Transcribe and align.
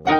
Hallo 0.00 0.10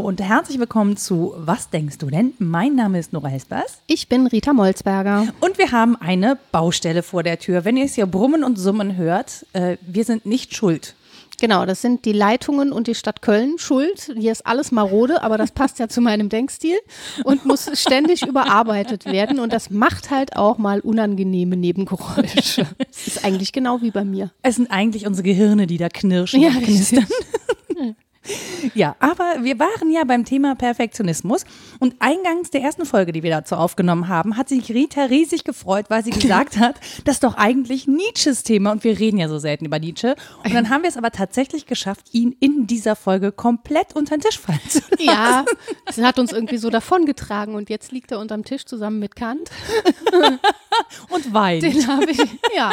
und 0.00 0.20
herzlich 0.20 0.58
willkommen 0.58 0.96
zu 0.96 1.34
Was 1.38 1.70
denkst 1.70 1.98
du 1.98 2.10
denn? 2.10 2.34
Mein 2.40 2.74
Name 2.74 2.98
ist 2.98 3.12
Nora 3.12 3.28
Hespers. 3.28 3.80
Ich 3.86 4.08
bin 4.08 4.26
Rita 4.26 4.52
Molzberger. 4.52 5.28
Und 5.38 5.56
wir 5.56 5.70
haben 5.70 5.94
eine 5.94 6.36
Baustelle 6.50 7.04
vor 7.04 7.22
der 7.22 7.38
Tür. 7.38 7.64
Wenn 7.64 7.76
ihr 7.76 7.84
es 7.84 7.94
hier 7.94 8.06
brummen 8.06 8.42
und 8.42 8.58
summen 8.58 8.96
hört, 8.96 9.46
äh, 9.52 9.76
wir 9.82 10.02
sind 10.02 10.26
nicht 10.26 10.56
schuld. 10.56 10.96
Genau, 11.40 11.66
das 11.66 11.82
sind 11.82 12.04
die 12.04 12.12
Leitungen 12.12 12.72
und 12.72 12.86
die 12.86 12.94
Stadt 12.94 13.22
Köln 13.22 13.58
schuld. 13.58 14.12
Hier 14.16 14.32
ist 14.32 14.46
alles 14.46 14.72
marode, 14.72 15.22
aber 15.22 15.38
das 15.38 15.52
passt 15.52 15.78
ja 15.78 15.88
zu 15.88 16.00
meinem 16.00 16.28
Denkstil 16.28 16.78
und 17.24 17.44
muss 17.44 17.70
ständig 17.74 18.26
überarbeitet 18.26 19.06
werden. 19.06 19.38
Und 19.38 19.52
das 19.52 19.70
macht 19.70 20.10
halt 20.10 20.36
auch 20.36 20.58
mal 20.58 20.80
unangenehme 20.80 21.56
Nebengeräusche. 21.56 22.66
Das 22.78 23.06
ist 23.06 23.24
eigentlich 23.24 23.52
genau 23.52 23.80
wie 23.82 23.90
bei 23.90 24.04
mir. 24.04 24.30
Es 24.42 24.56
sind 24.56 24.70
eigentlich 24.70 25.06
unsere 25.06 25.24
Gehirne, 25.24 25.66
die 25.66 25.78
da 25.78 25.88
knirschen 25.88 26.40
Ja, 26.40 26.50
knistern. 26.50 27.06
Ja, 28.74 28.96
aber 28.98 29.36
wir 29.42 29.58
waren 29.58 29.90
ja 29.90 30.04
beim 30.04 30.24
Thema 30.24 30.54
Perfektionismus 30.54 31.44
und 31.78 31.94
eingangs 32.00 32.50
der 32.50 32.62
ersten 32.62 32.84
Folge, 32.84 33.12
die 33.12 33.22
wir 33.22 33.30
dazu 33.30 33.56
aufgenommen 33.56 34.08
haben, 34.08 34.36
hat 34.36 34.48
sich 34.48 34.68
Rita 34.70 35.04
riesig 35.04 35.44
gefreut, 35.44 35.86
weil 35.88 36.04
sie 36.04 36.10
gesagt 36.10 36.56
hat, 36.58 36.76
das 37.04 37.16
ist 37.16 37.24
doch 37.24 37.36
eigentlich 37.36 37.86
Nietzsches 37.86 38.42
Thema 38.42 38.72
und 38.72 38.84
wir 38.84 38.98
reden 38.98 39.18
ja 39.18 39.28
so 39.28 39.38
selten 39.38 39.64
über 39.64 39.78
Nietzsche. 39.78 40.16
Und 40.44 40.54
dann 40.54 40.70
haben 40.70 40.82
wir 40.82 40.88
es 40.88 40.96
aber 40.96 41.10
tatsächlich 41.10 41.66
geschafft, 41.66 42.06
ihn 42.12 42.36
in 42.40 42.66
dieser 42.66 42.96
Folge 42.96 43.32
komplett 43.32 43.94
unter 43.94 44.16
den 44.16 44.22
Tisch 44.22 44.38
fallen 44.38 44.60
zu 44.68 44.80
lassen. 44.90 45.02
Ja, 45.04 45.44
das 45.86 45.98
hat 45.98 46.18
uns 46.18 46.32
irgendwie 46.32 46.58
so 46.58 46.70
davongetragen 46.70 47.54
und 47.54 47.70
jetzt 47.70 47.92
liegt 47.92 48.12
er 48.12 48.18
unterm 48.18 48.44
Tisch 48.44 48.64
zusammen 48.64 48.98
mit 48.98 49.16
Kant. 49.16 49.50
Und 51.10 51.32
weint. 51.34 51.62
Den 51.62 51.86
habe 51.86 52.10
ich, 52.10 52.18
ja. 52.54 52.70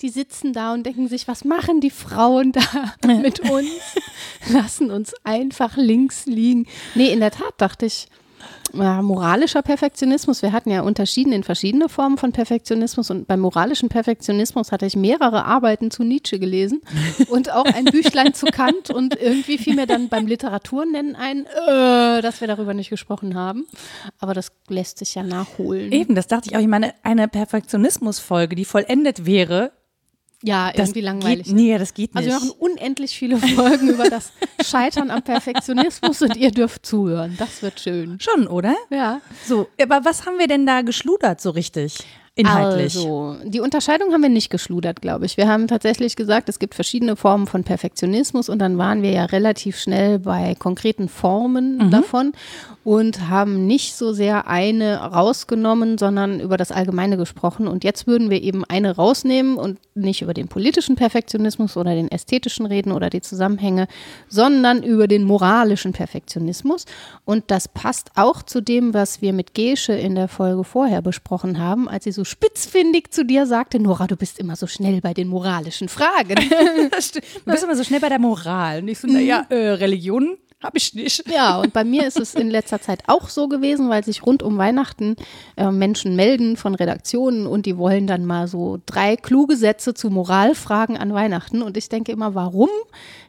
Die 0.00 0.08
sitzen 0.08 0.52
da 0.52 0.72
und 0.72 0.84
denken 0.84 1.08
sich, 1.08 1.28
was 1.28 1.44
machen 1.44 1.80
die 1.80 1.90
Frauen 1.90 2.52
da 2.52 2.62
mit 3.06 3.40
uns? 3.40 3.70
Lassen 4.48 4.89
uns 4.90 5.14
einfach 5.24 5.76
links 5.76 6.26
liegen. 6.26 6.66
Nee, 6.94 7.12
in 7.12 7.20
der 7.20 7.30
Tat 7.30 7.54
dachte 7.58 7.86
ich, 7.86 8.08
ja, 8.72 9.02
moralischer 9.02 9.62
Perfektionismus. 9.62 10.42
Wir 10.42 10.52
hatten 10.52 10.70
ja 10.70 10.82
unterschieden 10.82 11.32
in 11.32 11.42
verschiedene 11.42 11.88
Formen 11.88 12.18
von 12.18 12.32
Perfektionismus 12.32 13.10
und 13.10 13.26
beim 13.26 13.40
moralischen 13.40 13.88
Perfektionismus 13.88 14.70
hatte 14.70 14.86
ich 14.86 14.96
mehrere 14.96 15.44
Arbeiten 15.44 15.90
zu 15.90 16.04
Nietzsche 16.04 16.38
gelesen 16.38 16.80
und 17.28 17.52
auch 17.52 17.64
ein 17.64 17.86
Büchlein 17.86 18.34
zu 18.34 18.46
Kant 18.46 18.90
und 18.90 19.20
irgendwie 19.20 19.58
fiel 19.58 19.74
mir 19.74 19.86
dann 19.86 20.08
beim 20.08 20.26
Literaturnennen 20.26 21.16
ein, 21.16 21.46
äh, 21.46 22.22
dass 22.22 22.40
wir 22.40 22.48
darüber 22.48 22.74
nicht 22.74 22.90
gesprochen 22.90 23.34
haben. 23.34 23.66
Aber 24.18 24.34
das 24.34 24.52
lässt 24.68 24.98
sich 24.98 25.14
ja 25.14 25.22
nachholen. 25.22 25.90
Eben, 25.92 26.14
das 26.14 26.26
dachte 26.26 26.50
ich 26.50 26.56
auch. 26.56 26.60
Ich 26.60 26.68
meine, 26.68 26.94
eine 27.02 27.28
Perfektionismus-Folge, 27.28 28.54
die 28.54 28.64
vollendet 28.64 29.26
wäre, 29.26 29.72
Ja, 30.42 30.72
das 30.72 30.88
irgendwie 30.88 31.00
langweilig. 31.02 31.46
Geht, 31.48 31.54
nee, 31.54 31.76
das 31.76 31.92
geht 31.92 32.14
nicht. 32.14 32.26
Also 32.26 32.30
wir 32.30 32.48
machen 32.48 32.58
unendlich 32.58 33.16
viele 33.16 33.36
Folgen 33.36 33.88
über 33.90 34.08
das 34.08 34.32
Scheitern 34.64 35.10
am 35.10 35.22
Perfektionismus 35.22 36.22
und 36.22 36.36
ihr 36.36 36.50
dürft 36.50 36.86
zuhören. 36.86 37.36
Das 37.38 37.62
wird 37.62 37.78
schön. 37.78 38.18
Schon, 38.20 38.46
oder? 38.46 38.74
Ja. 38.90 39.20
So, 39.46 39.68
aber 39.80 40.04
was 40.04 40.24
haben 40.24 40.38
wir 40.38 40.46
denn 40.48 40.64
da 40.64 40.80
geschludert 40.82 41.40
so 41.40 41.50
richtig? 41.50 41.98
Inhaltlich. 42.36 42.96
Also, 42.96 43.36
die 43.44 43.60
Unterscheidung 43.60 44.12
haben 44.12 44.22
wir 44.22 44.28
nicht 44.30 44.50
geschludert, 44.50 45.02
glaube 45.02 45.26
ich. 45.26 45.36
Wir 45.36 45.48
haben 45.48 45.66
tatsächlich 45.66 46.16
gesagt, 46.16 46.48
es 46.48 46.58
gibt 46.58 46.74
verschiedene 46.74 47.16
Formen 47.16 47.46
von 47.46 47.64
Perfektionismus 47.64 48.48
und 48.48 48.60
dann 48.60 48.78
waren 48.78 49.02
wir 49.02 49.10
ja 49.10 49.24
relativ 49.26 49.78
schnell 49.78 50.20
bei 50.20 50.54
konkreten 50.54 51.08
Formen 51.08 51.90
davon 51.90 52.32
und 52.82 53.28
haben 53.28 53.66
nicht 53.66 53.94
so 53.94 54.12
sehr 54.12 54.46
eine 54.46 54.96
rausgenommen, 54.96 55.98
sondern 55.98 56.40
über 56.40 56.56
das 56.56 56.72
Allgemeine 56.72 57.18
gesprochen. 57.18 57.68
Und 57.68 57.84
jetzt 57.84 58.06
würden 58.06 58.30
wir 58.30 58.42
eben 58.42 58.64
eine 58.64 58.96
rausnehmen 58.96 59.56
und 59.56 59.78
nicht 59.94 60.22
über 60.22 60.32
den 60.32 60.48
politischen 60.48 60.96
Perfektionismus 60.96 61.76
oder 61.76 61.94
den 61.94 62.10
ästhetischen 62.10 62.64
reden 62.64 62.92
oder 62.92 63.10
die 63.10 63.20
Zusammenhänge, 63.20 63.86
sondern 64.28 64.82
über 64.82 65.08
den 65.08 65.24
moralischen 65.24 65.92
Perfektionismus. 65.92 66.86
Und 67.26 67.44
das 67.48 67.68
passt 67.68 68.12
auch 68.16 68.42
zu 68.42 68.62
dem, 68.62 68.94
was 68.94 69.20
wir 69.20 69.34
mit 69.34 69.52
Gesche 69.52 69.92
in 69.92 70.14
der 70.14 70.28
Folge 70.28 70.64
vorher 70.64 71.02
besprochen 71.02 71.58
haben, 71.58 71.86
als 71.86 72.04
sie 72.04 72.12
so 72.12 72.24
spitzfindig 72.24 73.10
zu 73.10 73.26
dir 73.26 73.44
sagte, 73.46 73.78
Nora, 73.78 74.06
du 74.06 74.16
bist 74.16 74.38
immer 74.38 74.56
so 74.56 74.66
schnell 74.66 75.02
bei 75.02 75.12
den 75.12 75.28
moralischen 75.28 75.88
Fragen. 75.88 76.36
Du 76.90 77.52
bist 77.52 77.64
immer 77.64 77.76
so 77.76 77.84
schnell 77.84 78.00
bei 78.00 78.08
der 78.08 78.18
Moral. 78.18 78.82
Nicht 78.82 79.00
so, 79.00 79.08
naja, 79.08 79.46
äh, 79.48 79.70
Religion 79.70 80.36
habe 80.62 80.76
ich 80.76 80.94
nicht. 80.94 81.24
Ja, 81.30 81.58
und 81.58 81.72
bei 81.72 81.84
mir 81.84 82.06
ist 82.06 82.20
es 82.20 82.34
in 82.34 82.50
letzter 82.50 82.82
Zeit 82.82 83.04
auch 83.06 83.30
so 83.30 83.48
gewesen, 83.48 83.88
weil 83.88 84.04
sich 84.04 84.26
rund 84.26 84.42
um 84.42 84.58
Weihnachten 84.58 85.16
äh, 85.56 85.70
Menschen 85.70 86.16
melden 86.16 86.58
von 86.58 86.74
Redaktionen 86.74 87.46
und 87.46 87.64
die 87.64 87.78
wollen 87.78 88.06
dann 88.06 88.26
mal 88.26 88.46
so 88.46 88.78
drei 88.84 89.16
kluge 89.16 89.56
Sätze 89.56 89.94
zu 89.94 90.10
Moralfragen 90.10 90.98
an 90.98 91.14
Weihnachten. 91.14 91.62
Und 91.62 91.78
ich 91.78 91.88
denke 91.88 92.12
immer, 92.12 92.34
warum 92.34 92.68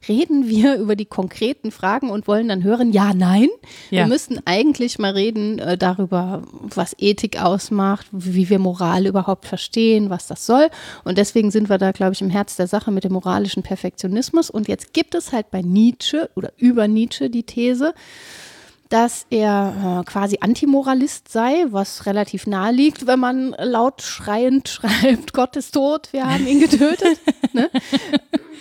reden 0.09 0.49
wir 0.49 0.75
über 0.79 0.97
die 0.97 1.05
konkreten 1.05 1.71
Fragen 1.71 2.09
und 2.09 2.27
wollen 2.27 2.49
dann 2.49 2.63
hören, 2.63 2.91
ja, 2.91 3.13
nein? 3.13 3.47
Ja. 3.91 3.99
Wir 4.01 4.07
müssten 4.07 4.39
eigentlich 4.43 4.99
mal 4.99 5.13
reden 5.13 5.57
äh, 5.59 5.77
darüber, 5.77 6.41
was 6.51 6.95
Ethik 6.99 7.41
ausmacht, 7.41 8.07
wie 8.11 8.49
wir 8.49 8.59
Moral 8.59 9.05
überhaupt 9.05 9.45
verstehen, 9.45 10.09
was 10.09 10.27
das 10.27 10.45
soll. 10.45 10.67
Und 11.05 11.17
deswegen 11.17 11.49
sind 11.49 11.69
wir 11.69 11.77
da, 11.77 11.93
glaube 11.93 12.11
ich, 12.11 12.21
im 12.21 12.29
Herz 12.29 12.57
der 12.57 12.67
Sache 12.67 12.91
mit 12.91 13.05
dem 13.05 13.13
moralischen 13.13 13.63
Perfektionismus. 13.63 14.49
Und 14.49 14.67
jetzt 14.67 14.93
gibt 14.93 15.15
es 15.15 15.31
halt 15.31 15.49
bei 15.49 15.61
Nietzsche 15.61 16.29
oder 16.35 16.51
über 16.57 16.89
Nietzsche 16.89 17.20
die 17.29 17.43
These, 17.43 17.93
dass 18.91 19.25
er 19.29 20.01
äh, 20.01 20.03
quasi 20.03 20.39
Antimoralist 20.41 21.29
sei, 21.29 21.65
was 21.69 22.05
relativ 22.05 22.45
nahe 22.45 22.73
liegt, 22.73 23.07
wenn 23.07 23.19
man 23.19 23.55
laut 23.57 24.01
schreiend 24.01 24.67
schreibt, 24.69 25.33
Gott 25.33 25.55
ist 25.55 25.73
tot, 25.73 26.09
wir 26.11 26.29
haben 26.29 26.45
ihn 26.45 26.59
getötet. 26.59 27.19
ne? 27.53 27.69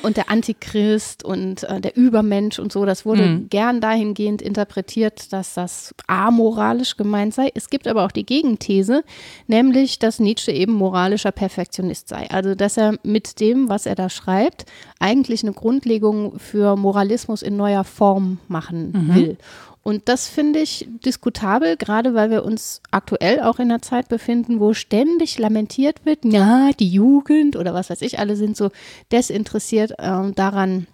Und 0.03 0.17
der 0.17 0.31
Antichrist 0.31 1.25
und 1.25 1.65
äh, 1.65 1.81
der 1.81 1.97
Übermensch 1.97 2.59
und 2.59 2.73
so, 2.73 2.87
das 2.87 3.05
wurde 3.05 3.41
gern 3.51 3.81
dahingehend 3.81 4.41
interpretiert, 4.41 5.33
dass 5.33 5.55
das 5.55 5.95
amoralisch 6.07 6.97
gemeint 6.97 7.35
sei. 7.35 7.51
Es 7.55 7.69
gibt 7.69 7.87
aber 7.87 8.07
auch 8.07 8.12
die 8.12 8.25
Gegenthese, 8.25 9.03
nämlich, 9.47 9.99
dass 9.99 10.21
Nietzsche 10.21 10.53
eben 10.53 10.73
moralischer 10.73 11.33
Perfektionist 11.33 12.09
sei. 12.09 12.31
Also, 12.31 12.55
dass 12.55 12.79
er 12.79 12.95
mit 13.03 13.41
dem, 13.41 13.69
was 13.69 13.85
er 13.85 13.95
da 13.95 14.09
schreibt, 14.09 14.65
eigentlich 15.01 15.43
eine 15.43 15.53
Grundlegung 15.53 16.39
für 16.39 16.77
Moralismus 16.77 17.43
in 17.43 17.57
neuer 17.57 17.85
Form 17.85 18.39
machen 18.49 19.12
will. 19.15 19.37
Und 19.83 20.09
das 20.09 20.29
finde 20.29 20.61
ich 20.61 20.89
diskutabel, 21.05 21.77
gerade 21.77 22.15
weil 22.15 22.31
wir 22.31 22.45
uns 22.45 22.83
aktuell 22.91 23.41
auch 23.41 23.59
in 23.59 23.71
einer 23.71 23.81
Zeit 23.81 24.09
befinden, 24.09 24.61
wo 24.61 24.75
ständig 24.75 25.39
lamentiert 25.39 26.05
wird, 26.05 26.25
ja, 26.25 26.71
die 26.79 26.91
Jugend 26.91 27.57
oder 27.57 27.73
was 27.73 27.89
weiß 27.89 28.03
ich, 28.03 28.19
alle 28.19 28.37
sind 28.37 28.57
so 28.57 28.71
desinteressiert 29.11 29.93
äh, 29.99 30.33
daran, 30.33 30.87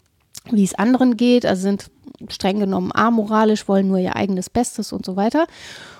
wie 0.50 0.62
es 0.62 0.74
anderen 0.74 1.16
geht, 1.16 1.44
also 1.44 1.62
sind 1.62 1.90
streng 2.28 2.60
genommen 2.60 2.92
amoralisch, 2.94 3.68
wollen 3.68 3.88
nur 3.88 3.98
ihr 3.98 4.16
eigenes 4.16 4.50
Bestes 4.50 4.92
und 4.92 5.04
so 5.04 5.16
weiter. 5.16 5.46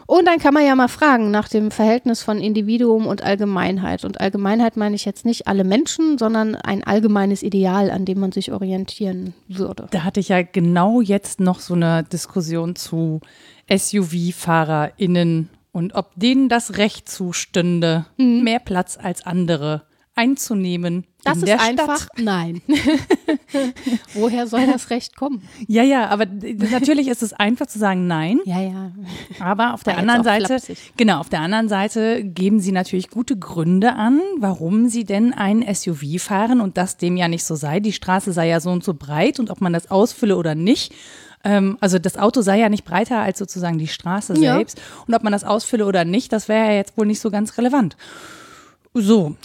Und 0.07 0.27
dann 0.27 0.39
kann 0.39 0.55
man 0.55 0.65
ja 0.65 0.75
mal 0.77 0.89
fragen 0.89 1.31
nach 1.33 1.49
dem 1.49 1.71
Verhältnis 1.73 2.23
von 2.23 2.39
Individuum 2.39 3.07
und 3.07 3.23
Allgemeinheit. 3.23 4.05
Und 4.05 4.21
Allgemeinheit 4.21 4.77
meine 4.77 4.95
ich 4.95 5.05
jetzt 5.05 5.25
nicht 5.25 5.49
alle 5.49 5.65
Menschen, 5.65 6.17
sondern 6.17 6.55
ein 6.55 6.85
allgemeines 6.85 7.43
Ideal, 7.43 7.91
an 7.91 8.05
dem 8.05 8.21
man 8.21 8.31
sich 8.31 8.53
orientieren 8.53 9.35
würde. 9.49 9.89
Da 9.91 10.05
hatte 10.05 10.21
ich 10.21 10.29
ja 10.29 10.43
genau 10.43 11.01
jetzt 11.01 11.41
noch 11.41 11.59
so 11.59 11.75
eine 11.75 12.05
Diskussion 12.05 12.77
zu 12.77 13.21
SUV-FahrerInnen 13.69 15.49
und 15.73 15.95
ob 15.95 16.13
denen 16.15 16.49
das 16.49 16.79
Recht 16.79 17.09
zustünde, 17.09 18.07
mehr 18.17 18.61
Platz 18.61 18.97
als 19.03 19.27
andere 19.27 19.83
einzunehmen. 20.17 21.05
Das 21.25 21.39
ist 21.39 21.49
einfach 21.51 21.97
Stadt. 21.99 22.19
nein. 22.19 22.63
Woher 24.15 24.47
soll 24.47 24.67
das 24.67 24.91
Recht 24.91 25.17
kommen? 25.17 25.43
Ja, 25.67 25.83
ja, 25.83 26.09
aber 26.09 26.27
natürlich 26.27 27.09
ist 27.09 27.23
es 27.23 27.33
einfach 27.33 27.67
zu 27.67 27.79
sagen 27.79 28.07
Nein. 28.07 28.41
Ja, 28.45 28.61
ja. 28.61 28.93
Aber 29.41 29.75
auf 29.75 29.83
der 29.83 29.99
anderen 29.99 30.25
Seite, 30.25 30.47
flapsig. 30.47 30.93
genau, 30.97 31.19
auf 31.21 31.29
der 31.29 31.41
anderen 31.41 31.69
Seite 31.69 32.25
geben 32.25 32.61
sie 32.61 32.73
natürlich 32.73 33.11
gute 33.11 33.37
Gründe 33.37 33.95
an, 33.95 34.21
warum 34.39 34.89
sie 34.89 35.05
denn 35.05 35.33
ein 35.35 35.65
SUV 35.75 36.19
fahren 36.23 36.61
und 36.61 36.77
das 36.77 36.97
dem 36.97 37.17
ja 37.17 37.29
nicht 37.29 37.45
so 37.45 37.55
sei. 37.55 37.81
Die 37.81 37.93
Straße 37.93 38.33
sei 38.33 38.49
ja 38.49 38.61
so 38.61 38.71
und 38.71 38.85
so 38.85 38.95
breit 38.95 39.39
und 39.41 39.51
ob 39.51 39.61
man 39.61 39.73
das 39.73 39.91
ausfülle 39.91 40.37
oder 40.37 40.55
nicht. 40.55 40.95
Ähm, 41.45 41.77
also 41.81 41.99
das 41.99 42.17
Auto 42.17 42.41
sei 42.41 42.59
ja 42.59 42.69
nicht 42.69 42.85
breiter 42.85 43.19
als 43.21 43.39
sozusagen 43.39 43.79
die 43.79 43.89
Straße 43.89 44.35
Ja. 44.35 44.55
selbst. 44.55 44.81
Und 45.07 45.15
ob 45.15 45.23
man 45.25 45.33
das 45.33 45.45
ausfülle 45.45 45.87
oder 45.87 46.05
nicht, 46.05 46.33
das 46.33 46.49
wäre 46.49 46.67
ja 46.69 46.73
jetzt 46.75 46.97
wohl 46.97 47.07
nicht 47.07 47.21
so 47.21 47.31
ganz 47.31 47.59
relevant. 47.59 47.97
So. 48.95 49.37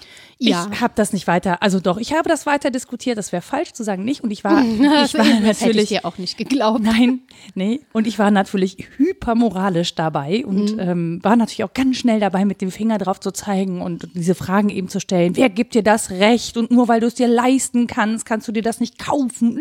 Ja. 0.43 0.67
Ich 0.71 0.81
habe 0.81 0.93
das 0.95 1.13
nicht 1.13 1.27
weiter, 1.27 1.61
also 1.61 1.79
doch, 1.79 1.97
ich 1.97 2.13
habe 2.13 2.27
das 2.27 2.47
weiter 2.47 2.71
diskutiert, 2.71 3.17
das 3.19 3.31
wäre 3.31 3.43
falsch 3.43 3.73
zu 3.73 3.83
sagen 3.83 4.03
nicht 4.03 4.23
und 4.23 4.31
ich 4.31 4.43
war, 4.43 4.63
ich 4.65 4.81
war 4.81 5.03
das 5.03 5.13
hätte 5.13 5.29
ich 5.29 5.41
natürlich 5.43 5.89
dir 5.89 6.05
auch 6.05 6.17
nicht 6.17 6.35
geglaubt. 6.35 6.81
Nein, 6.81 7.19
nee. 7.53 7.81
Und 7.93 8.07
ich 8.07 8.17
war 8.17 8.31
natürlich 8.31 8.87
hypermoralisch 8.97 9.93
dabei 9.93 10.43
und 10.43 10.77
ähm, 10.79 11.19
war 11.21 11.35
natürlich 11.35 11.63
auch 11.63 11.73
ganz 11.75 11.97
schnell 11.97 12.19
dabei, 12.19 12.45
mit 12.45 12.61
dem 12.61 12.71
Finger 12.71 12.97
drauf 12.97 13.19
zu 13.19 13.31
zeigen 13.31 13.83
und 13.83 14.07
diese 14.15 14.33
Fragen 14.33 14.69
eben 14.69 14.87
zu 14.87 14.99
stellen. 14.99 15.35
Wer 15.35 15.49
gibt 15.49 15.75
dir 15.75 15.83
das 15.83 16.09
Recht? 16.09 16.57
Und 16.57 16.71
nur 16.71 16.87
weil 16.87 17.01
du 17.01 17.07
es 17.07 17.13
dir 17.13 17.27
leisten 17.27 17.85
kannst, 17.85 18.25
kannst 18.25 18.47
du 18.47 18.51
dir 18.51 18.63
das 18.63 18.79
nicht 18.79 18.97
kaufen. 18.97 19.59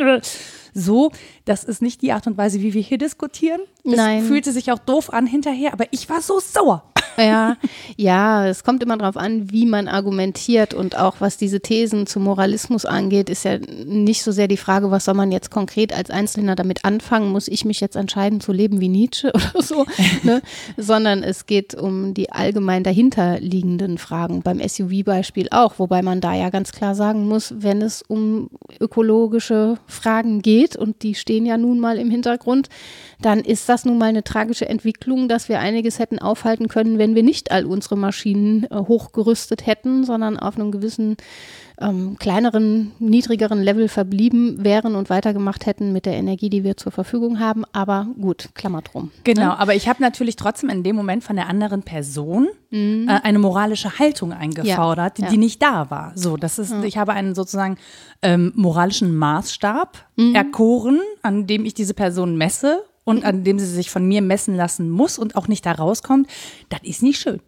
So, 0.73 1.13
das 1.45 1.65
ist 1.65 1.83
nicht 1.83 2.01
die 2.01 2.13
Art 2.13 2.27
und 2.27 2.39
Weise, 2.39 2.63
wie 2.63 2.73
wir 2.73 2.83
hier 2.83 2.99
diskutieren. 2.99 3.61
Das 3.85 3.97
Nein. 3.97 4.25
fühlte 4.25 4.53
sich 4.53 4.73
auch 4.73 4.79
doof 4.79 5.13
an 5.13 5.27
hinterher, 5.27 5.75
aber 5.75 5.87
ich 5.91 6.09
war 6.09 6.23
so 6.23 6.41
sauer. 6.41 6.85
Ja, 7.17 7.57
ja, 7.97 8.47
es 8.47 8.65
kommt 8.65 8.83
immer 8.83 8.97
darauf 8.97 9.17
an, 9.17 9.51
wie 9.51 9.67
man 9.67 9.89
argumentiert 9.89 10.75
und 10.75 10.97
auch 10.97 11.17
was 11.21 11.37
diese 11.37 11.61
Thesen 11.61 12.07
zum 12.07 12.25
Moralismus 12.25 12.85
angeht, 12.85 13.29
ist 13.29 13.45
ja 13.45 13.59
nicht 13.59 14.23
so 14.23 14.33
sehr 14.33 14.49
die 14.49 14.57
Frage, 14.57 14.91
was 14.91 15.05
soll 15.05 15.15
man 15.15 15.33
jetzt 15.33 15.51
konkret 15.51 15.93
als 15.93 16.11
Einzelner 16.11 16.57
damit 16.57 16.85
anfangen, 16.85 17.31
muss 17.31 17.49
ich 17.49 17.65
mich 17.65 17.81
jetzt 17.81 17.97
entscheiden 17.97 18.41
zu 18.41 18.53
leben 18.53 18.81
wie 18.81 18.89
Nietzsche 18.89 19.33
oder 19.35 19.63
so, 19.63 19.87
ne? 20.23 20.43
sondern 20.77 21.23
es 21.23 21.47
geht 21.47 21.75
um 21.75 22.15
die 22.15 22.33
allgemein 22.33 22.85
dahinterliegenden 22.85 23.99
Fragen, 23.99 24.43
beim 24.43 24.61
SUV-Beispiel 24.67 25.49
auch, 25.51 25.79
wobei 25.79 26.03
man 26.03 26.21
da 26.21 26.35
ja 26.35 26.51
ganz 26.51 26.73
klar 26.73 26.95
sagen 26.95 27.27
muss, 27.29 27.55
wenn 27.59 27.83
es 27.83 28.03
um 28.03 28.51
ökologische 28.81 29.79
Fragen 29.87 30.43
geht 30.43 30.77
und 30.77 31.03
die 31.03 31.15
stehen 31.15 31.47
ja 31.47 31.57
nun 31.57 31.81
mal 31.81 31.99
im 31.99 32.11
Hintergrund, 32.11 32.69
dann 33.23 33.41
ist 33.41 33.69
das 33.69 33.85
nun 33.85 33.99
mal 33.99 34.07
eine 34.07 34.25
tragische 34.25 34.69
Entwicklung, 34.69 35.29
dass 35.29 35.49
wir 35.49 35.61
einiges 35.61 35.99
hätten 35.99 36.19
aufhalten 36.19 36.69
können, 36.69 36.99
wenn 36.99 37.15
wir 37.15 37.23
nicht 37.23 37.51
all 37.51 37.67
unsere 37.67 37.97
Maschinen 37.97 38.65
äh, 38.65 38.77
hochgerüstet 38.77 39.67
hätten, 39.67 40.05
sondern 40.05 40.39
auf 40.39 40.57
einem 40.57 40.71
gewissen 40.71 41.17
ähm, 41.81 42.17
kleineren, 42.19 42.93
niedrigeren 42.99 43.63
Level 43.63 43.89
verblieben 43.89 44.63
wären 44.63 44.95
und 44.95 45.11
weitergemacht 45.11 45.67
hätten 45.67 45.93
mit 45.93 46.07
der 46.07 46.13
Energie, 46.15 46.51
die 46.51 46.63
wir 46.63 46.77
zur 46.77 46.93
Verfügung 46.93 47.41
haben. 47.41 47.65
Aber 47.73 48.09
gut, 48.21 48.51
Klammer 48.55 48.83
drum. 48.83 49.11
Genau, 49.25 49.47
ne? 49.47 49.59
aber 49.59 49.75
ich 49.75 49.89
habe 49.89 50.03
natürlich 50.03 50.37
trotzdem 50.37 50.69
in 50.69 50.83
dem 50.83 50.97
Moment 50.97 51.25
von 51.25 51.37
der 51.37 51.49
anderen 51.49 51.83
Person 51.83 52.49
mhm. 52.71 53.09
äh, 53.09 53.21
eine 53.23 53.39
moralische 53.39 53.99
Haltung 53.99 54.33
eingefordert, 54.33 55.19
ja, 55.19 55.25
ja. 55.25 55.31
die 55.31 55.39
nicht 55.39 55.63
da 55.63 55.91
war. 55.91 56.13
So, 56.15 56.37
das 56.37 56.59
ist, 56.59 56.71
ja. 56.71 56.83
ich 56.85 56.99
habe 56.99 57.13
einen 57.13 57.35
sozusagen 57.35 57.77
ähm, 58.23 58.53
moralischen 58.55 59.15
Maßstab 59.15 60.07
mhm. 60.17 60.35
erkoren, 60.35 61.01
an 61.23 61.47
dem 61.47 61.65
ich 61.65 61.75
diese 61.75 61.95
Person 61.95 62.37
messe 62.37 62.83
und 63.11 63.25
an 63.25 63.45
dem 63.45 63.59
sie 63.59 63.67
sich 63.67 63.91
von 63.91 64.07
mir 64.07 64.23
messen 64.23 64.57
lassen 64.57 64.89
muss 64.91 65.19
und 65.19 65.37
auch 65.37 65.49
nicht 65.49 65.67
da 65.67 65.73
rauskommt, 65.73 66.29
das 66.69 66.81
ist 66.83 67.03
nicht 67.03 67.21
schön. 67.21 67.41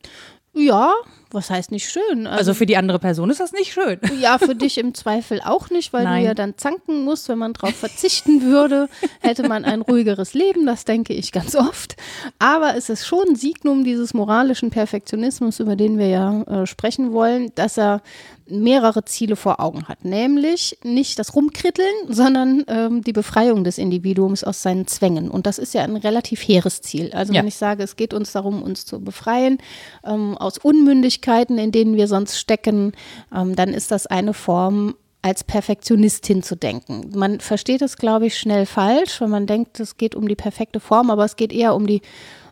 Ja, 0.54 0.92
was 1.30 1.48
heißt 1.48 1.70
nicht 1.70 1.88
schön? 1.88 2.26
Also, 2.26 2.38
also, 2.38 2.54
für 2.54 2.66
die 2.66 2.76
andere 2.76 2.98
Person 2.98 3.30
ist 3.30 3.40
das 3.40 3.52
nicht 3.52 3.72
schön. 3.72 3.98
Ja, 4.20 4.38
für 4.38 4.54
dich 4.54 4.76
im 4.76 4.92
Zweifel 4.92 5.40
auch 5.42 5.70
nicht, 5.70 5.94
weil 5.94 6.04
Nein. 6.04 6.20
du 6.20 6.28
ja 6.28 6.34
dann 6.34 6.58
zanken 6.58 7.04
musst. 7.04 7.30
Wenn 7.30 7.38
man 7.38 7.54
darauf 7.54 7.74
verzichten 7.74 8.42
würde, 8.42 8.88
hätte 9.20 9.48
man 9.48 9.64
ein 9.64 9.80
ruhigeres 9.80 10.34
Leben. 10.34 10.66
Das 10.66 10.84
denke 10.84 11.14
ich 11.14 11.32
ganz 11.32 11.56
oft. 11.56 11.96
Aber 12.38 12.76
es 12.76 12.90
ist 12.90 13.06
schon 13.06 13.30
ein 13.30 13.36
Signum 13.36 13.82
dieses 13.82 14.12
moralischen 14.12 14.68
Perfektionismus, 14.68 15.58
über 15.58 15.74
den 15.74 15.96
wir 15.98 16.08
ja 16.08 16.42
äh, 16.42 16.66
sprechen 16.66 17.12
wollen, 17.12 17.50
dass 17.54 17.78
er 17.78 18.02
mehrere 18.48 19.04
Ziele 19.04 19.36
vor 19.36 19.60
Augen 19.60 19.88
hat. 19.88 20.04
Nämlich 20.04 20.78
nicht 20.82 21.18
das 21.18 21.34
Rumkritteln, 21.34 21.92
sondern 22.08 22.64
ähm, 22.68 23.02
die 23.02 23.12
Befreiung 23.12 23.64
des 23.64 23.78
Individuums 23.78 24.44
aus 24.44 24.62
seinen 24.62 24.86
Zwängen. 24.86 25.30
Und 25.30 25.46
das 25.46 25.58
ist 25.58 25.74
ja 25.74 25.82
ein 25.82 25.96
relativ 25.96 26.40
hehres 26.46 26.82
Ziel. 26.82 27.12
Also 27.12 27.32
ja. 27.32 27.40
wenn 27.40 27.48
ich 27.48 27.56
sage, 27.56 27.82
es 27.82 27.96
geht 27.96 28.14
uns 28.14 28.32
darum, 28.32 28.62
uns 28.62 28.86
zu 28.86 29.00
befreien 29.00 29.58
ähm, 30.04 30.36
aus 30.36 30.58
Unmündigkeiten, 30.58 31.58
in 31.58 31.72
denen 31.72 31.96
wir 31.96 32.08
sonst 32.08 32.38
stecken, 32.38 32.92
ähm, 33.34 33.56
dann 33.56 33.70
ist 33.70 33.90
das 33.90 34.06
eine 34.06 34.34
Form, 34.34 34.94
als 35.22 35.44
Perfektionistin 35.44 36.42
zu 36.42 36.56
denken. 36.56 37.12
Man 37.14 37.38
versteht 37.38 37.80
es, 37.80 37.96
glaube 37.96 38.26
ich, 38.26 38.36
schnell 38.36 38.66
falsch, 38.66 39.20
wenn 39.20 39.30
man 39.30 39.46
denkt, 39.46 39.78
es 39.78 39.96
geht 39.96 40.16
um 40.16 40.26
die 40.26 40.34
perfekte 40.34 40.80
Form, 40.80 41.10
aber 41.10 41.24
es 41.24 41.36
geht 41.36 41.52
eher 41.52 41.76
um 41.76 41.86
die 41.86 42.02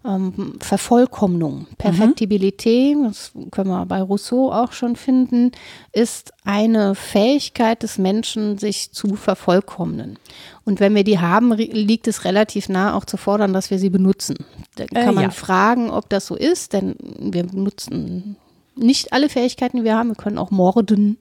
ähm, 0.05 0.55
Vervollkommnung. 0.61 1.67
Perfektibilität, 1.79 2.97
mhm. 2.97 3.05
das 3.05 3.33
können 3.51 3.71
wir 3.71 3.85
bei 3.87 4.01
Rousseau 4.01 4.51
auch 4.53 4.73
schon 4.73 4.97
finden, 4.97 5.53
ist 5.93 6.33
eine 6.45 6.95
Fähigkeit 6.95 7.83
des 7.83 7.99
Menschen, 7.99 8.59
sich 8.59 8.93
zu 8.93 9.17
vervollkommnen. 9.17 10.19
Und 10.65 10.81
wenn 10.81 10.95
wir 10.95 11.05
die 11.05 11.19
haben, 11.19 11.53
liegt 11.53 12.09
es 12.09 12.25
relativ 12.25 12.69
nah 12.69 12.95
auch 12.95 13.05
zu 13.05 13.17
fordern, 13.17 13.53
dass 13.53 13.71
wir 13.71 13.79
sie 13.79 13.91
benutzen. 13.91 14.37
Dann 14.77 14.89
kann 14.89 15.11
äh, 15.11 15.13
man 15.13 15.25
ja. 15.25 15.31
fragen, 15.31 15.91
ob 15.91 16.09
das 16.09 16.27
so 16.27 16.37
ist, 16.37 16.73
denn 16.73 16.97
wir 17.19 17.45
benutzen 17.45 18.37
nicht 18.77 19.13
alle 19.13 19.29
Fähigkeiten, 19.29 19.79
die 19.79 19.85
wir 19.85 19.97
haben. 19.97 20.11
Wir 20.11 20.17
können 20.17 20.39
auch 20.39 20.51
morden 20.51 21.19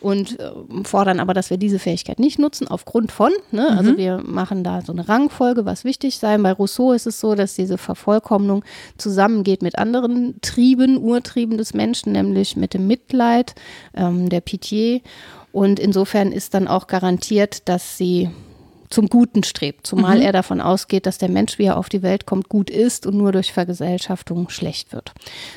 und 0.00 0.38
äh, 0.38 0.50
fordern 0.84 1.20
aber, 1.20 1.34
dass 1.34 1.50
wir 1.50 1.56
diese 1.56 1.78
Fähigkeit 1.78 2.18
nicht 2.18 2.38
nutzen, 2.38 2.68
aufgrund 2.68 3.10
von. 3.12 3.32
Ne? 3.50 3.68
Also 3.68 3.72
mhm. 3.72 3.78
Also 3.78 3.96
wir 3.96 4.18
machen 4.18 4.64
da 4.64 4.82
so 4.82 4.92
eine 4.92 5.08
Rangfolge, 5.08 5.64
was 5.64 5.84
wichtig 5.84 6.18
sei. 6.18 6.36
Bei 6.38 6.52
Rousseau 6.52 6.92
ist 6.92 7.06
es 7.06 7.20
so, 7.20 7.34
dass 7.34 7.54
diese 7.54 7.78
Vervollkommnung 7.78 8.64
zusammengeht 8.98 9.62
mit 9.62 9.78
anderen 9.78 10.40
Trieben, 10.42 10.98
Urtrieben 10.98 11.56
des 11.56 11.74
Menschen, 11.74 12.12
nämlich 12.12 12.56
mit 12.56 12.74
dem 12.74 12.86
Mitleid, 12.86 13.54
ähm, 13.94 14.28
der 14.28 14.44
Pitié. 14.44 15.00
Und 15.52 15.80
insofern 15.80 16.32
ist 16.32 16.54
dann 16.54 16.68
auch 16.68 16.86
garantiert, 16.86 17.68
dass 17.68 17.96
sie 17.96 18.30
zum 18.90 19.08
Guten 19.08 19.44
strebt, 19.44 19.86
zumal 19.86 20.16
mhm. 20.16 20.22
er 20.22 20.32
davon 20.32 20.60
ausgeht, 20.60 21.06
dass 21.06 21.18
der 21.18 21.28
Mensch, 21.28 21.58
wie 21.58 21.64
er 21.64 21.76
auf 21.76 21.88
die 21.88 22.02
Welt 22.02 22.26
kommt, 22.26 22.48
gut 22.48 22.70
ist 22.70 23.06
und 23.06 23.16
nur 23.16 23.32
durch 23.32 23.52
Vergesellschaftung 23.52 24.48
schlecht 24.48 24.92
wird. 24.92 25.12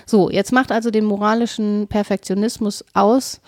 So, 0.06 0.30
jetzt 0.30 0.52
macht 0.52 0.72
also 0.72 0.92
den 0.92 1.06
moralischen 1.06 1.88
Perfektionismus 1.88 2.84
aus, 2.94 3.42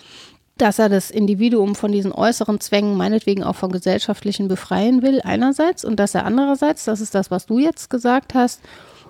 dass 0.58 0.78
er 0.78 0.88
das 0.88 1.10
Individuum 1.10 1.74
von 1.74 1.92
diesen 1.92 2.12
äußeren 2.12 2.60
Zwängen, 2.60 2.96
meinetwegen 2.96 3.42
auch 3.42 3.56
von 3.56 3.72
gesellschaftlichen, 3.72 4.48
befreien 4.48 5.02
will, 5.02 5.20
einerseits, 5.22 5.84
und 5.84 5.96
dass 5.96 6.14
er 6.14 6.24
andererseits, 6.24 6.84
das 6.84 7.00
ist 7.00 7.14
das, 7.14 7.30
was 7.30 7.46
du 7.46 7.58
jetzt 7.58 7.90
gesagt 7.90 8.34
hast, 8.34 8.60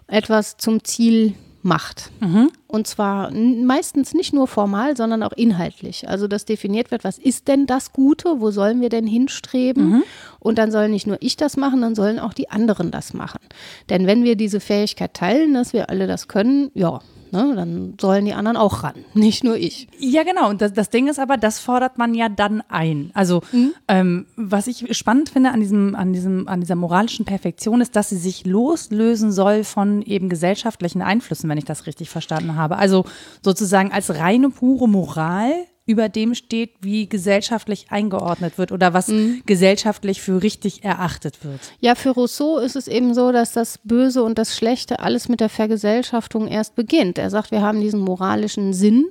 etwas 0.06 0.56
zum 0.56 0.84
Ziel 0.84 1.34
macht. 1.64 2.10
Mhm. 2.20 2.50
Und 2.66 2.86
zwar 2.86 3.30
meistens 3.32 4.12
nicht 4.12 4.34
nur 4.34 4.46
formal, 4.46 4.96
sondern 4.96 5.22
auch 5.22 5.32
inhaltlich. 5.32 6.08
Also 6.08 6.28
dass 6.28 6.44
definiert 6.44 6.90
wird, 6.90 7.04
was 7.04 7.18
ist 7.18 7.48
denn 7.48 7.66
das 7.66 7.92
Gute, 7.92 8.40
wo 8.40 8.50
sollen 8.50 8.82
wir 8.82 8.90
denn 8.90 9.06
hinstreben? 9.06 9.88
Mhm. 9.88 10.02
Und 10.40 10.58
dann 10.58 10.70
soll 10.70 10.90
nicht 10.90 11.06
nur 11.06 11.16
ich 11.20 11.36
das 11.38 11.56
machen, 11.56 11.80
dann 11.80 11.94
sollen 11.94 12.18
auch 12.18 12.34
die 12.34 12.50
anderen 12.50 12.90
das 12.90 13.14
machen. 13.14 13.40
Denn 13.88 14.06
wenn 14.06 14.24
wir 14.24 14.36
diese 14.36 14.60
Fähigkeit 14.60 15.14
teilen, 15.14 15.54
dass 15.54 15.72
wir 15.72 15.88
alle 15.88 16.06
das 16.06 16.28
können, 16.28 16.70
ja, 16.74 17.00
Ne? 17.34 17.52
Dann 17.56 17.94
sollen 18.00 18.24
die 18.24 18.32
anderen 18.32 18.56
auch 18.56 18.84
ran, 18.84 19.04
nicht 19.14 19.42
nur 19.42 19.56
ich. 19.56 19.88
Ja, 19.98 20.22
genau. 20.22 20.48
Und 20.48 20.62
das, 20.62 20.72
das 20.72 20.88
Ding 20.88 21.08
ist 21.08 21.18
aber, 21.18 21.36
das 21.36 21.58
fordert 21.58 21.98
man 21.98 22.14
ja 22.14 22.28
dann 22.28 22.62
ein. 22.68 23.10
Also, 23.12 23.42
mhm. 23.50 23.74
ähm, 23.88 24.26
was 24.36 24.68
ich 24.68 24.96
spannend 24.96 25.30
finde 25.30 25.50
an 25.50 25.58
diesem, 25.58 25.96
an 25.96 26.12
diesem, 26.12 26.46
an 26.46 26.60
dieser 26.60 26.76
moralischen 26.76 27.24
Perfektion 27.24 27.80
ist, 27.80 27.96
dass 27.96 28.10
sie 28.10 28.18
sich 28.18 28.46
loslösen 28.46 29.32
soll 29.32 29.64
von 29.64 30.00
eben 30.02 30.28
gesellschaftlichen 30.28 31.02
Einflüssen, 31.02 31.50
wenn 31.50 31.58
ich 31.58 31.64
das 31.64 31.86
richtig 31.86 32.08
verstanden 32.08 32.54
habe. 32.54 32.76
Also 32.76 33.04
sozusagen 33.42 33.90
als 33.90 34.14
reine 34.14 34.50
pure 34.50 34.88
Moral 34.88 35.52
über 35.86 36.08
dem 36.08 36.34
steht, 36.34 36.70
wie 36.80 37.08
gesellschaftlich 37.08 37.86
eingeordnet 37.90 38.56
wird 38.56 38.72
oder 38.72 38.94
was 38.94 39.08
mhm. 39.08 39.42
gesellschaftlich 39.44 40.22
für 40.22 40.42
richtig 40.42 40.82
erachtet 40.82 41.44
wird. 41.44 41.60
Ja, 41.80 41.94
für 41.94 42.10
Rousseau 42.10 42.58
ist 42.58 42.74
es 42.74 42.88
eben 42.88 43.12
so, 43.12 43.32
dass 43.32 43.52
das 43.52 43.78
Böse 43.84 44.22
und 44.22 44.38
das 44.38 44.56
Schlechte 44.56 45.00
alles 45.00 45.28
mit 45.28 45.40
der 45.40 45.50
Vergesellschaftung 45.50 46.48
erst 46.48 46.74
beginnt. 46.74 47.18
Er 47.18 47.28
sagt, 47.28 47.50
wir 47.50 47.60
haben 47.60 47.80
diesen 47.80 48.00
moralischen 48.00 48.72
Sinn 48.72 49.06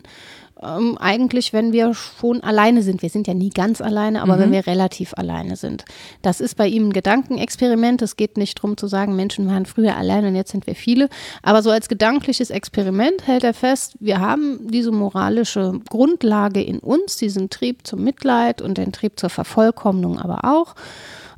ähm, 0.65 0.97
eigentlich, 0.97 1.53
wenn 1.53 1.73
wir 1.73 1.93
schon 1.93 2.41
alleine 2.41 2.81
sind. 2.81 3.01
Wir 3.01 3.09
sind 3.09 3.27
ja 3.27 3.33
nie 3.33 3.49
ganz 3.49 3.81
alleine, 3.81 4.21
aber 4.21 4.35
mhm. 4.35 4.39
wenn 4.39 4.51
wir 4.51 4.67
relativ 4.67 5.13
alleine 5.15 5.55
sind. 5.55 5.85
Das 6.21 6.41
ist 6.41 6.55
bei 6.55 6.67
ihm 6.67 6.89
ein 6.89 6.93
Gedankenexperiment. 6.93 8.01
Es 8.01 8.15
geht 8.15 8.37
nicht 8.37 8.57
darum 8.57 8.77
zu 8.77 8.87
sagen, 8.87 9.15
Menschen 9.15 9.47
waren 9.47 9.65
früher 9.65 9.95
alleine 9.95 10.29
und 10.29 10.35
jetzt 10.35 10.51
sind 10.51 10.67
wir 10.67 10.75
viele. 10.75 11.09
Aber 11.41 11.61
so 11.61 11.69
als 11.69 11.89
gedankliches 11.89 12.49
Experiment 12.49 13.27
hält 13.27 13.43
er 13.43 13.53
fest, 13.53 13.95
wir 13.99 14.19
haben 14.19 14.67
diese 14.69 14.91
moralische 14.91 15.79
Grundlage 15.89 16.61
in 16.61 16.79
uns, 16.79 17.17
diesen 17.17 17.49
Trieb 17.49 17.85
zum 17.85 18.03
Mitleid 18.03 18.61
und 18.61 18.77
den 18.77 18.91
Trieb 18.91 19.19
zur 19.19 19.29
Vervollkommnung 19.29 20.19
aber 20.19 20.43
auch. 20.43 20.75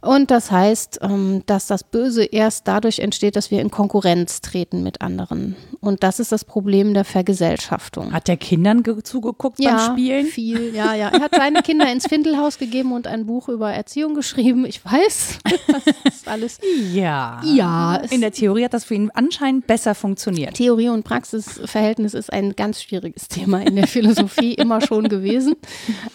Und 0.05 0.29
das 0.29 0.51
heißt, 0.51 0.99
ähm, 1.01 1.41
dass 1.47 1.67
das 1.67 1.83
Böse 1.83 2.23
erst 2.23 2.67
dadurch 2.67 2.99
entsteht, 2.99 3.35
dass 3.35 3.49
wir 3.49 3.59
in 3.59 3.71
Konkurrenz 3.71 4.41
treten 4.41 4.83
mit 4.83 5.01
anderen. 5.01 5.55
Und 5.79 6.03
das 6.03 6.19
ist 6.19 6.31
das 6.31 6.45
Problem 6.45 6.93
der 6.93 7.05
Vergesellschaftung. 7.05 8.13
Hat 8.13 8.27
der 8.27 8.37
Kindern 8.37 8.83
zugeguckt 9.03 9.59
ja, 9.59 9.75
beim 9.75 9.93
Spielen? 9.93 10.25
viel, 10.25 10.75
ja, 10.75 10.93
ja. 10.93 11.09
Er 11.09 11.19
hat 11.21 11.35
seine 11.35 11.61
Kinder 11.61 11.91
ins 11.91 12.07
Findelhaus 12.07 12.57
gegeben 12.57 12.91
und 12.91 13.07
ein 13.07 13.25
Buch 13.25 13.49
über 13.49 13.71
Erziehung 13.71 14.13
geschrieben. 14.13 14.65
Ich 14.65 14.83
weiß, 14.83 15.39
das 15.67 16.13
ist 16.13 16.27
alles. 16.27 16.59
Ja. 16.91 17.41
Ja. 17.43 17.95
In 18.09 18.21
der 18.21 18.31
Theorie 18.31 18.65
hat 18.65 18.73
das 18.73 18.85
für 18.85 18.95
ihn 18.95 19.11
anscheinend 19.13 19.67
besser 19.67 19.95
funktioniert. 19.95 20.55
Theorie 20.55 20.89
und 20.89 21.03
Praxisverhältnis 21.03 22.13
ist 22.13 22.31
ein 22.31 22.55
ganz 22.55 22.81
schwieriges 22.81 23.27
Thema 23.27 23.61
in 23.61 23.75
der 23.75 23.87
Philosophie, 23.87 24.53
immer 24.55 24.81
schon 24.81 25.07
gewesen. 25.09 25.55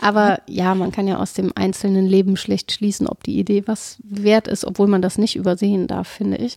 Aber 0.01 0.41
ja, 0.47 0.75
man 0.75 0.93
kann 0.93 1.09
ja 1.09 1.19
aus 1.19 1.33
dem 1.33 1.53
einzelnen 1.55 2.07
Leben 2.07 2.37
schlecht 2.37 2.73
schließen, 2.73 3.07
ob 3.07 3.25
die 3.25 3.39
Idee 3.39 3.65
was 3.67 3.80
was 3.81 3.99
wert 4.03 4.49
ist, 4.49 4.65
obwohl 4.65 4.87
man 4.87 5.03
das 5.03 5.19
nicht 5.19 5.37
übersehen 5.37 5.87
darf, 5.87 6.09
finde 6.09 6.37
ich. 6.37 6.57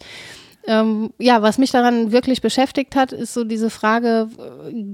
Ähm, 0.66 1.12
ja, 1.20 1.42
was 1.42 1.58
mich 1.58 1.72
daran 1.72 2.14
wirklich 2.14 2.42
beschäftigt 2.42 2.96
hat, 2.96 3.12
ist 3.12 3.34
so 3.34 3.44
diese 3.44 3.70
Frage, 3.70 4.30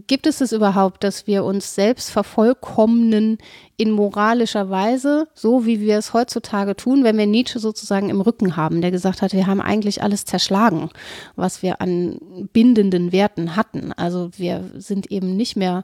gibt 0.08 0.26
es 0.26 0.42
es 0.42 0.52
überhaupt, 0.52 1.04
dass 1.04 1.28
wir 1.28 1.44
uns 1.44 1.76
selbst 1.76 2.10
vervollkommnen 2.10 3.38
in 3.78 3.92
moralischer 3.92 4.72
Weise, 4.72 5.28
so 5.36 5.68
wie 5.68 5.80
wir 5.80 6.00
es 6.00 6.12
heutzutage 6.14 6.76
tun, 6.76 7.04
wenn 7.04 7.20
wir 7.20 7.28
Nietzsche 7.28 7.60
sozusagen 7.60 8.10
im 8.10 8.22
Rücken 8.22 8.58
haben, 8.58 8.82
der 8.82 8.90
gesagt 8.90 9.22
hat, 9.22 9.34
wir 9.34 9.46
haben 9.46 9.62
eigentlich 9.62 10.02
alles 10.02 10.26
zerschlagen, 10.26 10.90
was 11.36 11.62
wir 11.62 11.82
an 11.82 12.18
bindenden 12.52 13.12
Werten 13.12 13.56
hatten. 13.56 13.94
Also 13.94 14.32
wir 14.38 14.72
sind 14.76 15.12
eben 15.12 15.38
nicht 15.38 15.56
mehr 15.56 15.84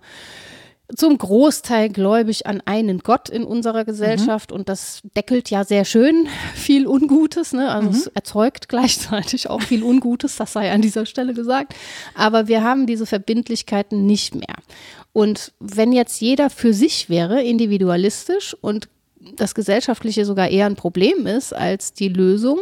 zum 0.96 1.18
Großteil 1.18 1.90
gläubig 1.90 2.46
an 2.46 2.62
einen 2.66 3.00
Gott 3.00 3.30
in 3.30 3.44
unserer 3.44 3.86
Gesellschaft 3.86 4.52
und 4.52 4.70
das 4.70 5.02
deckelt 5.16 5.50
ja 5.50 5.64
sehr 5.64 5.86
schön 5.86 6.28
viel 6.56 6.88
Ungutes, 6.88 7.54
ne? 7.54 7.70
Also 7.70 7.90
es 7.90 8.08
erzeugt 8.08 8.70
gleichzeitig 8.70 9.50
auch 9.50 9.62
viel 9.62 9.84
Ungutes, 9.84 10.36
das 10.36 10.54
sei 10.54 10.72
an 10.72 10.82
dieser 10.82 11.06
Stelle 11.06 11.34
gesagt. 11.34 11.74
Aber 12.14 12.48
wir 12.48 12.64
haben 12.64 12.86
diese 12.86 13.06
Verbindlichkeiten 13.06 14.06
nicht 14.06 14.36
mehr. 14.36 14.56
Und 15.12 15.54
wenn 15.60 15.92
jetzt 15.92 16.22
jeder 16.22 16.50
für 16.50 16.74
sich 16.74 17.10
wäre, 17.10 17.42
individualistisch 17.42 18.56
und 18.60 18.90
das 19.36 19.56
Gesellschaftliche 19.56 20.26
sogar 20.26 20.50
eher 20.50 20.68
ein 20.68 20.76
Problem 20.76 21.26
ist 21.26 21.54
als 21.54 21.94
die 21.94 22.10
Lösung, 22.10 22.60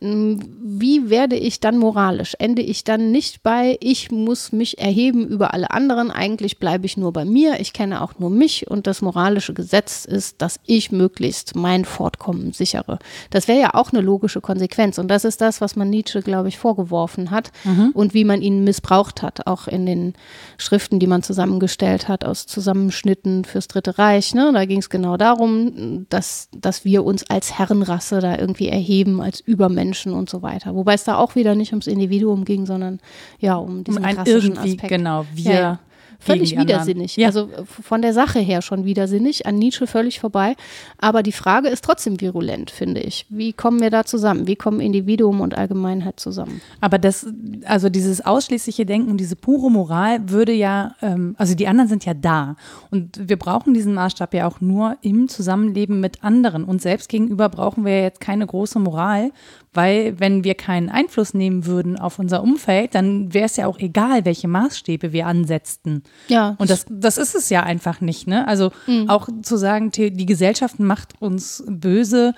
wie 0.00 1.10
werde 1.10 1.34
ich 1.34 1.58
dann 1.58 1.76
moralisch? 1.76 2.36
Ende 2.38 2.62
ich 2.62 2.84
dann 2.84 3.10
nicht 3.10 3.42
bei, 3.42 3.76
ich 3.80 4.12
muss 4.12 4.52
mich 4.52 4.78
erheben 4.78 5.26
über 5.26 5.52
alle 5.54 5.72
anderen, 5.72 6.12
eigentlich 6.12 6.60
bleibe 6.60 6.86
ich 6.86 6.96
nur 6.96 7.12
bei 7.12 7.24
mir, 7.24 7.58
ich 7.58 7.72
kenne 7.72 8.00
auch 8.00 8.18
nur 8.18 8.30
mich 8.30 8.70
und 8.70 8.86
das 8.86 9.02
moralische 9.02 9.54
Gesetz 9.54 10.04
ist, 10.04 10.40
dass 10.40 10.60
ich 10.66 10.92
möglichst 10.92 11.56
mein 11.56 11.84
Fortkommen 11.84 12.52
sichere. 12.52 13.00
Das 13.30 13.48
wäre 13.48 13.60
ja 13.60 13.74
auch 13.74 13.92
eine 13.92 14.00
logische 14.00 14.40
Konsequenz 14.40 14.98
und 14.98 15.08
das 15.08 15.24
ist 15.24 15.40
das, 15.40 15.60
was 15.60 15.74
man 15.74 15.90
Nietzsche, 15.90 16.22
glaube 16.22 16.48
ich, 16.48 16.58
vorgeworfen 16.58 17.32
hat 17.32 17.50
mhm. 17.64 17.90
und 17.92 18.14
wie 18.14 18.24
man 18.24 18.40
ihn 18.40 18.62
missbraucht 18.62 19.22
hat, 19.22 19.48
auch 19.48 19.66
in 19.66 19.84
den 19.84 20.14
Schriften, 20.58 21.00
die 21.00 21.08
man 21.08 21.24
zusammengestellt 21.24 22.06
hat 22.06 22.24
aus 22.24 22.46
Zusammenschnitten 22.46 23.44
fürs 23.44 23.66
Dritte 23.66 23.98
Reich. 23.98 24.32
Ne? 24.32 24.52
Da 24.54 24.64
ging 24.64 24.78
es 24.78 24.90
genau 24.90 25.16
darum, 25.16 26.06
dass, 26.08 26.50
dass 26.56 26.84
wir 26.84 27.04
uns 27.04 27.28
als 27.28 27.58
Herrenrasse 27.58 28.20
da 28.20 28.38
irgendwie 28.38 28.68
erheben, 28.68 29.20
als 29.20 29.40
Übermenschen 29.40 29.87
Menschen 29.88 30.12
und 30.12 30.28
so 30.28 30.42
weiter. 30.42 30.74
Wobei 30.74 30.94
es 30.94 31.04
da 31.04 31.16
auch 31.16 31.34
wieder 31.34 31.54
nicht 31.54 31.72
ums 31.72 31.86
Individuum 31.86 32.44
ging, 32.44 32.66
sondern 32.66 33.00
ja, 33.38 33.56
um 33.56 33.84
diesen 33.84 34.00
um 34.00 34.04
ein 34.04 34.18
irgendwie, 34.24 34.58
Aspekt. 34.58 34.88
Genau, 34.88 35.24
wir 35.34 35.52
ja, 35.52 35.78
völlig 36.18 36.56
widersinnig. 36.56 37.16
Ja. 37.16 37.28
Also 37.28 37.48
äh, 37.48 37.64
von 37.64 38.02
der 38.02 38.12
Sache 38.12 38.38
her 38.38 38.62
schon 38.62 38.84
widersinnig, 38.84 39.46
an 39.46 39.56
Nietzsche 39.56 39.86
völlig 39.86 40.20
vorbei. 40.20 40.56
Aber 40.98 41.22
die 41.22 41.32
Frage 41.32 41.68
ist 41.68 41.84
trotzdem 41.84 42.20
virulent, 42.20 42.70
finde 42.70 43.00
ich. 43.00 43.26
Wie 43.28 43.52
kommen 43.52 43.80
wir 43.80 43.90
da 43.90 44.04
zusammen? 44.04 44.46
Wie 44.46 44.56
kommen 44.56 44.80
Individuum 44.80 45.40
und 45.40 45.56
Allgemeinheit 45.56 46.20
zusammen? 46.20 46.60
Aber 46.80 46.98
das, 46.98 47.26
also 47.64 47.88
dieses 47.88 48.24
ausschließliche 48.24 48.84
Denken, 48.84 49.16
diese 49.16 49.36
pure 49.36 49.70
Moral 49.70 50.30
würde 50.30 50.52
ja, 50.52 50.94
ähm, 51.00 51.34
also 51.38 51.54
die 51.54 51.68
anderen 51.68 51.88
sind 51.88 52.04
ja 52.04 52.14
da. 52.14 52.56
Und 52.90 53.28
wir 53.28 53.36
brauchen 53.36 53.74
diesen 53.74 53.94
Maßstab 53.94 54.34
ja 54.34 54.48
auch 54.48 54.60
nur 54.60 54.96
im 55.02 55.28
Zusammenleben 55.28 56.00
mit 56.00 56.24
anderen. 56.24 56.64
Und 56.64 56.82
selbst 56.82 57.08
gegenüber 57.08 57.48
brauchen 57.48 57.84
wir 57.84 58.02
jetzt 58.02 58.20
keine 58.20 58.46
große 58.46 58.78
Moral, 58.78 59.30
weil 59.72 60.18
wenn 60.18 60.44
wir 60.44 60.54
keinen 60.54 60.88
Einfluss 60.88 61.34
nehmen 61.34 61.66
würden 61.66 61.98
auf 61.98 62.18
unser 62.18 62.42
Umfeld, 62.42 62.94
dann 62.94 63.32
wäre 63.34 63.46
es 63.46 63.56
ja 63.56 63.66
auch 63.66 63.78
egal, 63.78 64.24
welche 64.24 64.48
Maßstäbe 64.48 65.12
wir 65.12 65.26
ansetzten. 65.26 66.02
Ja. 66.28 66.56
Und 66.58 66.70
das, 66.70 66.86
das 66.90 67.18
ist 67.18 67.34
es 67.34 67.50
ja 67.50 67.62
einfach 67.62 68.00
nicht. 68.00 68.26
Ne? 68.26 68.46
Also 68.46 68.70
mhm. 68.86 69.08
auch 69.08 69.28
zu 69.42 69.56
sagen, 69.56 69.90
die 69.90 70.26
Gesellschaft 70.26 70.80
macht 70.80 71.20
uns 71.20 71.64
böse, 71.66 72.34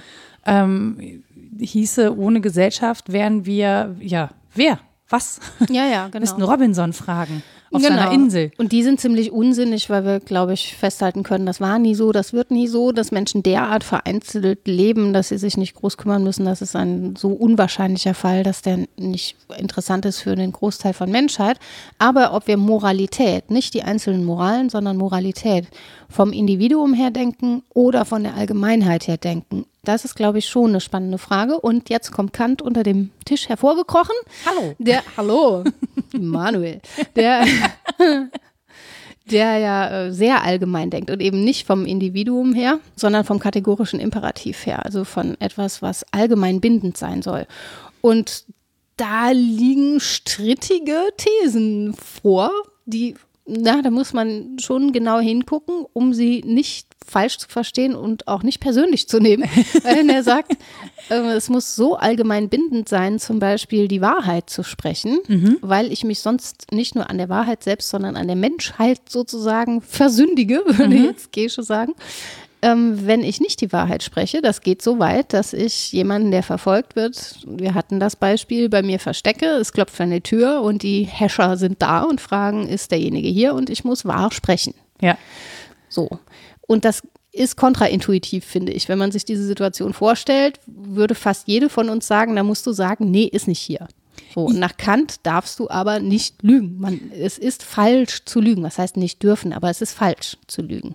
ähm, 0.47 1.23
hieße, 1.59 2.17
ohne 2.17 2.41
Gesellschaft 2.41 3.13
wären 3.13 3.45
wir, 3.45 3.97
ja, 4.01 4.31
wer? 4.55 4.79
Was? 5.09 5.41
Ja, 5.69 5.87
ja, 5.87 6.07
genau. 6.11 6.21
Müssten 6.21 6.43
Robinson 6.43 6.93
fragen 6.93 7.43
auf 7.73 7.83
genau. 7.83 7.97
seiner 7.97 8.13
Insel. 8.13 8.51
Und 8.59 8.73
die 8.73 8.83
sind 8.83 9.01
ziemlich 9.01 9.31
unsinnig, 9.31 9.89
weil 9.91 10.05
wir, 10.05 10.21
glaube 10.21 10.55
ich, 10.55 10.77
festhalten 10.77 11.23
können, 11.23 11.47
das 11.47 11.61
war 11.61 11.79
nie 11.79 11.95
so, 11.95 12.11
das 12.13 12.33
wird 12.33 12.51
nie 12.51 12.67
so, 12.67 12.93
dass 12.93 13.13
Menschen 13.13 13.43
derart 13.43 13.85
vereinzelt 13.85 14.67
leben, 14.67 15.13
dass 15.13 15.29
sie 15.29 15.39
sich 15.39 15.57
nicht 15.57 15.75
groß 15.75 15.97
kümmern 15.97 16.25
müssen. 16.25 16.45
Das 16.45 16.63
ist 16.63 16.75
ein 16.75 17.15
so 17.17 17.29
unwahrscheinlicher 17.29 18.15
Fall, 18.15 18.43
dass 18.43 18.63
der 18.63 18.87
nicht 18.97 19.37
interessant 19.57 20.05
ist 20.05 20.21
für 20.21 20.35
den 20.35 20.53
Großteil 20.53 20.95
von 20.95 21.11
Menschheit. 21.11 21.59
Aber 21.99 22.35
ob 22.35 22.47
wir 22.47 22.57
Moralität, 22.57 23.51
nicht 23.51 23.75
die 23.75 23.83
einzelnen 23.83 24.25
Moralen, 24.25 24.69
sondern 24.69 24.97
Moralität 24.97 25.67
vom 26.09 26.33
Individuum 26.33 26.93
her 26.95 27.11
denken 27.11 27.63
oder 27.73 28.05
von 28.05 28.25
der 28.25 28.35
Allgemeinheit 28.35 29.07
her 29.07 29.17
denken, 29.17 29.65
das 29.83 30.05
ist, 30.05 30.15
glaube 30.15 30.39
ich, 30.39 30.49
schon 30.49 30.71
eine 30.71 30.81
spannende 30.81 31.19
Frage. 31.19 31.59
Und 31.59 31.89
jetzt 31.89 32.13
kommt 32.13 32.33
Kant 32.33 32.63
unter 32.63 32.83
dem 32.83 33.11
Tisch 33.25 33.49
hervorgekrochen. 33.49 34.15
Hallo. 34.45 34.75
Der, 34.79 35.03
hallo, 35.17 35.65
Manuel. 36.13 36.81
Der, 37.17 37.47
der 39.31 39.59
ja 39.59 39.91
äh, 39.91 40.13
sehr 40.13 40.43
allgemein 40.45 40.91
denkt 40.91 41.11
und 41.11 41.21
eben 41.21 41.43
nicht 41.45 41.67
vom 41.67 41.87
Individuum 41.87 42.55
her, 42.55 42.79
sondern 42.97 43.25
vom 43.25 43.39
kategorischen 43.39 44.01
Imperativ 44.01 44.67
her, 44.67 44.85
also 44.85 45.05
von 45.05 45.41
etwas, 45.41 45.83
was 45.83 46.05
allgemein 46.13 46.61
bindend 46.61 46.97
sein 46.97 47.23
soll. 47.23 47.47
Und 48.01 48.45
da 48.97 49.31
liegen 49.31 49.99
strittige 50.01 51.09
Thesen 51.17 51.95
vor, 51.95 52.51
die 52.85 53.15
na, 53.51 53.83
da 53.83 53.91
muss 53.91 54.13
man 54.13 54.59
schon 54.61 54.93
genau 54.93 55.19
hingucken, 55.19 55.85
um 55.93 56.15
sie 56.15 56.43
nicht 56.47 56.87
falsch 57.05 57.39
zu 57.39 57.49
verstehen 57.49 57.97
und 57.97 58.29
auch 58.29 58.43
nicht 58.43 58.61
persönlich 58.61 59.09
zu 59.09 59.19
nehmen. 59.19 59.45
Weil 59.83 60.09
er 60.09 60.23
sagt, 60.23 60.53
äh, 61.09 61.15
es 61.33 61.49
muss 61.49 61.75
so 61.75 61.97
allgemein 61.97 62.49
bindend 62.49 62.89
sein, 62.89 63.19
zum 63.19 63.41
Beispiel 63.41 63.89
die 63.89 64.01
Wahrheit 64.01 64.49
zu 64.49 64.63
sprechen, 64.63 65.19
mhm. 65.27 65.57
weil 65.61 65.93
ich 65.93 66.05
mich 66.05 66.21
sonst 66.21 66.73
nicht 66.73 66.95
nur 66.95 67.11
an 67.11 67.19
der 67.19 67.29
Wahrheit 67.29 67.65
selbst, 67.65 67.89
sondern 67.89 68.17
an 68.17 68.29
der 68.29 68.37
Menschheit 68.37 69.01
sozusagen 69.09 69.81
versündige, 69.81 70.63
würde 70.67 70.97
mhm. 70.97 71.05
jetzt 71.05 71.33
Gesche 71.33 71.63
sagen 71.63 71.95
ähm, 72.63 73.07
wenn 73.07 73.23
ich 73.23 73.41
nicht 73.41 73.61
die 73.61 73.73
Wahrheit 73.73 74.03
spreche. 74.03 74.43
Das 74.43 74.61
geht 74.61 74.83
so 74.83 74.99
weit, 74.99 75.33
dass 75.33 75.53
ich 75.53 75.93
jemanden, 75.93 76.31
der 76.31 76.43
verfolgt 76.43 76.97
wird, 76.97 77.37
wir 77.47 77.75
hatten 77.75 78.01
das 78.01 78.17
Beispiel, 78.17 78.69
bei 78.69 78.83
mir 78.83 78.99
verstecke, 78.99 79.47
es 79.47 79.73
klopft 79.73 80.01
an 80.01 80.11
die 80.11 80.21
Tür 80.21 80.63
und 80.63 80.83
die 80.83 81.05
Häscher 81.05 81.57
sind 81.57 81.83
da 81.83 82.03
und 82.03 82.21
fragen, 82.21 82.67
ist 82.67 82.91
derjenige 82.91 83.29
hier 83.29 83.55
und 83.55 83.71
ich 83.71 83.85
muss 83.85 84.05
wahr 84.05 84.33
sprechen. 84.33 84.75
Ja. 85.01 85.17
So. 85.89 86.09
Und 86.67 86.85
das 86.85 87.03
ist 87.33 87.57
kontraintuitiv, 87.57 88.45
finde 88.45 88.73
ich. 88.73 88.89
Wenn 88.89 88.99
man 88.99 89.13
sich 89.13 89.25
diese 89.25 89.45
Situation 89.45 89.93
vorstellt, 89.93 90.61
würde 90.67 91.15
fast 91.15 91.47
jede 91.49 91.69
von 91.69 91.89
uns 91.89 92.07
sagen, 92.07 92.37
da 92.37 92.43
musst 92.43 92.67
du 92.67 92.73
sagen, 92.73 93.11
nee, 93.11 93.25
ist 93.25 93.49
nicht 93.49 93.61
hier. 93.61 93.89
So, 94.35 94.51
nach 94.51 94.77
Kant 94.77 95.17
darfst 95.25 95.59
du 95.59 95.69
aber 95.71 95.99
nicht 95.99 96.43
lügen. 96.43 96.77
Man, 96.79 97.11
es 97.13 97.39
ist 97.39 97.63
falsch 97.63 98.25
zu 98.25 98.41
lügen. 98.41 98.63
Was 98.63 98.79
heißt 98.79 98.97
nicht 98.97 99.23
dürfen, 99.23 99.53
aber 99.53 99.71
es 99.71 99.81
ist 99.81 99.93
falsch 99.93 100.37
zu 100.47 100.63
lügen. 100.63 100.95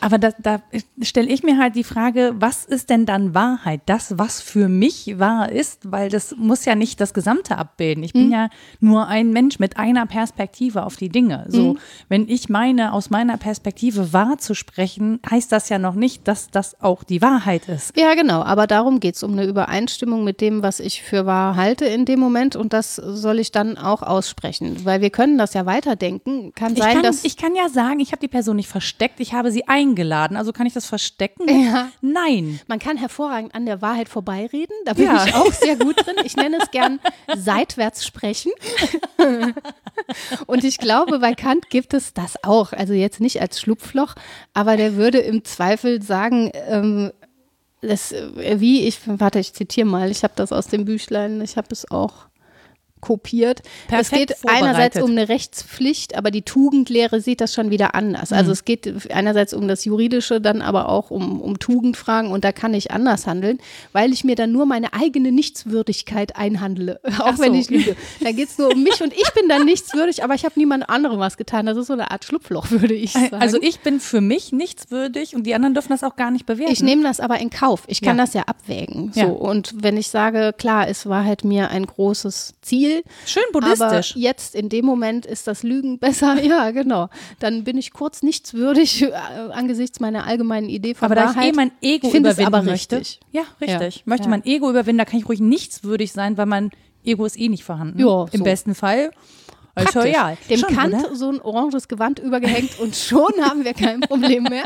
Aber 0.00 0.18
da, 0.18 0.30
da 0.38 0.62
stelle 1.02 1.28
ich 1.28 1.42
mir 1.42 1.58
halt 1.58 1.76
die 1.76 1.84
Frage, 1.84 2.34
was 2.38 2.64
ist 2.64 2.90
denn 2.90 3.06
dann 3.06 3.34
Wahrheit? 3.34 3.82
Das, 3.86 4.18
was 4.18 4.40
für 4.40 4.68
mich 4.68 5.18
wahr 5.18 5.52
ist, 5.52 5.90
weil 5.90 6.08
das 6.08 6.34
muss 6.36 6.64
ja 6.64 6.74
nicht 6.74 7.00
das 7.00 7.12
Gesamte 7.14 7.58
abbilden. 7.58 8.02
Ich 8.02 8.12
bin 8.12 8.26
mhm. 8.26 8.32
ja 8.32 8.48
nur 8.80 9.06
ein 9.06 9.30
Mensch 9.30 9.58
mit 9.58 9.76
einer 9.76 10.06
Perspektive 10.06 10.84
auf 10.84 10.96
die 10.96 11.10
Dinge. 11.10 11.44
So, 11.48 11.74
mhm. 11.74 11.78
wenn 12.08 12.28
ich 12.28 12.48
meine, 12.48 12.92
aus 12.92 13.10
meiner 13.10 13.36
Perspektive 13.36 14.12
wahr 14.12 14.38
zu 14.38 14.54
sprechen, 14.54 15.20
heißt 15.28 15.52
das 15.52 15.68
ja 15.68 15.78
noch 15.78 15.94
nicht, 15.94 16.26
dass 16.26 16.50
das 16.50 16.80
auch 16.80 17.04
die 17.04 17.20
Wahrheit 17.20 17.68
ist. 17.68 17.96
Ja, 17.96 18.14
genau. 18.14 18.42
Aber 18.42 18.66
darum 18.66 19.00
geht 19.00 19.16
es, 19.16 19.22
um 19.22 19.32
eine 19.32 19.44
Übereinstimmung 19.44 20.24
mit 20.24 20.40
dem, 20.40 20.62
was 20.62 20.80
ich 20.80 21.02
für 21.02 21.26
wahr 21.26 21.56
halte 21.56 21.84
in 21.84 22.06
dem 22.06 22.20
Moment. 22.20 22.56
Und 22.56 22.72
das 22.72 22.96
soll 22.96 23.38
ich 23.38 23.52
dann 23.52 23.76
auch 23.76 24.02
aussprechen. 24.02 24.84
Weil 24.84 25.02
wir 25.02 25.10
können 25.10 25.36
das 25.36 25.54
ja 25.54 25.66
weiterdenken. 25.66 26.52
Kann 26.54 26.74
sein, 26.74 26.88
ich 26.88 26.94
kann, 26.94 27.02
dass. 27.02 27.24
Ich 27.24 27.36
kann 27.36 27.54
ja 27.54 27.68
sagen, 27.68 28.00
ich 28.00 28.12
habe 28.12 28.20
die 28.20 28.28
Person 28.28 28.56
nicht 28.56 28.68
versteckt, 28.68 29.20
ich 29.20 29.34
habe 29.34 29.52
sie 29.52 29.68
eingeschaltet 29.68 29.89
eingeladen. 29.90 30.36
Also 30.36 30.52
kann 30.52 30.66
ich 30.66 30.72
das 30.74 30.86
verstecken? 30.86 31.48
Ja. 31.48 31.90
Nein. 32.00 32.60
Man 32.66 32.78
kann 32.78 32.96
hervorragend 32.96 33.54
an 33.54 33.66
der 33.66 33.82
Wahrheit 33.82 34.08
vorbeireden. 34.08 34.74
Da 34.84 34.94
bin 34.94 35.04
ja. 35.04 35.24
ich 35.24 35.34
auch 35.34 35.52
sehr 35.52 35.76
gut 35.76 36.04
drin. 36.04 36.16
Ich 36.24 36.36
nenne 36.36 36.58
es 36.60 36.70
gern 36.70 37.00
seitwärts 37.36 38.06
sprechen. 38.06 38.52
Und 40.46 40.64
ich 40.64 40.78
glaube, 40.78 41.18
bei 41.18 41.34
Kant 41.34 41.70
gibt 41.70 41.94
es 41.94 42.14
das 42.14 42.42
auch. 42.44 42.72
Also 42.72 42.94
jetzt 42.94 43.20
nicht 43.20 43.40
als 43.40 43.60
Schlupfloch, 43.60 44.14
aber 44.54 44.76
der 44.76 44.96
würde 44.96 45.18
im 45.18 45.44
Zweifel 45.44 46.02
sagen, 46.02 46.50
ähm, 46.54 47.12
das, 47.82 48.14
wie 48.34 48.86
ich, 48.86 49.00
warte, 49.06 49.38
ich 49.38 49.54
zitiere 49.54 49.86
mal, 49.86 50.10
ich 50.10 50.22
habe 50.22 50.34
das 50.36 50.52
aus 50.52 50.66
dem 50.66 50.84
Büchlein, 50.84 51.40
ich 51.40 51.56
habe 51.56 51.68
es 51.70 51.90
auch 51.90 52.29
kopiert. 53.00 53.62
Perfekt 53.88 54.30
es 54.30 54.42
geht 54.42 54.50
einerseits 54.50 55.00
um 55.00 55.10
eine 55.10 55.28
Rechtspflicht, 55.28 56.16
aber 56.16 56.30
die 56.30 56.42
Tugendlehre 56.42 57.20
sieht 57.20 57.40
das 57.40 57.54
schon 57.54 57.70
wieder 57.70 57.94
anders. 57.94 58.32
Also 58.32 58.48
mhm. 58.48 58.52
es 58.52 58.64
geht 58.64 59.12
einerseits 59.12 59.54
um 59.54 59.68
das 59.68 59.84
Juridische, 59.84 60.40
dann 60.40 60.62
aber 60.62 60.88
auch 60.88 61.10
um, 61.10 61.40
um 61.40 61.58
Tugendfragen 61.58 62.30
und 62.30 62.44
da 62.44 62.52
kann 62.52 62.74
ich 62.74 62.90
anders 62.90 63.26
handeln, 63.26 63.58
weil 63.92 64.12
ich 64.12 64.24
mir 64.24 64.34
dann 64.34 64.52
nur 64.52 64.66
meine 64.66 64.92
eigene 64.92 65.32
Nichtswürdigkeit 65.32 66.36
einhandle, 66.36 67.00
auch 67.20 67.36
so. 67.36 67.42
wenn 67.42 67.54
ich 67.54 67.70
lüge. 67.70 67.96
Da 68.20 68.32
geht 68.32 68.48
es 68.48 68.58
nur 68.58 68.72
um 68.72 68.82
mich 68.82 69.02
und 69.02 69.12
ich 69.12 69.32
bin 69.34 69.48
dann 69.48 69.64
nichtswürdig, 69.64 70.22
aber 70.24 70.34
ich 70.34 70.44
habe 70.44 70.54
niemand 70.56 70.88
anderem 70.88 71.18
was 71.18 71.36
getan. 71.36 71.66
Das 71.66 71.76
ist 71.76 71.86
so 71.86 71.92
eine 71.92 72.10
Art 72.10 72.24
Schlupfloch, 72.24 72.70
würde 72.70 72.94
ich 72.94 73.12
sagen. 73.12 73.36
Also 73.36 73.58
ich 73.60 73.80
bin 73.80 74.00
für 74.00 74.20
mich 74.20 74.52
nichtswürdig 74.52 75.34
und 75.34 75.44
die 75.44 75.54
anderen 75.54 75.74
dürfen 75.74 75.90
das 75.90 76.04
auch 76.04 76.16
gar 76.16 76.30
nicht 76.30 76.46
bewerten. 76.46 76.72
Ich 76.72 76.82
nehme 76.82 77.02
das 77.02 77.20
aber 77.20 77.38
in 77.38 77.50
Kauf. 77.50 77.84
Ich 77.86 78.00
kann 78.00 78.16
ja. 78.16 78.24
das 78.24 78.34
ja 78.34 78.42
abwägen. 78.42 79.12
So. 79.12 79.20
Ja. 79.20 79.26
Und 79.26 79.74
wenn 79.82 79.96
ich 79.96 80.08
sage, 80.08 80.54
klar, 80.56 80.88
es 80.88 81.06
war 81.06 81.24
halt 81.24 81.44
mir 81.44 81.70
ein 81.70 81.86
großes 81.86 82.54
Ziel, 82.62 82.89
viel. 82.90 83.02
Schön 83.26 83.42
buddhistisch. 83.52 84.12
Aber 84.12 84.20
jetzt 84.20 84.54
in 84.54 84.68
dem 84.68 84.84
Moment 84.84 85.26
ist 85.26 85.46
das 85.46 85.62
Lügen 85.62 85.98
besser. 85.98 86.36
Ja, 86.50 86.70
genau. 86.70 87.08
Dann 87.38 87.64
bin 87.64 87.76
ich 87.78 87.92
kurz 87.92 88.22
nichtswürdig 88.22 89.02
äh, 89.02 89.12
angesichts 89.52 90.00
meiner 90.00 90.26
allgemeinen 90.26 90.68
Idee 90.68 90.94
von 90.94 91.06
aber 91.06 91.16
Wahrheit. 91.16 91.36
Aber 91.36 91.40
da 91.40 91.46
ich 91.46 91.52
eh 91.52 91.56
mein 91.56 91.72
Ego 91.80 92.08
überwinden 92.08 92.46
aber 92.46 92.62
möchte. 92.62 92.96
Richtig. 92.96 93.20
Ja, 93.30 93.42
richtig. 93.60 93.96
Ja. 93.96 94.02
Möchte 94.06 94.24
ja. 94.24 94.30
mein 94.30 94.44
Ego 94.44 94.70
überwinden, 94.70 94.98
da 94.98 95.04
kann 95.04 95.20
ich 95.20 95.28
ruhig 95.28 95.40
nichtswürdig 95.40 96.12
sein, 96.12 96.36
weil 96.38 96.46
mein 96.46 96.70
Ego 97.04 97.24
ist 97.24 97.38
eh 97.38 97.48
nicht 97.48 97.62
vorhanden. 97.62 98.00
Ja, 98.00 98.26
Im 98.32 98.38
so. 98.38 98.44
besten 98.44 98.74
Fall. 98.74 99.10
Royal. 99.94 100.36
Dem 100.48 100.58
Schon, 100.58 100.74
Kant 100.74 100.94
oder? 100.94 101.14
so 101.16 101.30
ein 101.30 101.40
oranges 101.40 101.88
Gewand 101.88 102.18
übergehängt 102.18 102.78
und 102.80 102.94
schon 102.96 103.32
haben 103.42 103.64
wir 103.64 103.74
kein 103.74 104.00
Problem 104.00 104.44
mehr. 104.44 104.64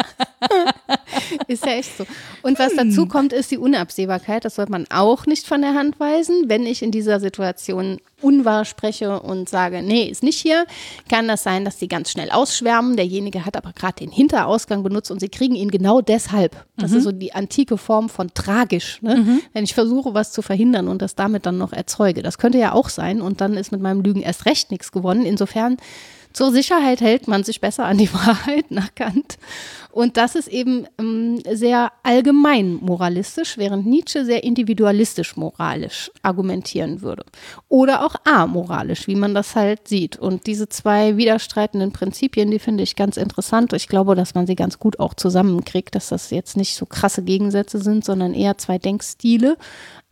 ist 1.46 1.64
ja 1.64 1.72
echt 1.72 1.96
so. 1.96 2.06
Und 2.42 2.58
was 2.58 2.72
Hm. 2.76 2.88
dazu 2.90 3.06
kommt, 3.06 3.32
ist 3.32 3.50
die 3.50 3.58
Unabsehbarkeit. 3.58 4.44
Das 4.44 4.56
sollte 4.56 4.72
man 4.72 4.86
auch 4.90 5.26
nicht 5.26 5.46
von 5.46 5.60
der 5.60 5.74
Hand 5.74 6.00
weisen. 6.00 6.48
Wenn 6.48 6.66
ich 6.66 6.82
in 6.82 6.90
dieser 6.90 7.20
Situation 7.20 7.98
unwahr 8.24 8.64
spreche 8.64 9.20
und 9.20 9.48
sage, 9.48 9.82
nee, 9.82 10.04
ist 10.04 10.22
nicht 10.22 10.38
hier, 10.40 10.64
kann 11.10 11.28
das 11.28 11.42
sein, 11.42 11.64
dass 11.64 11.78
sie 11.78 11.86
ganz 11.88 12.10
schnell 12.10 12.30
ausschwärmen. 12.30 12.96
Derjenige 12.96 13.44
hat 13.44 13.56
aber 13.56 13.72
gerade 13.72 13.96
den 14.00 14.10
Hinterausgang 14.10 14.82
benutzt 14.82 15.10
und 15.10 15.20
sie 15.20 15.28
kriegen 15.28 15.54
ihn 15.54 15.70
genau 15.70 16.00
deshalb. 16.00 16.64
Das 16.76 16.90
Mhm. 16.90 16.96
ist 16.98 17.04
so 17.04 17.12
die 17.12 17.34
antike 17.34 17.76
Form 17.78 18.08
von 18.08 18.32
tragisch. 18.34 19.00
Ne? 19.02 19.40
Wenn 19.52 19.64
ich 19.64 19.74
versuche, 19.74 20.14
was 20.14 20.32
zu 20.32 20.42
verhindern 20.42 20.88
und 20.88 21.02
das 21.02 21.14
damit 21.14 21.46
dann 21.46 21.58
noch 21.58 21.72
erzeuge. 21.72 22.22
Das 22.22 22.38
könnte 22.38 22.58
ja 22.58 22.72
auch 22.72 22.88
sein 22.88 23.20
und 23.20 23.40
dann 23.40 23.54
ist 23.56 23.70
mit 23.72 23.80
meinem 23.80 24.00
Lügen 24.00 24.22
erst 24.22 24.46
recht 24.46 24.70
nichts 24.70 24.90
gewonnen. 24.90 25.26
Insofern 25.26 25.76
zur 26.34 26.50
Sicherheit 26.50 27.00
hält 27.00 27.28
man 27.28 27.44
sich 27.44 27.60
besser 27.60 27.86
an 27.86 27.96
die 27.96 28.12
Wahrheit 28.14 28.70
nach 28.70 28.94
Kant. 28.94 29.38
Und 29.94 30.16
das 30.16 30.34
ist 30.34 30.48
eben 30.48 30.88
ähm, 30.98 31.40
sehr 31.48 31.92
allgemein 32.02 32.80
moralistisch, 32.82 33.56
während 33.56 33.86
Nietzsche 33.86 34.24
sehr 34.24 34.42
individualistisch 34.42 35.36
moralisch 35.36 36.10
argumentieren 36.22 37.00
würde. 37.00 37.24
Oder 37.68 38.04
auch 38.04 38.16
amoralisch, 38.24 39.06
wie 39.06 39.14
man 39.14 39.36
das 39.36 39.54
halt 39.54 39.86
sieht. 39.86 40.16
Und 40.16 40.48
diese 40.48 40.68
zwei 40.68 41.16
widerstreitenden 41.16 41.92
Prinzipien, 41.92 42.50
die 42.50 42.58
finde 42.58 42.82
ich 42.82 42.96
ganz 42.96 43.16
interessant. 43.16 43.72
Ich 43.72 43.86
glaube, 43.86 44.16
dass 44.16 44.34
man 44.34 44.48
sie 44.48 44.56
ganz 44.56 44.80
gut 44.80 44.98
auch 44.98 45.14
zusammenkriegt, 45.14 45.94
dass 45.94 46.08
das 46.08 46.30
jetzt 46.30 46.56
nicht 46.56 46.74
so 46.74 46.86
krasse 46.86 47.22
Gegensätze 47.22 47.78
sind, 47.78 48.04
sondern 48.04 48.34
eher 48.34 48.58
zwei 48.58 48.78
Denkstile. 48.78 49.56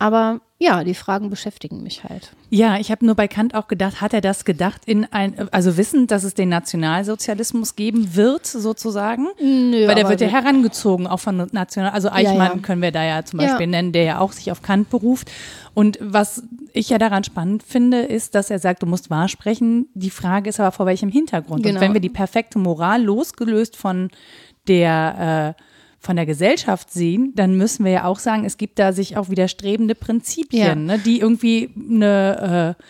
Aber 0.03 0.41
ja, 0.59 0.83
die 0.83 0.95
Fragen 0.95 1.29
beschäftigen 1.29 1.81
mich 1.81 2.03
halt. 2.03 2.33
Ja, 2.49 2.77
ich 2.77 2.91
habe 2.91 3.05
nur 3.05 3.15
bei 3.15 3.29
Kant 3.29 3.55
auch 3.55 3.69
gedacht, 3.69 4.01
hat 4.01 4.13
er 4.13 4.19
das 4.19 4.43
gedacht 4.43 4.81
in 4.85 5.05
ein, 5.05 5.47
also 5.53 5.77
wissend, 5.77 6.11
dass 6.11 6.25
es 6.25 6.33
den 6.33 6.49
Nationalsozialismus 6.49 7.77
geben 7.77 8.13
wird, 8.13 8.45
sozusagen? 8.45 9.29
Nö, 9.39 9.87
Weil 9.87 9.95
der 9.95 10.09
wird 10.09 10.19
ja 10.19 10.27
herangezogen, 10.27 11.07
auch 11.07 11.21
von 11.21 11.47
National, 11.53 11.91
also 11.91 12.09
Eichmann 12.09 12.51
ja. 12.55 12.57
können 12.57 12.81
wir 12.81 12.91
da 12.91 13.01
ja 13.01 13.23
zum 13.23 13.39
Ja. 13.39 13.47
Beispiel 13.47 13.67
nennen, 13.67 13.93
der 13.93 14.03
ja 14.03 14.19
auch 14.19 14.33
sich 14.33 14.51
auf 14.51 14.61
Kant 14.61 14.89
beruft. 14.89 15.31
Und 15.73 15.99
was 16.01 16.43
ich 16.73 16.89
ja 16.89 16.97
daran 16.97 17.23
spannend 17.23 17.63
finde, 17.63 17.99
ist, 17.99 18.35
dass 18.35 18.49
er 18.49 18.59
sagt, 18.59 18.83
du 18.83 18.85
musst 18.85 19.09
wahr 19.09 19.29
sprechen. 19.29 19.87
Die 19.93 20.09
Frage 20.09 20.49
ist 20.49 20.59
aber 20.59 20.73
vor 20.73 20.85
welchem 20.85 21.09
Hintergrund. 21.09 21.63
Genau. 21.63 21.75
Und 21.75 21.81
wenn 21.81 21.93
wir 21.93 22.01
die 22.01 22.09
perfekte 22.09 22.59
Moral 22.59 23.01
losgelöst 23.01 23.77
von 23.77 24.09
der, 24.67 25.55
äh, 25.57 25.63
von 26.03 26.17
der 26.17 26.25
Gesellschaft 26.25 26.91
sehen, 26.91 27.31
dann 27.35 27.55
müssen 27.55 27.85
wir 27.85 27.91
ja 27.93 28.03
auch 28.05 28.19
sagen, 28.19 28.43
es 28.45 28.57
gibt 28.57 28.77
da 28.77 28.91
sich 28.93 29.15
auch 29.17 29.29
widerstrebende 29.29 29.95
Prinzipien, 29.95 30.61
Ja. 30.61 30.75
ne, 30.75 30.99
die 30.99 31.19
irgendwie 31.19 31.69
eine, 31.89 32.75
äh, 32.79 32.83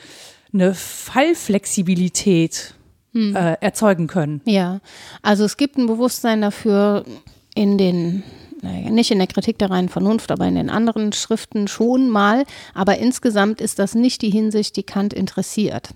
eine 0.53 0.73
Fallflexibilität 0.73 2.73
Hm. 3.13 3.35
äh, 3.35 3.53
erzeugen 3.61 4.07
können. 4.07 4.41
Ja, 4.45 4.79
also 5.21 5.45
es 5.45 5.55
gibt 5.57 5.77
ein 5.77 5.85
Bewusstsein 5.85 6.41
dafür 6.41 7.05
in 7.53 7.77
den, 7.77 8.23
naja, 8.63 8.89
nicht 8.89 9.11
in 9.11 9.17
der 9.17 9.27
Kritik 9.27 9.59
der 9.59 9.69
reinen 9.69 9.89
Vernunft, 9.89 10.31
aber 10.31 10.47
in 10.47 10.55
den 10.55 10.69
anderen 10.69 11.11
Schriften 11.11 11.67
schon 11.67 12.09
mal. 12.09 12.45
Aber 12.73 12.97
insgesamt 12.97 13.59
ist 13.59 13.77
das 13.77 13.93
nicht 13.93 14.21
die 14.21 14.29
Hinsicht, 14.29 14.77
die 14.77 14.83
Kant 14.83 15.13
interessiert. 15.13 15.89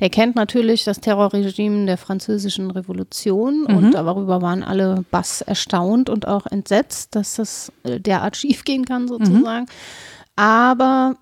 Der 0.00 0.08
kennt 0.08 0.34
natürlich 0.34 0.84
das 0.84 1.00
Terrorregime 1.00 1.84
der 1.84 1.98
französischen 1.98 2.70
Revolution 2.70 3.66
und 3.66 3.92
darüber 3.92 4.40
waren 4.40 4.62
alle 4.62 5.04
bass 5.10 5.42
erstaunt 5.42 6.08
und 6.08 6.26
auch 6.26 6.46
entsetzt, 6.46 7.14
dass 7.14 7.36
das 7.36 7.70
äh, 7.82 8.00
derart 8.00 8.36
schiefgehen 8.36 8.86
kann 8.86 9.06
sozusagen. 9.06 9.66
Aber 10.34 11.16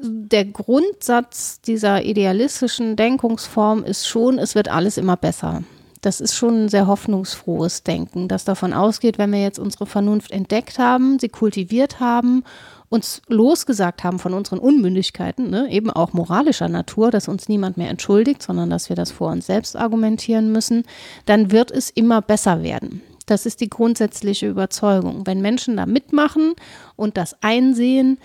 der 0.00 0.46
Grundsatz 0.46 1.60
dieser 1.60 2.02
idealistischen 2.02 2.96
Denkungsform 2.96 3.84
ist 3.84 4.08
schon, 4.08 4.38
es 4.38 4.54
wird 4.54 4.68
alles 4.68 4.96
immer 4.96 5.16
besser. 5.16 5.62
Das 6.00 6.20
ist 6.20 6.34
schon 6.34 6.64
ein 6.64 6.68
sehr 6.68 6.86
hoffnungsfrohes 6.86 7.82
Denken, 7.82 8.28
das 8.28 8.44
davon 8.44 8.72
ausgeht, 8.72 9.18
wenn 9.18 9.32
wir 9.32 9.42
jetzt 9.42 9.58
unsere 9.58 9.86
Vernunft 9.86 10.30
entdeckt 10.30 10.78
haben, 10.78 11.18
sie 11.18 11.28
kultiviert 11.28 11.98
haben, 11.98 12.44
uns 12.88 13.20
losgesagt 13.28 14.04
haben 14.04 14.18
von 14.18 14.32
unseren 14.32 14.58
Unmündigkeiten, 14.58 15.50
ne, 15.50 15.68
eben 15.70 15.90
auch 15.90 16.12
moralischer 16.12 16.68
Natur, 16.68 17.10
dass 17.10 17.28
uns 17.28 17.48
niemand 17.48 17.76
mehr 17.76 17.90
entschuldigt, 17.90 18.42
sondern 18.42 18.70
dass 18.70 18.88
wir 18.88 18.96
das 18.96 19.10
vor 19.10 19.30
uns 19.30 19.46
selbst 19.46 19.76
argumentieren 19.76 20.52
müssen, 20.52 20.84
dann 21.26 21.50
wird 21.50 21.70
es 21.70 21.90
immer 21.90 22.22
besser 22.22 22.62
werden. 22.62 23.02
Das 23.26 23.44
ist 23.44 23.60
die 23.60 23.68
grundsätzliche 23.68 24.48
Überzeugung. 24.48 25.26
Wenn 25.26 25.42
Menschen 25.42 25.76
da 25.76 25.84
mitmachen 25.84 26.54
und 26.96 27.18
das 27.18 27.36
einsehen, 27.42 28.18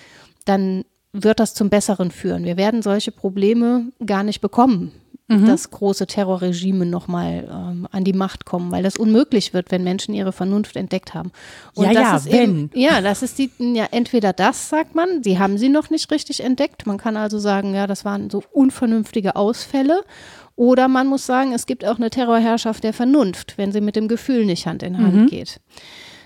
dann 0.45 0.85
wird 1.11 1.39
das 1.39 1.53
zum 1.53 1.69
Besseren 1.69 2.09
führen. 2.09 2.45
Wir 2.45 2.57
werden 2.57 2.81
solche 2.81 3.11
Probleme 3.11 3.91
gar 4.05 4.23
nicht 4.23 4.39
bekommen, 4.39 4.93
dass 5.27 5.71
große 5.71 6.05
Terrorregime 6.05 6.85
nochmal 6.85 7.47
ähm, 7.49 7.87
an 7.91 8.03
die 8.03 8.13
Macht 8.13 8.45
kommen, 8.45 8.71
weil 8.71 8.83
das 8.83 8.97
unmöglich 8.97 9.53
wird, 9.53 9.71
wenn 9.71 9.83
Menschen 9.83 10.13
ihre 10.13 10.33
Vernunft 10.33 10.75
entdeckt 10.75 11.13
haben. 11.13 11.31
Und 11.75 11.85
Ja, 11.85 11.93
das 11.93 12.03
ja, 12.03 12.15
ist 12.17 12.27
Eben, 12.27 12.69
wenn. 12.73 12.81
ja, 12.81 13.01
das 13.01 13.23
ist 13.23 13.39
die, 13.39 13.49
ja, 13.59 13.87
entweder 13.91 14.33
das, 14.33 14.69
sagt 14.69 14.95
man, 14.95 15.23
sie 15.23 15.39
haben 15.39 15.57
sie 15.57 15.69
noch 15.69 15.89
nicht 15.89 16.11
richtig 16.11 16.43
entdeckt. 16.43 16.85
Man 16.85 16.97
kann 16.97 17.15
also 17.15 17.39
sagen, 17.39 17.73
ja, 17.73 17.87
das 17.87 18.03
waren 18.05 18.29
so 18.29 18.43
unvernünftige 18.51 19.35
Ausfälle. 19.35 20.03
Oder 20.55 20.87
man 20.87 21.07
muss 21.07 21.25
sagen, 21.25 21.53
es 21.53 21.65
gibt 21.65 21.83
auch 21.83 21.97
eine 21.97 22.09
Terrorherrschaft 22.11 22.83
der 22.83 22.93
Vernunft, 22.93 23.57
wenn 23.57 23.71
sie 23.71 23.81
mit 23.81 23.95
dem 23.95 24.07
Gefühl 24.07 24.45
nicht 24.45 24.67
Hand 24.67 24.83
in 24.83 24.97
Hand 24.99 25.29
geht. 25.29 25.59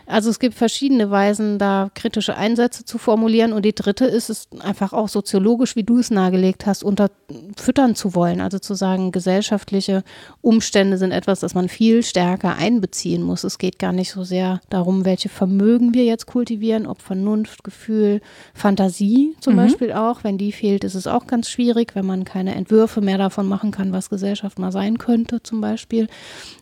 Also 0.08 0.30
es 0.30 0.40
gibt 0.40 0.56
verschiedene 0.56 1.12
Weisen, 1.12 1.60
da 1.60 1.92
kritische 1.94 2.38
Einsätze 2.38 2.86
zu 2.86 2.98
formulieren. 2.98 3.52
Und 3.52 3.66
die 3.66 3.76
dritte 3.76 4.06
ist 4.06 4.30
es 4.30 4.48
einfach 4.60 4.94
auch 4.94 5.10
soziologisch, 5.10 5.76
wie 5.76 5.84
du 5.84 6.00
es 6.00 6.12
nahegelegt 6.12 6.66
hast, 6.66 6.84
unterfüttern 6.84 7.94
zu 7.94 8.16
wollen. 8.16 8.40
Also 8.40 8.58
zu 8.60 8.74
sagen, 8.74 9.12
gesellschaftliche 9.12 10.04
Umstände 10.42 10.98
sind 10.98 11.12
etwas, 11.12 11.42
das 11.42 11.56
man 11.56 11.68
viel 11.68 12.04
stärker 12.04 12.56
einbeziehen 12.56 13.22
muss. 13.22 13.44
Es 13.44 13.58
geht 13.58 13.80
gar 13.80 13.92
nicht 13.92 14.12
so 14.12 14.24
sehr 14.24 14.62
darum, 14.70 15.04
welche 15.04 15.28
Vermögen 15.28 15.94
wir 15.94 16.06
jetzt 16.06 16.26
kultivieren, 16.26 16.88
ob 16.88 17.02
Vernunft, 17.02 17.66
Gefühl, 17.66 18.22
Fantasie 18.54 19.36
zum 19.42 19.58
Beispiel 19.58 19.92
auch. 19.92 20.24
Wenn 20.24 20.38
die 20.38 20.54
fehlt, 20.54 20.86
ist 20.86 20.96
es 20.96 21.08
auch 21.08 21.28
ganz 21.28 21.50
schwierig, 21.50 21.96
wenn 21.96 22.06
man 22.06 22.24
keine 22.24 22.56
Entwürfe 22.56 23.02
mehr 23.02 23.18
davon 23.18 23.48
machen 23.48 23.72
kann, 23.72 23.92
was 23.92 24.10
Gesellschaft 24.10 24.58
mal 24.58 24.72
sein 24.72 24.98
könnte 24.98 25.44
zum 25.44 25.60
Beispiel. 25.60 26.08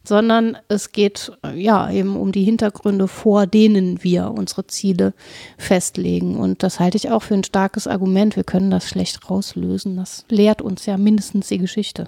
Sondern 0.04 0.58
es 0.68 0.92
geht 0.92 1.32
ja 1.54 1.92
eben 1.92 2.16
um 2.16 2.32
die 2.32 2.44
Hintergründe, 2.44 3.08
vor 3.08 3.35
denen 3.44 4.04
wir 4.04 4.32
unsere 4.32 4.66
Ziele 4.68 5.14
festlegen. 5.58 6.38
Und 6.38 6.64
das 6.64 6.80
halte 6.80 6.98
ich 6.98 7.12
auch 7.12 7.24
für 7.24 7.34
ein 7.34 7.44
starkes 7.44 7.88
Argument. 7.88 8.36
Wir 8.36 8.46
können 8.46 8.72
das 8.72 8.88
schlecht 8.88 9.30
rauslösen. 9.30 9.98
Das 9.98 10.26
lehrt 10.30 10.62
uns 10.62 10.86
ja 10.86 10.98
mindestens 10.98 11.50
die 11.50 11.58
Geschichte. 11.58 12.08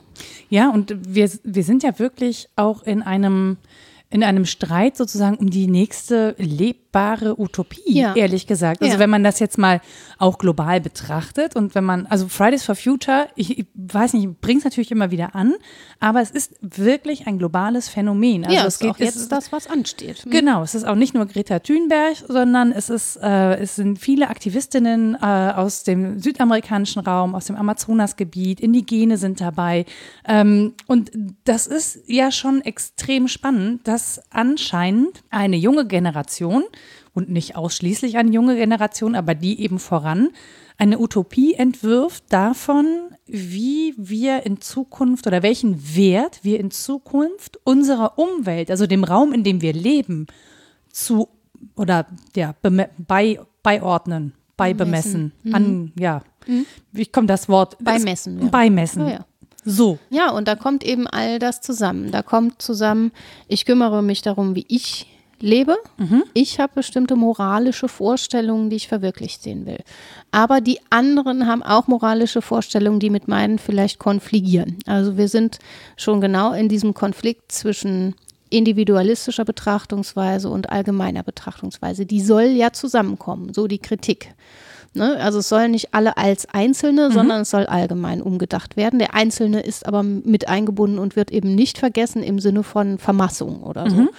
Ja, 0.49 0.69
und 0.69 0.95
wir, 1.05 1.29
wir 1.43 1.63
sind 1.63 1.83
ja 1.83 1.99
wirklich 1.99 2.47
auch 2.55 2.83
in 2.83 3.01
einem, 3.01 3.57
in 4.09 4.23
einem 4.23 4.45
Streit 4.45 4.95
sozusagen 4.95 5.35
um 5.35 5.49
die 5.49 5.67
nächste 5.67 6.35
lebbare 6.97 7.39
Utopie, 7.39 7.81
Ja. 7.85 8.15
ehrlich 8.15 8.47
gesagt. 8.47 8.81
Also 8.81 8.93
Ja. 8.95 8.99
wenn 8.99 9.09
man 9.09 9.23
das 9.23 9.39
jetzt 9.39 9.57
mal 9.57 9.81
auch 10.17 10.37
global 10.37 10.81
betrachtet 10.81 11.55
und 11.55 11.75
wenn 11.75 11.83
man, 11.83 12.05
also 12.07 12.27
Fridays 12.27 12.63
for 12.63 12.75
Future, 12.75 13.27
ich, 13.35 13.59
ich 13.59 13.65
weiß 13.75 14.13
nicht, 14.13 14.25
ich 14.25 14.39
bringe 14.39 14.59
es 14.59 14.63
natürlich 14.63 14.91
immer 14.91 15.11
wieder 15.11 15.35
an, 15.35 15.53
aber 15.99 16.21
es 16.21 16.31
ist 16.31 16.55
wirklich 16.61 17.27
ein 17.27 17.37
globales 17.37 17.89
Phänomen. 17.89 18.45
Also 18.45 18.55
ja, 18.55 18.65
es 18.65 18.73
ist 18.75 18.79
geht 18.79 18.91
auch 18.91 18.99
jetzt 18.99 19.15
es, 19.15 19.29
das, 19.29 19.51
was 19.51 19.67
ansteht. 19.67 20.23
Genau, 20.29 20.63
es 20.63 20.75
ist 20.75 20.85
auch 20.85 20.95
nicht 20.95 21.13
nur 21.13 21.25
Greta 21.25 21.59
Thunberg, 21.59 22.15
sondern 22.27 22.71
es 22.71 22.89
ist, 22.89 23.17
äh, 23.17 23.55
es 23.57 23.75
sind 23.75 23.99
viele 23.99 24.29
Aktivistinnen 24.29 25.15
äh, 25.21 25.25
aus 25.55 25.83
dem 25.83 26.19
südamerikanischen 26.19 27.01
Raum, 27.03 27.35
aus 27.35 27.45
dem 27.45 27.55
Amazonasgebiet, 27.55 28.59
Indigene 28.59 29.17
sind 29.17 29.39
dabei. 29.39 29.85
Ähm, 30.27 30.73
und 30.87 31.11
das 31.45 31.67
ist 31.67 31.99
ja 32.07 32.31
schon 32.31 32.61
extrem 32.61 33.27
spannend, 33.27 33.87
dass 33.87 34.21
anscheinend 34.31 35.23
eine 35.29 35.57
junge 35.57 35.85
Generation 35.85 36.63
und 37.17 37.31
nicht 37.31 37.55
ausschließlich 37.55 38.15
eine 38.17 38.29
junge 38.29 38.55
Generation, 38.55 39.15
aber 39.15 39.33
die 39.33 39.59
eben 39.59 39.79
voran, 39.79 40.29
eine 40.77 40.99
Utopie 40.99 41.55
entwirft 41.55 42.25
davon, 42.29 42.85
wie 43.25 43.95
wir 43.97 44.45
in 44.45 44.61
Zukunft 44.61 45.25
oder 45.25 45.41
welchen 45.41 45.95
Wert 45.95 46.41
wir 46.43 46.59
in 46.59 46.69
Zukunft 46.69 47.59
unserer 47.63 48.19
Umwelt, 48.19 48.69
also 48.69 48.85
dem 48.85 49.03
Raum, 49.03 49.33
in 49.33 49.43
dem 49.43 49.61
wir 49.61 49.73
leben, 49.73 50.27
zu 50.91 51.27
oder 51.75 52.05
ja, 52.35 52.53
bei, 52.61 53.39
beiordnen, 53.63 54.33
beibemessen, 54.55 55.31
an, 55.51 55.93
ja, 55.97 56.21
wie 56.91 57.07
kommt 57.07 57.31
das 57.31 57.49
Wort? 57.49 57.83
Beimessen, 57.83 58.43
ja. 58.43 58.47
Beimessen. 58.49 59.07
Ja, 59.07 59.11
ja. 59.11 59.25
So. 59.65 59.97
Ja, 60.11 60.29
und 60.29 60.47
da 60.47 60.55
kommt 60.55 60.83
eben 60.83 61.07
all 61.07 61.39
das 61.39 61.61
zusammen. 61.61 62.11
Da 62.11 62.21
kommt 62.21 62.61
zusammen, 62.61 63.11
ich 63.47 63.65
kümmere 63.65 64.03
mich 64.03 64.21
darum, 64.21 64.53
wie 64.53 64.65
ich 64.69 65.07
lebe. 65.39 65.77
Ich 66.33 66.59
habe 66.59 66.73
bestimmte 66.75 67.15
moralische 67.15 67.87
Vorstellungen, 67.87 68.69
die 68.69 68.77
ich 68.77 68.87
verwirklicht 68.87 69.43
sehen 69.43 69.65
will. 69.65 69.79
Aber 70.31 70.61
die 70.61 70.79
anderen 70.89 71.47
haben 71.47 71.63
auch 71.63 71.87
moralische 71.87 72.41
Vorstellungen, 72.41 72.99
die 72.99 73.09
mit 73.09 73.27
meinen 73.27 73.59
vielleicht 73.59 73.99
konfligieren. 73.99 74.77
Also 74.85 75.17
wir 75.17 75.27
sind 75.27 75.59
schon 75.95 76.21
genau 76.21 76.53
in 76.53 76.69
diesem 76.69 76.93
Konflikt 76.93 77.51
zwischen 77.51 78.15
individualistischer 78.49 79.45
Betrachtungsweise 79.45 80.49
und 80.49 80.69
allgemeiner 80.69 81.23
Betrachtungsweise. 81.23 82.05
Die 82.05 82.21
soll 82.21 82.45
ja 82.45 82.71
zusammenkommen, 82.71 83.53
so 83.53 83.67
die 83.67 83.79
Kritik. 83.79 84.33
Ne? 84.93 85.17
Also 85.17 85.39
es 85.39 85.49
sollen 85.49 85.71
nicht 85.71 85.93
alle 85.93 86.17
als 86.17 86.47
Einzelne, 86.53 87.09
mhm. 87.09 87.13
sondern 87.13 87.41
es 87.41 87.49
soll 87.49 87.65
allgemein 87.65 88.21
umgedacht 88.21 88.75
werden. 88.75 88.99
Der 88.99 89.13
Einzelne 89.13 89.61
ist 89.61 89.85
aber 89.85 90.03
mit 90.03 90.49
eingebunden 90.49 90.97
und 90.97 91.15
wird 91.15 91.31
eben 91.31 91.55
nicht 91.55 91.77
vergessen 91.77 92.23
im 92.23 92.39
Sinne 92.39 92.63
von 92.63 92.97
Vermassung 92.97 93.63
oder 93.63 93.89
so. 93.89 93.95
Mhm. 93.95 94.09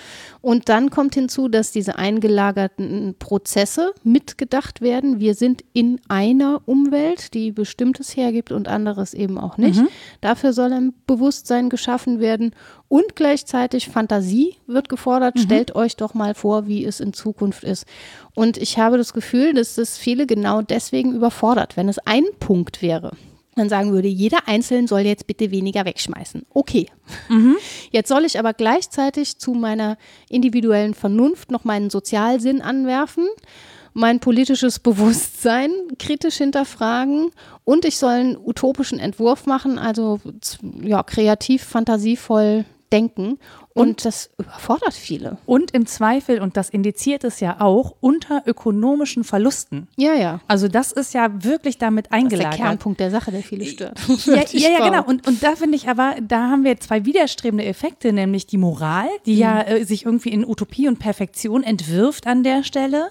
Und 0.40 0.68
dann 0.68 0.90
kommt 0.90 1.14
hinzu, 1.14 1.48
dass 1.48 1.72
diese 1.72 1.96
eingelagerten 1.96 3.16
Prozesse 3.18 3.92
mitgedacht 4.05 4.81
werden. 4.81 5.20
Wir 5.20 5.35
sind 5.35 5.64
in 5.72 6.01
einer 6.09 6.62
Umwelt, 6.66 7.35
die 7.35 7.51
bestimmtes 7.51 8.16
hergibt 8.16 8.53
und 8.53 8.68
anderes 8.68 9.14
eben 9.14 9.38
auch 9.38 9.57
nicht. 9.57 9.81
Mhm. 9.81 9.88
Dafür 10.20 10.53
soll 10.53 10.72
ein 10.72 10.94
Bewusstsein 11.07 11.70
geschaffen 11.70 12.20
werden 12.20 12.53
und 12.88 13.16
gleichzeitig 13.16 13.88
Fantasie 13.88 14.57
wird 14.66 14.88
gefordert. 14.88 15.37
Mhm. 15.37 15.40
Stellt 15.40 15.74
euch 15.74 15.96
doch 15.96 16.14
mal 16.14 16.35
vor, 16.35 16.66
wie 16.66 16.85
es 16.85 17.01
in 17.01 17.12
Zukunft 17.12 17.64
ist. 17.64 17.85
Und 18.35 18.57
ich 18.57 18.79
habe 18.79 18.98
das 18.98 19.12
Gefühl, 19.12 19.55
dass 19.55 19.74
das 19.74 19.98
viele 19.98 20.27
genau 20.27 20.62
deswegen 20.62 21.14
überfordert, 21.14 21.77
wenn 21.77 21.88
es 21.88 21.98
ein 21.98 22.24
Punkt 22.38 22.83
wäre 22.83 23.12
man 23.59 23.68
sagen 23.68 23.92
würde, 23.92 24.09
jeder 24.09 24.49
Einzelne 24.49 24.88
soll 24.88 25.01
jetzt 25.01 25.27
bitte 25.27 25.51
weniger 25.51 25.85
wegschmeißen. 25.85 26.47
Okay. 26.55 26.87
Mhm. 27.29 27.57
Jetzt 27.90 28.09
soll 28.09 28.25
ich 28.25 28.38
aber 28.38 28.55
gleichzeitig 28.55 29.38
zu 29.38 29.53
meiner 29.53 29.99
individuellen 30.31 30.94
Vernunft 30.94 31.51
noch 31.51 31.64
meinen 31.64 31.90
Sozialsinn 31.90 32.62
anwerfen, 32.62 33.27
mein 33.92 34.21
politisches 34.21 34.79
Bewusstsein 34.79 35.71
kritisch 35.99 36.37
hinterfragen 36.37 37.31
und 37.64 37.85
ich 37.85 37.99
soll 37.99 38.12
einen 38.12 38.37
utopischen 38.37 38.99
Entwurf 38.99 39.47
machen, 39.47 39.79
also 39.79 40.21
ja, 40.81 41.03
kreativ, 41.03 41.64
fantasievoll 41.64 42.64
denken. 42.92 43.38
Und, 43.74 43.88
und, 43.88 44.05
das 44.05 44.31
überfordert 44.38 44.94
viele. 44.94 45.38
Und 45.46 45.70
im 45.70 45.87
Zweifel, 45.87 46.40
und 46.40 46.57
das 46.57 46.68
indiziert 46.68 47.22
es 47.22 47.38
ja 47.38 47.61
auch, 47.61 47.94
unter 48.01 48.42
ökonomischen 48.46 49.22
Verlusten. 49.22 49.87
Ja, 49.96 50.14
ja. 50.14 50.40
Also 50.48 50.68
das 50.68 50.90
ist 50.90 51.14
ja 51.14 51.44
wirklich 51.44 51.79
damit 51.79 52.11
eingelagert. 52.11 52.46
Das 52.46 52.55
ist 52.55 52.59
der 52.59 52.66
Kernpunkt 52.66 53.01
der 53.01 53.11
Sache, 53.11 53.31
der 53.31 53.42
viele 53.42 53.66
stört. 53.66 54.01
Ja, 54.27 54.35
ja, 54.53 54.70
ja, 54.70 54.85
genau. 54.85 55.05
Und, 55.05 55.27
und 55.27 55.42
da 55.42 55.55
finde 55.55 55.77
ich 55.77 55.88
aber, 55.88 56.16
da 56.20 56.51
haben 56.51 56.64
wir 56.64 56.79
zwei 56.81 57.05
widerstrebende 57.05 57.64
Effekte, 57.64 58.12
nämlich 58.12 58.46
die 58.46 58.59
Moral, 58.59 59.09
die 59.27 59.35
mhm. 59.35 59.40
ja 59.40 59.62
äh, 59.62 59.85
sich 59.85 60.05
irgendwie 60.05 60.31
in 60.31 60.44
Utopie 60.44 60.88
und 60.88 60.98
Perfektion 60.98 61.62
entwirft 61.62 62.27
an 62.27 62.42
der 62.42 62.64
Stelle 62.64 63.11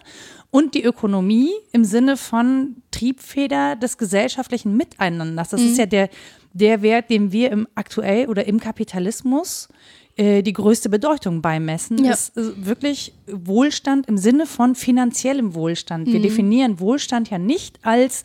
und 0.51 0.75
die 0.75 0.83
Ökonomie 0.83 1.51
im 1.71 1.83
Sinne 1.83 2.17
von 2.17 2.77
Triebfeder 2.91 3.75
des 3.75 3.97
gesellschaftlichen 3.97 4.75
Miteinanders. 4.75 5.49
Das 5.49 5.61
mhm. 5.61 5.67
ist 5.67 5.77
ja 5.77 5.85
der, 5.85 6.09
der 6.57 6.81
Wert, 6.81 7.09
den 7.09 7.31
wir 7.31 7.51
im 7.51 7.67
aktuell 7.75 8.27
oder 8.27 8.47
im 8.47 8.59
Kapitalismus 8.59 9.69
äh, 10.17 10.41
die 10.41 10.53
größte 10.53 10.89
Bedeutung 10.89 11.41
beimessen, 11.41 12.03
ja. 12.03 12.13
ist 12.13 12.37
äh, 12.37 12.65
wirklich 12.65 13.13
Wohlstand 13.27 14.07
im 14.07 14.17
Sinne 14.17 14.47
von 14.47 14.75
finanziellem 14.75 15.53
Wohlstand. 15.53 16.07
Wir 16.07 16.19
mhm. 16.19 16.23
definieren 16.23 16.79
Wohlstand 16.79 17.29
ja 17.29 17.37
nicht 17.37 17.79
als 17.83 18.23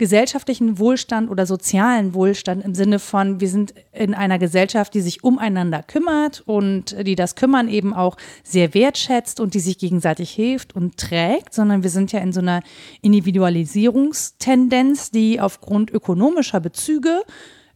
gesellschaftlichen 0.00 0.78
Wohlstand 0.78 1.30
oder 1.30 1.44
sozialen 1.44 2.14
Wohlstand 2.14 2.64
im 2.64 2.74
Sinne 2.74 2.98
von, 2.98 3.38
wir 3.38 3.48
sind 3.48 3.74
in 3.92 4.14
einer 4.14 4.38
Gesellschaft, 4.38 4.94
die 4.94 5.02
sich 5.02 5.22
umeinander 5.22 5.82
kümmert 5.82 6.42
und 6.46 6.96
die 7.06 7.16
das 7.16 7.34
Kümmern 7.34 7.68
eben 7.68 7.92
auch 7.92 8.16
sehr 8.42 8.72
wertschätzt 8.72 9.40
und 9.40 9.52
die 9.52 9.60
sich 9.60 9.76
gegenseitig 9.76 10.30
hilft 10.30 10.74
und 10.74 10.96
trägt, 10.96 11.52
sondern 11.52 11.82
wir 11.82 11.90
sind 11.90 12.12
ja 12.12 12.20
in 12.20 12.32
so 12.32 12.40
einer 12.40 12.62
Individualisierungstendenz, 13.02 15.10
die 15.10 15.38
aufgrund 15.38 15.90
ökonomischer 15.90 16.60
Bezüge 16.60 17.20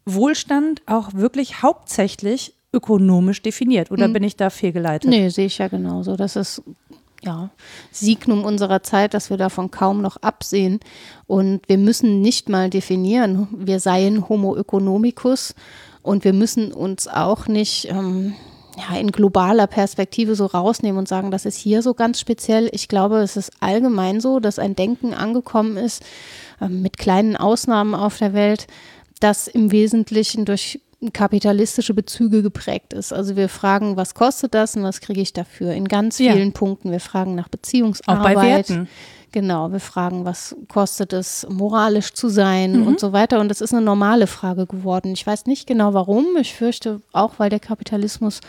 Wohlstand 0.06 0.82
auch 0.86 1.14
wirklich 1.14 1.62
hauptsächlich 1.62 2.54
ökonomisch 2.72 3.42
definiert. 3.42 3.90
Oder 3.90 4.08
mhm. 4.08 4.14
bin 4.14 4.22
ich 4.24 4.36
da 4.36 4.50
fehlgeleitet? 4.50 5.08
Nee, 5.08 5.28
sehe 5.28 5.46
ich 5.46 5.58
ja 5.58 5.68
genauso. 5.68 6.16
Das 6.16 6.36
ist 6.36 6.62
ja, 7.22 7.50
Signum 7.90 8.44
unserer 8.44 8.82
Zeit, 8.82 9.14
dass 9.14 9.30
wir 9.30 9.36
davon 9.36 9.70
kaum 9.70 10.02
noch 10.02 10.18
absehen. 10.18 10.80
Und 11.26 11.62
wir 11.68 11.78
müssen 11.78 12.20
nicht 12.20 12.48
mal 12.48 12.68
definieren, 12.70 13.48
wir 13.52 13.80
seien 13.80 14.28
Homo 14.28 14.56
economicus 14.56 15.54
und 16.02 16.24
wir 16.24 16.34
müssen 16.34 16.72
uns 16.72 17.08
auch 17.08 17.46
nicht 17.46 17.88
ähm, 17.88 18.34
ja, 18.76 18.98
in 18.98 19.10
globaler 19.10 19.66
Perspektive 19.66 20.34
so 20.34 20.46
rausnehmen 20.46 20.98
und 20.98 21.08
sagen, 21.08 21.30
das 21.30 21.46
ist 21.46 21.56
hier 21.56 21.80
so 21.80 21.94
ganz 21.94 22.20
speziell. 22.20 22.68
Ich 22.72 22.88
glaube, 22.88 23.18
es 23.18 23.36
ist 23.36 23.52
allgemein 23.60 24.20
so, 24.20 24.40
dass 24.40 24.58
ein 24.58 24.76
Denken 24.76 25.14
angekommen 25.14 25.76
ist, 25.76 26.04
äh, 26.60 26.68
mit 26.68 26.98
kleinen 26.98 27.36
Ausnahmen 27.36 27.94
auf 27.94 28.18
der 28.18 28.34
Welt, 28.34 28.66
das 29.20 29.48
im 29.48 29.70
Wesentlichen 29.72 30.44
durch 30.44 30.80
kapitalistische 31.12 31.94
Bezüge 31.94 32.42
geprägt 32.42 32.92
ist. 32.92 33.12
Also 33.12 33.36
wir 33.36 33.48
fragen, 33.48 33.96
was 33.96 34.14
kostet 34.14 34.54
das 34.54 34.76
und 34.76 34.84
was 34.84 35.00
kriege 35.00 35.20
ich 35.20 35.32
dafür? 35.32 35.72
In 35.72 35.86
ganz 35.86 36.16
vielen 36.16 36.48
ja. 36.48 36.50
Punkten. 36.50 36.90
Wir 36.90 37.00
fragen 37.00 37.34
nach 37.34 37.48
Beziehungsarbeit. 37.48 38.36
Auch 38.36 38.40
bei 38.40 38.48
Werten. 38.48 38.88
Genau, 39.32 39.72
wir 39.72 39.80
fragen, 39.80 40.24
was 40.24 40.54
kostet 40.68 41.12
es, 41.12 41.44
moralisch 41.50 42.12
zu 42.12 42.28
sein 42.28 42.80
mhm. 42.80 42.86
und 42.86 43.00
so 43.00 43.12
weiter. 43.12 43.40
Und 43.40 43.48
das 43.48 43.60
ist 43.60 43.74
eine 43.74 43.82
normale 43.82 44.28
Frage 44.28 44.66
geworden. 44.66 45.12
Ich 45.12 45.26
weiß 45.26 45.46
nicht 45.46 45.66
genau 45.66 45.92
warum. 45.92 46.24
Ich 46.38 46.54
fürchte 46.54 47.00
auch, 47.12 47.32
weil 47.38 47.50
der 47.50 47.60
Kapitalismus 47.60 48.40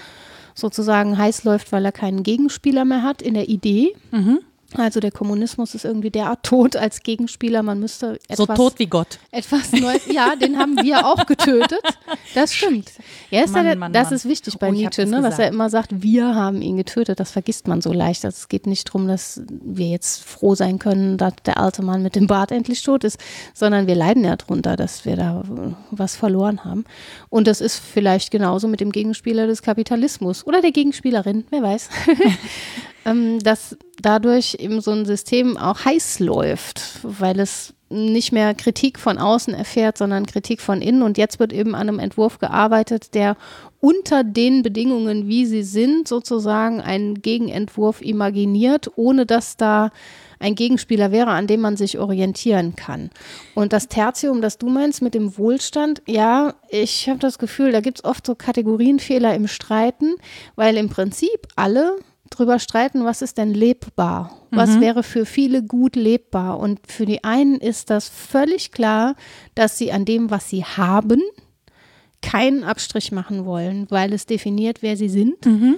sozusagen 0.53 1.17
heiß 1.17 1.43
läuft, 1.43 1.71
weil 1.71 1.83
er 1.85 1.91
keinen 1.91 2.21
Gegenspieler 2.21 2.85
mehr 2.85 3.01
hat 3.01 3.21
in 3.21 3.33
der 3.33 3.49
Idee. 3.49 3.95
Mhm. 4.11 4.39
Also 4.73 4.99
der 4.99 5.11
Kommunismus 5.11 5.75
ist 5.75 5.85
irgendwie 5.85 6.09
derart 6.09 6.43
tot 6.43 6.75
als 6.75 7.01
Gegenspieler. 7.01 7.63
Man 7.63 7.79
müsste 7.79 8.19
etwas, 8.27 8.37
so 8.37 8.45
tot 8.45 8.73
wie 8.77 8.87
Gott. 8.87 9.19
Etwas 9.31 9.71
Neues. 9.71 10.05
Ja, 10.07 10.35
den 10.35 10.57
haben 10.57 10.75
wir 10.81 11.05
auch 11.05 11.25
getötet. 11.25 11.79
Das 12.33 12.53
stimmt. 12.53 12.91
Ja, 13.29 13.43
ist 13.43 13.53
Mann, 13.53 13.65
der, 13.65 13.75
Mann, 13.77 13.93
das 13.93 14.05
Mann. 14.05 14.15
ist 14.15 14.25
wichtig 14.27 14.57
bei 14.59 14.69
oh, 14.69 14.71
Nietzsche, 14.71 15.05
ne, 15.05 15.23
was 15.23 15.39
er 15.39 15.47
immer 15.49 15.69
sagt. 15.69 16.01
Wir 16.01 16.35
haben 16.35 16.61
ihn 16.61 16.77
getötet. 16.77 17.19
Das 17.19 17.31
vergisst 17.31 17.67
man 17.67 17.81
so 17.81 17.93
leicht. 17.93 18.23
Es 18.25 18.49
geht 18.49 18.67
nicht 18.67 18.89
darum, 18.89 19.07
dass 19.07 19.41
wir 19.47 19.87
jetzt 19.87 20.23
froh 20.23 20.55
sein 20.55 20.79
können, 20.79 21.17
dass 21.17 21.33
der 21.45 21.57
alte 21.57 21.81
Mann 21.81 22.01
mit 22.01 22.15
dem 22.15 22.27
Bart 22.27 22.51
endlich 22.51 22.83
tot 22.83 23.03
ist, 23.03 23.19
sondern 23.53 23.87
wir 23.87 23.95
leiden 23.95 24.25
ja 24.25 24.35
darunter, 24.35 24.75
dass 24.75 25.05
wir 25.05 25.15
da 25.15 25.43
was 25.91 26.15
verloren 26.15 26.65
haben. 26.65 26.85
Und 27.35 27.47
das 27.47 27.59
ist 27.59 27.79
vielleicht 27.79 28.31
genauso 28.31 28.69
mit 28.69 28.79
dem 28.79 28.93
Gegenspieler 28.93 29.45
des 29.45 29.61
Kapitalismus 29.61 30.47
oder 30.47 30.61
der 30.61 30.71
Gegenspielerin. 30.71 31.43
Wer 31.49 31.63
weiß. 31.63 31.89
ähm, 33.05 33.39
dass 33.39 33.75
dadurch 34.01 34.55
eben 34.57 34.79
so 34.79 34.91
ein 34.91 35.05
System 35.05 35.57
auch 35.57 35.83
heiß 35.83 36.19
läuft, 36.19 36.99
weil 37.03 37.41
es 37.41 37.73
nicht 37.89 38.31
mehr 38.31 38.53
Kritik 38.53 38.97
von 38.97 39.17
außen 39.17 39.53
erfährt, 39.53 39.97
sondern 39.97 40.25
Kritik 40.25 40.61
von 40.61 40.81
innen. 40.81 41.01
Und 41.01 41.17
jetzt 41.17 41.37
wird 41.37 41.51
eben 41.51 41.75
an 41.75 41.89
einem 41.89 41.99
Entwurf 41.99 42.39
gearbeitet, 42.39 43.13
der 43.15 43.35
unter 43.81 44.23
den 44.23 44.63
Bedingungen, 44.63 45.27
wie 45.27 45.45
sie 45.45 45.63
sind, 45.63 46.07
sozusagen 46.07 46.79
einen 46.79 47.21
Gegenentwurf 47.21 48.01
imaginiert, 48.01 48.91
ohne 48.95 49.25
dass 49.25 49.57
da 49.57 49.91
ein 50.39 50.55
Gegenspieler 50.55 51.11
wäre, 51.11 51.31
an 51.31 51.47
dem 51.47 51.61
man 51.61 51.77
sich 51.77 51.99
orientieren 51.99 52.75
kann. 52.75 53.09
Und 53.53 53.73
das 53.73 53.87
Tertium, 53.87 54.41
das 54.41 54.57
du 54.57 54.67
meinst 54.69 55.01
mit 55.01 55.13
dem 55.13 55.37
Wohlstand, 55.37 56.01
ja, 56.07 56.55
ich 56.69 57.09
habe 57.09 57.19
das 57.19 57.39
Gefühl, 57.39 57.71
da 57.71 57.81
gibt 57.81 57.99
es 57.99 58.05
oft 58.05 58.25
so 58.25 58.35
Kategorienfehler 58.35 59.33
im 59.35 59.47
Streiten, 59.47 60.15
weil 60.55 60.77
im 60.77 60.89
Prinzip 60.89 61.47
alle 61.55 61.97
drüber 62.29 62.59
streiten, 62.59 63.05
was 63.05 63.21
ist 63.21 63.37
denn 63.37 63.53
lebbar? 63.53 64.41
Was 64.51 64.71
mhm. 64.71 64.81
wäre 64.81 65.03
für 65.03 65.25
viele 65.25 65.63
gut 65.63 65.95
lebbar? 65.95 66.59
Und 66.59 66.79
für 66.87 67.05
die 67.05 67.23
einen 67.23 67.59
ist 67.59 67.89
das 67.89 68.09
völlig 68.09 68.71
klar, 68.71 69.15
dass 69.53 69.77
sie 69.77 69.91
an 69.91 70.05
dem, 70.05 70.31
was 70.31 70.49
sie 70.49 70.63
haben, 70.63 71.21
keinen 72.21 72.63
Abstrich 72.63 73.11
machen 73.11 73.45
wollen, 73.45 73.85
weil 73.89 74.11
es 74.13 74.25
definiert, 74.25 74.81
wer 74.81 74.97
sie 74.97 75.09
sind. 75.09 75.45
Mhm. 75.45 75.75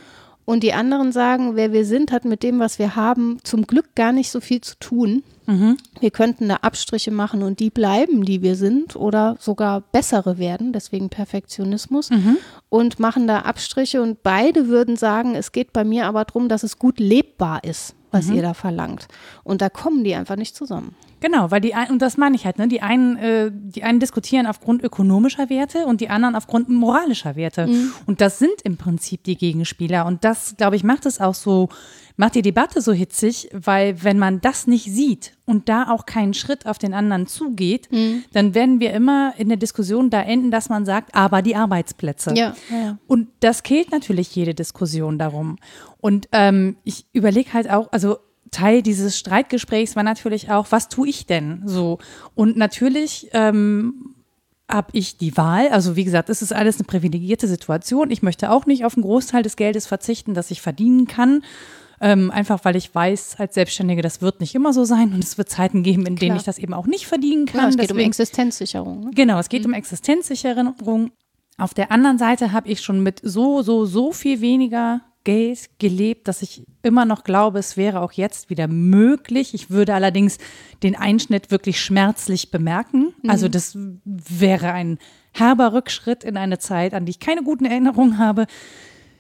Und 0.50 0.64
die 0.64 0.72
anderen 0.72 1.12
sagen, 1.12 1.58
wer 1.58 1.74
wir 1.74 1.84
sind, 1.84 2.14
hat 2.14 2.24
mit 2.24 2.42
dem, 2.42 2.58
was 2.58 2.80
wir 2.80 2.96
haben, 2.96 3.40
zum 3.44 3.68
Glück 3.68 3.96
gar 3.96 4.14
nicht 4.14 4.32
so 4.32 4.40
viel 4.40 4.62
zu 4.62 4.80
tun. 4.80 5.24
Mhm. 5.46 5.76
Wir 6.00 6.10
könnten 6.10 6.48
da 6.48 6.56
Abstriche 6.62 7.12
machen 7.12 7.44
und 7.44 7.60
die 7.60 7.70
bleiben, 7.70 8.24
die 8.24 8.42
wir 8.42 8.56
sind 8.56 8.96
oder 8.96 9.36
sogar 9.42 9.82
bessere 9.82 10.38
werden, 10.38 10.72
deswegen 10.72 11.10
Perfektionismus 11.10 12.12
mhm. 12.12 12.38
und 12.70 12.98
machen 12.98 13.28
da 13.28 13.40
Abstriche 13.40 14.02
und 14.02 14.24
beide 14.24 14.70
würden 14.70 14.96
sagen, 14.96 15.36
es 15.36 15.52
geht 15.52 15.74
bei 15.74 15.84
mir 15.84 16.06
aber 16.06 16.24
darum, 16.24 16.48
dass 16.48 16.64
es 16.64 16.80
gut 16.80 16.98
lebbar 16.98 17.66
ist, 17.66 17.94
was 18.12 18.28
mhm. 18.28 18.36
ihr 18.36 18.42
da 18.42 18.54
verlangt. 18.54 19.10
Und 19.44 19.62
da 19.62 19.70
kommen 19.70 20.06
die 20.06 20.16
einfach 20.16 20.38
nicht 20.38 20.56
zusammen. 20.56 20.96
Genau, 21.20 21.50
weil 21.50 21.62
die 21.62 21.74
ein, 21.74 21.90
und 21.90 22.02
das 22.02 22.18
meine 22.18 22.36
ich 22.36 22.46
halt, 22.46 22.58
ne? 22.60 22.68
Die 22.68 22.82
einen, 22.82 23.18
äh, 23.18 23.52
die 23.52 23.84
einen 23.84 24.00
diskutieren 24.00 24.46
aufgrund 24.46 24.84
ökonomischer 24.84 25.50
Werte 25.50 25.86
und 25.86 26.02
die 26.02 26.10
anderen 26.10 26.36
aufgrund 26.36 26.70
moralischer 26.70 27.36
Werte. 27.36 27.68
Mhm. 27.68 27.94
Und 28.06 28.22
das 28.22 28.40
sind 28.40 28.62
im 28.64 28.78
Prinzip 28.78 29.24
die 29.24 29.38
Gegenspieler. 29.38 30.06
Und 30.06 30.24
das, 30.24 30.56
glaube 30.58 30.76
ich, 30.76 30.84
macht 30.84 31.06
es 31.06 31.20
auch 31.20 31.34
so, 31.34 31.70
macht 32.18 32.36
die 32.36 32.42
Debatte 32.42 32.82
so 32.82 32.94
hitzig, 32.94 33.50
weil 33.54 34.04
wenn 34.04 34.20
man 34.20 34.42
das 34.42 34.68
nicht 34.68 34.92
sieht 34.92 35.34
und 35.46 35.70
da 35.70 35.90
auch 35.90 36.06
keinen 36.06 36.34
Schritt 36.34 36.66
auf 36.66 36.78
den 36.78 36.94
anderen 36.94 37.26
zugeht, 37.26 37.92
mhm. 37.92 38.24
dann 38.34 38.54
werden 38.54 38.80
wir 38.80 38.94
immer 38.94 39.34
in 39.38 39.48
der 39.48 39.58
Diskussion 39.58 40.10
da 40.10 40.22
enden, 40.22 40.52
dass 40.52 40.70
man 40.70 40.86
sagt, 40.86 41.16
aber 41.16 41.42
die 41.42 41.56
Arbeitsplätze. 41.56 42.34
Ja, 42.36 42.56
ja. 42.70 42.98
Und 43.08 43.30
das 43.40 43.64
killt 43.64 43.92
natürlich 43.92 44.36
jede 44.36 44.54
Diskussion 44.54 45.18
darum. 45.18 45.58
Und 46.00 46.28
ähm, 46.32 46.78
ich 46.84 47.06
überlege 47.14 47.54
halt 47.54 47.70
auch, 47.70 47.92
also 47.92 48.18
Teil 48.52 48.82
dieses 48.82 49.18
Streitgesprächs 49.18 49.96
war 49.96 50.04
natürlich 50.04 50.50
auch, 50.52 50.68
was 50.72 50.90
tue 50.90 51.10
ich 51.10 51.26
denn 51.26 51.64
so? 51.66 52.00
Und 52.36 52.58
natürlich 52.58 53.30
ähm, 53.34 54.16
habe 54.70 54.90
ich 54.94 55.18
die 55.18 55.36
Wahl. 55.38 55.70
Also 55.70 55.96
wie 55.96 56.04
gesagt, 56.04 56.30
es 56.30 56.42
ist 56.42 56.54
alles 56.54 56.78
eine 56.78 56.86
privilegierte 56.86 57.48
Situation. 57.48 58.12
Ich 58.12 58.22
möchte 58.22 58.52
auch 58.52 58.66
nicht 58.66 58.86
auf 58.86 58.96
einen 58.96 59.04
Großteil 59.04 59.44
des 59.44 59.56
Geldes 59.56 59.88
verzichten, 59.88 60.34
das 60.34 60.52
ich 60.52 60.62
verdienen 60.62 61.08
kann. 61.08 61.44
Ähm, 62.00 62.30
einfach 62.30 62.64
weil 62.64 62.76
ich 62.76 62.94
weiß, 62.94 63.38
als 63.40 63.56
Selbstständige, 63.56 64.04
das 64.04 64.22
wird 64.22 64.40
nicht 64.40 64.54
immer 64.54 64.72
so 64.72 64.84
sein 64.86 65.14
und 65.14 65.24
es 65.24 65.40
wird 65.40 65.50
Zeiten 65.50 65.82
geben, 65.82 66.06
in 66.06 66.16
denen 66.16 66.30
Klar. 66.32 66.38
ich 66.38 66.44
das 66.44 66.60
eben 66.60 66.76
auch 66.76 66.86
nicht 66.86 67.08
verdienen 67.08 67.48
kann. 67.48 67.62
Ja, 67.62 67.70
es 67.70 67.76
geht 67.78 67.90
um 67.92 67.98
Deswegen- 67.98 68.10
Existenzsicherung. 68.10 69.00
Ne? 69.06 69.12
Genau, 69.16 69.40
es 69.40 69.50
geht 69.50 69.66
um 69.66 69.74
Existenzsicherung. 69.74 71.12
Auf 71.58 71.74
der 71.74 71.92
anderen 71.92 72.20
Seite 72.20 72.52
habe 72.52 72.70
ich 72.70 72.82
schon 72.82 73.02
mit 73.02 73.20
so, 73.24 73.64
so, 73.64 73.86
so 73.86 74.12
viel 74.12 74.42
weniger 74.42 75.02
Geld 75.28 75.70
gelebt, 75.78 76.30
dass 76.30 76.42
ich 76.42 76.64
immer 76.84 77.04
noch 77.04 77.26
glaube, 77.26 77.60
es 77.60 77.76
wäre 77.76 78.00
auch 78.00 78.14
jetzt 78.14 78.50
wieder 78.50 78.70
möglich. 78.70 79.54
Ich 79.54 79.70
würde 79.70 79.94
allerdings 79.94 80.38
den 80.84 80.96
Einschnitt 80.96 81.52
wirklich 81.52 81.82
schmerzlich 81.82 82.50
bemerken. 82.50 83.14
Also 83.28 83.50
das 83.50 83.78
wäre 84.06 84.72
ein 84.72 85.00
herber 85.34 85.74
Rückschritt 85.74 86.24
in 86.24 86.38
eine 86.38 86.60
Zeit, 86.60 86.94
an 86.94 87.06
die 87.06 87.10
ich 87.10 87.20
keine 87.20 87.44
guten 87.44 87.66
Erinnerungen 87.66 88.20
habe. 88.20 88.48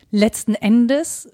Letzten 0.09 0.55
Endes 0.55 1.29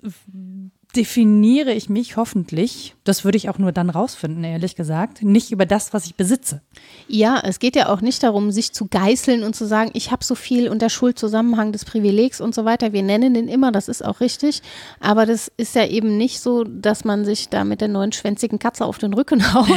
definiere 0.96 1.74
ich 1.74 1.90
mich 1.90 2.18
hoffentlich, 2.18 2.96
das 3.04 3.26
würde 3.26 3.38
ich 3.38 3.50
auch 3.50 3.58
nur 3.58 3.72
dann 3.72 3.90
rausfinden, 3.90 4.44
ehrlich 4.44 4.76
gesagt, 4.76 5.24
nicht 5.24 5.52
über 5.52 5.66
das, 5.66 5.94
was 5.94 6.06
ich 6.06 6.16
besitze. 6.16 6.62
Ja, 7.08 7.42
es 7.44 7.60
geht 7.60 7.76
ja 7.76 7.90
auch 7.90 8.02
nicht 8.02 8.22
darum, 8.22 8.52
sich 8.52 8.74
zu 8.74 8.86
geißeln 8.88 9.44
und 9.44 9.56
zu 9.56 9.66
sagen, 9.66 9.92
ich 9.94 10.12
habe 10.12 10.24
so 10.24 10.36
viel 10.36 10.70
und 10.70 10.82
der 10.82 10.90
Schuldzusammenhang 10.90 11.72
des 11.72 11.86
Privilegs 11.86 12.40
und 12.42 12.54
so 12.54 12.64
weiter. 12.66 12.94
Wir 12.94 13.02
nennen 13.02 13.34
den 13.34 13.48
immer, 13.48 13.72
das 13.72 13.88
ist 13.88 14.06
auch 14.06 14.20
richtig. 14.20 14.62
Aber 15.00 15.26
das 15.26 15.52
ist 15.58 15.74
ja 15.76 15.86
eben 15.88 16.18
nicht 16.18 16.40
so, 16.40 16.64
dass 16.64 17.04
man 17.06 17.26
sich 17.26 17.50
da 17.50 17.64
mit 17.64 17.82
der 17.82 17.88
neunschwänzigen 17.88 18.60
Katze 18.60 18.86
auf 18.86 19.00
den 19.00 19.14
Rücken 19.14 19.54
haut 19.54 19.68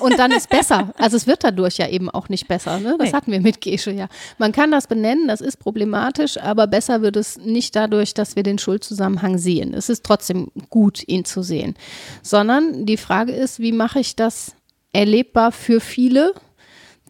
und 0.00 0.18
dann 0.18 0.32
ist 0.32 0.50
besser. 0.50 0.92
Also 0.98 1.16
es 1.16 1.26
wird 1.26 1.44
dadurch 1.44 1.78
ja 1.78 1.88
eben 1.88 2.10
auch 2.10 2.28
nicht 2.28 2.46
besser. 2.48 2.78
Ne? 2.78 2.96
Das 2.98 3.08
Nee. 3.10 3.16
hatten 3.16 3.32
wir 3.32 3.40
mit 3.40 3.60
Gesche 3.60 3.90
ja. 3.90 4.08
Man 4.38 4.52
kann 4.52 4.70
das 4.70 4.86
benennen, 4.86 5.28
das 5.28 5.40
ist 5.40 5.58
problematisch, 5.58 6.36
aber 6.38 6.66
besser 6.66 7.00
wird 7.02 7.16
es 7.16 7.38
nicht 7.38 7.74
dadurch, 7.74 8.12
dass 8.14 8.36
wir 8.36 8.42
den 8.42 8.58
Schuldzusammenhang 8.58 9.38
sehen. 9.38 9.72
Es 9.74 9.88
ist 9.88 10.04
trotzdem 10.04 10.41
gut, 10.70 11.06
ihn 11.06 11.24
zu 11.24 11.42
sehen. 11.42 11.74
Sondern 12.22 12.86
die 12.86 12.96
Frage 12.96 13.32
ist, 13.32 13.60
wie 13.60 13.72
mache 13.72 14.00
ich 14.00 14.16
das 14.16 14.54
erlebbar 14.92 15.52
für 15.52 15.80
viele, 15.80 16.34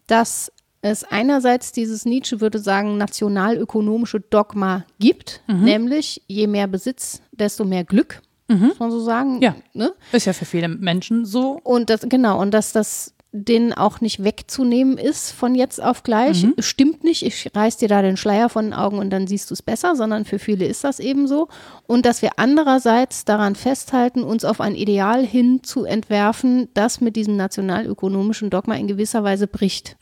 dass 0.07 0.51
es 0.81 1.03
einerseits 1.05 1.71
dieses 1.71 2.05
Nietzsche 2.05 2.41
würde 2.41 2.59
sagen 2.59 2.97
nationalökonomische 2.97 4.19
Dogma 4.19 4.85
gibt, 4.99 5.41
nämlich 5.47 6.21
je 6.27 6.47
mehr 6.47 6.67
Besitz, 6.67 7.21
desto 7.31 7.63
mehr 7.63 7.85
Glück, 7.85 8.21
muss 8.49 8.79
man 8.79 8.91
so 8.91 8.99
sagen. 8.99 9.41
Ja. 9.41 9.55
Ne? 9.73 9.93
Ist 10.11 10.25
ja 10.25 10.33
für 10.33 10.45
viele 10.45 10.67
Menschen 10.67 11.25
so. 11.25 11.59
Und 11.63 11.89
das, 11.89 12.01
genau, 12.07 12.41
und 12.41 12.51
dass 12.51 12.73
das 12.73 13.13
denen 13.35 13.73
auch 13.73 13.99
nicht 13.99 14.23
wegzunehmen 14.23 14.99
ist 14.99 15.31
von 15.31 15.55
jetzt 15.55 15.81
auf 15.81 16.03
gleich. 16.03 16.45
Stimmt 16.59 17.03
nicht, 17.03 17.25
ich 17.25 17.49
reiß 17.53 17.77
dir 17.77 17.87
da 17.87 18.03
den 18.03 18.15
Schleier 18.15 18.47
von 18.47 18.65
den 18.65 18.73
Augen 18.73 18.99
und 18.99 19.09
dann 19.09 19.25
siehst 19.25 19.49
du 19.49 19.55
es 19.55 19.63
besser, 19.63 19.95
sondern 19.95 20.23
für 20.23 20.37
viele 20.37 20.65
ist 20.65 20.83
das 20.83 20.99
eben 20.99 21.27
so. 21.27 21.47
Und 21.87 22.05
dass 22.05 22.21
wir 22.21 22.33
andererseits 22.37 23.25
daran 23.25 23.55
festhalten, 23.55 24.23
uns 24.23 24.45
auf 24.45 24.61
ein 24.61 24.75
Ideal 24.75 25.25
hin 25.25 25.63
zu 25.63 25.83
entwerfen, 25.83 26.69
das 26.75 27.01
mit 27.01 27.15
diesem 27.15 27.35
nationalökonomischen 27.35 28.51
Dogma 28.51 28.75
in 28.75 28.87
gewisser 28.87 29.23
Weise 29.23 29.47
bricht. 29.47 29.97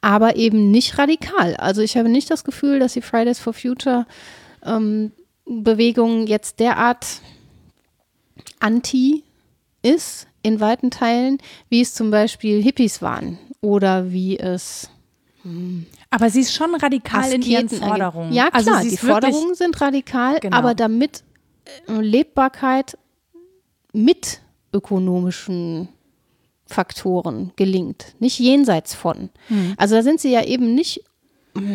Aber 0.00 0.34
eben 0.36 0.72
nicht 0.72 0.98
radikal. 0.98 1.54
Also 1.56 1.80
ich 1.80 1.96
habe 1.96 2.08
nicht 2.08 2.28
das 2.28 2.42
Gefühl, 2.42 2.80
dass 2.80 2.92
die 2.92 3.02
Fridays 3.02 3.38
for 3.38 3.52
Future 3.52 4.04
ähm, 4.64 5.12
Bewegung 5.44 6.26
jetzt 6.26 6.58
derart 6.58 7.06
anti 8.58 9.22
ist 9.82 10.27
in 10.42 10.60
weiten 10.60 10.90
Teilen, 10.90 11.38
wie 11.68 11.80
es 11.80 11.94
zum 11.94 12.10
Beispiel 12.10 12.62
Hippies 12.62 13.02
waren 13.02 13.38
oder 13.60 14.10
wie 14.12 14.38
es 14.38 14.90
Aber 16.10 16.30
sie 16.30 16.40
ist 16.40 16.54
schon 16.54 16.74
radikal 16.74 17.32
in 17.32 17.42
ihren 17.42 17.66
Asketen 17.66 17.88
Forderungen. 17.88 18.32
Ja, 18.32 18.50
klar, 18.50 18.76
also 18.76 18.90
die 18.90 18.96
Forderungen 18.96 19.54
sind 19.54 19.80
radikal, 19.80 20.40
Genau. 20.40 20.56
aber 20.56 20.74
damit 20.74 21.22
äh, 21.88 21.92
Lebbarkeit 22.00 22.98
mit 23.92 24.40
ökonomischen 24.72 25.88
Faktoren 26.66 27.52
gelingt, 27.56 28.14
nicht 28.18 28.38
jenseits 28.38 28.94
von. 28.94 29.30
Hm. 29.48 29.74
Also 29.78 29.94
da 29.96 30.02
sind 30.02 30.20
sie 30.20 30.30
ja 30.30 30.44
eben 30.44 30.74
nicht, 30.74 31.02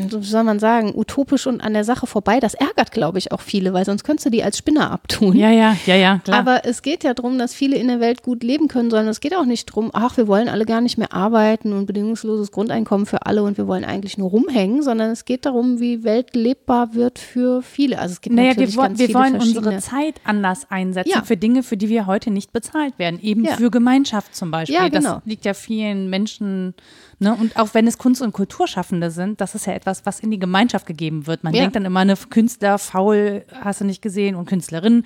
so 0.09 0.21
soll 0.21 0.43
man 0.43 0.59
sagen, 0.59 0.93
utopisch 0.95 1.47
und 1.47 1.61
an 1.61 1.73
der 1.73 1.83
Sache 1.83 2.07
vorbei. 2.07 2.39
Das 2.39 2.53
ärgert, 2.53 2.91
glaube 2.91 3.17
ich, 3.17 3.31
auch 3.31 3.41
viele, 3.41 3.73
weil 3.73 3.85
sonst 3.85 4.03
könntest 4.03 4.25
du 4.25 4.29
die 4.29 4.43
als 4.43 4.57
Spinner 4.57 4.91
abtun. 4.91 5.35
Ja, 5.35 5.49
ja, 5.51 5.75
ja, 5.85 5.95
ja, 5.95 6.19
klar. 6.23 6.39
Aber 6.39 6.65
es 6.65 6.81
geht 6.81 7.03
ja 7.03 7.13
darum, 7.13 7.37
dass 7.37 7.53
viele 7.53 7.75
in 7.77 7.87
der 7.87 7.99
Welt 7.99 8.23
gut 8.23 8.43
leben 8.43 8.67
können, 8.67 8.89
sondern 8.89 9.07
es 9.09 9.19
geht 9.19 9.35
auch 9.35 9.45
nicht 9.45 9.69
darum, 9.69 9.89
ach, 9.93 10.17
wir 10.17 10.27
wollen 10.27 10.47
alle 10.49 10.65
gar 10.65 10.81
nicht 10.81 10.97
mehr 10.97 11.13
arbeiten 11.13 11.73
und 11.73 11.85
bedingungsloses 11.85 12.51
Grundeinkommen 12.51 13.05
für 13.05 13.25
alle 13.25 13.43
und 13.43 13.57
wir 13.57 13.67
wollen 13.67 13.85
eigentlich 13.85 14.17
nur 14.17 14.29
rumhängen, 14.29 14.81
sondern 14.83 15.11
es 15.11 15.25
geht 15.25 15.45
darum, 15.45 15.79
wie 15.79 16.03
Welt 16.03 16.35
lebbar 16.35 16.93
wird 16.93 17.19
für 17.19 17.61
viele. 17.61 17.99
Also 17.99 18.13
es 18.13 18.21
gibt 18.21 18.35
naja, 18.35 18.49
natürlich 18.49 18.75
wir, 18.75 18.83
ganz 18.83 18.99
wir 18.99 19.07
viele 19.07 19.19
wollen 19.19 19.35
unsere 19.35 19.77
Zeit 19.79 20.15
anders 20.23 20.67
einsetzen 20.69 21.11
Ja. 21.13 21.21
für 21.23 21.37
Dinge, 21.37 21.63
für 21.63 21.77
die 21.77 21.89
wir 21.89 22.05
heute 22.07 22.31
nicht 22.31 22.51
bezahlt 22.53 22.97
werden. 22.99 23.19
Eben 23.21 23.45
Ja. 23.45 23.53
für 23.53 23.71
Gemeinschaft 23.71 24.35
zum 24.35 24.51
Beispiel. 24.51 24.75
Ja, 24.75 24.87
genau. 24.87 25.15
Das 25.15 25.25
liegt 25.25 25.45
ja 25.45 25.53
vielen 25.53 26.09
Menschen, 26.09 26.73
ne? 27.19 27.35
und 27.35 27.57
auch 27.57 27.73
wenn 27.73 27.87
es 27.87 27.97
Kunst- 27.97 28.21
und 28.21 28.31
Kulturschaffende 28.33 29.11
sind, 29.11 29.41
das 29.41 29.55
ist 29.55 29.65
ja 29.67 29.73
etwas, 29.73 30.05
was 30.05 30.19
in 30.19 30.31
die 30.31 30.39
Gemeinschaft 30.39 30.85
gegeben 30.85 31.27
wird. 31.27 31.43
Man 31.43 31.53
Ja. 31.53 31.61
denkt 31.61 31.75
dann 31.75 31.85
immer, 31.85 32.01
eine 32.01 32.15
Künstler, 32.15 32.77
faul, 32.77 33.45
hast 33.61 33.81
du 33.81 33.85
nicht 33.85 34.01
gesehen, 34.01 34.35
und 34.35 34.45
Künstlerin. 34.47 35.05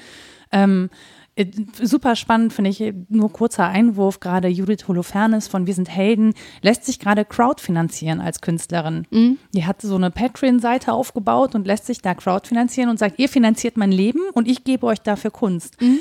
Ähm, 0.51 0.89
äh, 1.35 1.45
Super 1.81 2.15
spannend, 2.15 2.51
finde 2.53 2.71
ich, 2.71 2.93
nur 3.09 3.31
kurzer 3.31 3.67
Einwurf, 3.67 4.19
gerade 4.19 4.47
Judith 4.47 4.87
Holofernes 4.87 5.47
von 5.47 5.67
Wir 5.67 5.73
sind 5.75 5.89
Helden 5.89 6.33
lässt 6.61 6.85
sich 6.85 6.99
gerade 6.99 7.25
crowdfinanzieren 7.25 8.19
als 8.21 8.41
Künstlerin. 8.41 9.05
Mhm. 9.11 9.37
Die 9.53 9.65
hat 9.65 9.81
so 9.81 9.95
eine 9.95 10.09
Patreon-Seite 10.11 10.93
aufgebaut 10.93 11.53
und 11.55 11.67
lässt 11.67 11.85
sich 11.85 12.01
da 12.01 12.15
crowdfinanzieren 12.15 12.89
und 12.89 12.97
sagt, 12.97 13.19
ihr 13.19 13.29
finanziert 13.29 13.77
mein 13.77 13.91
Leben 13.91 14.21
und 14.33 14.47
ich 14.47 14.63
gebe 14.63 14.85
euch 14.87 14.99
dafür 15.01 15.31
Kunst. 15.31 15.79
Mhm. 15.81 15.99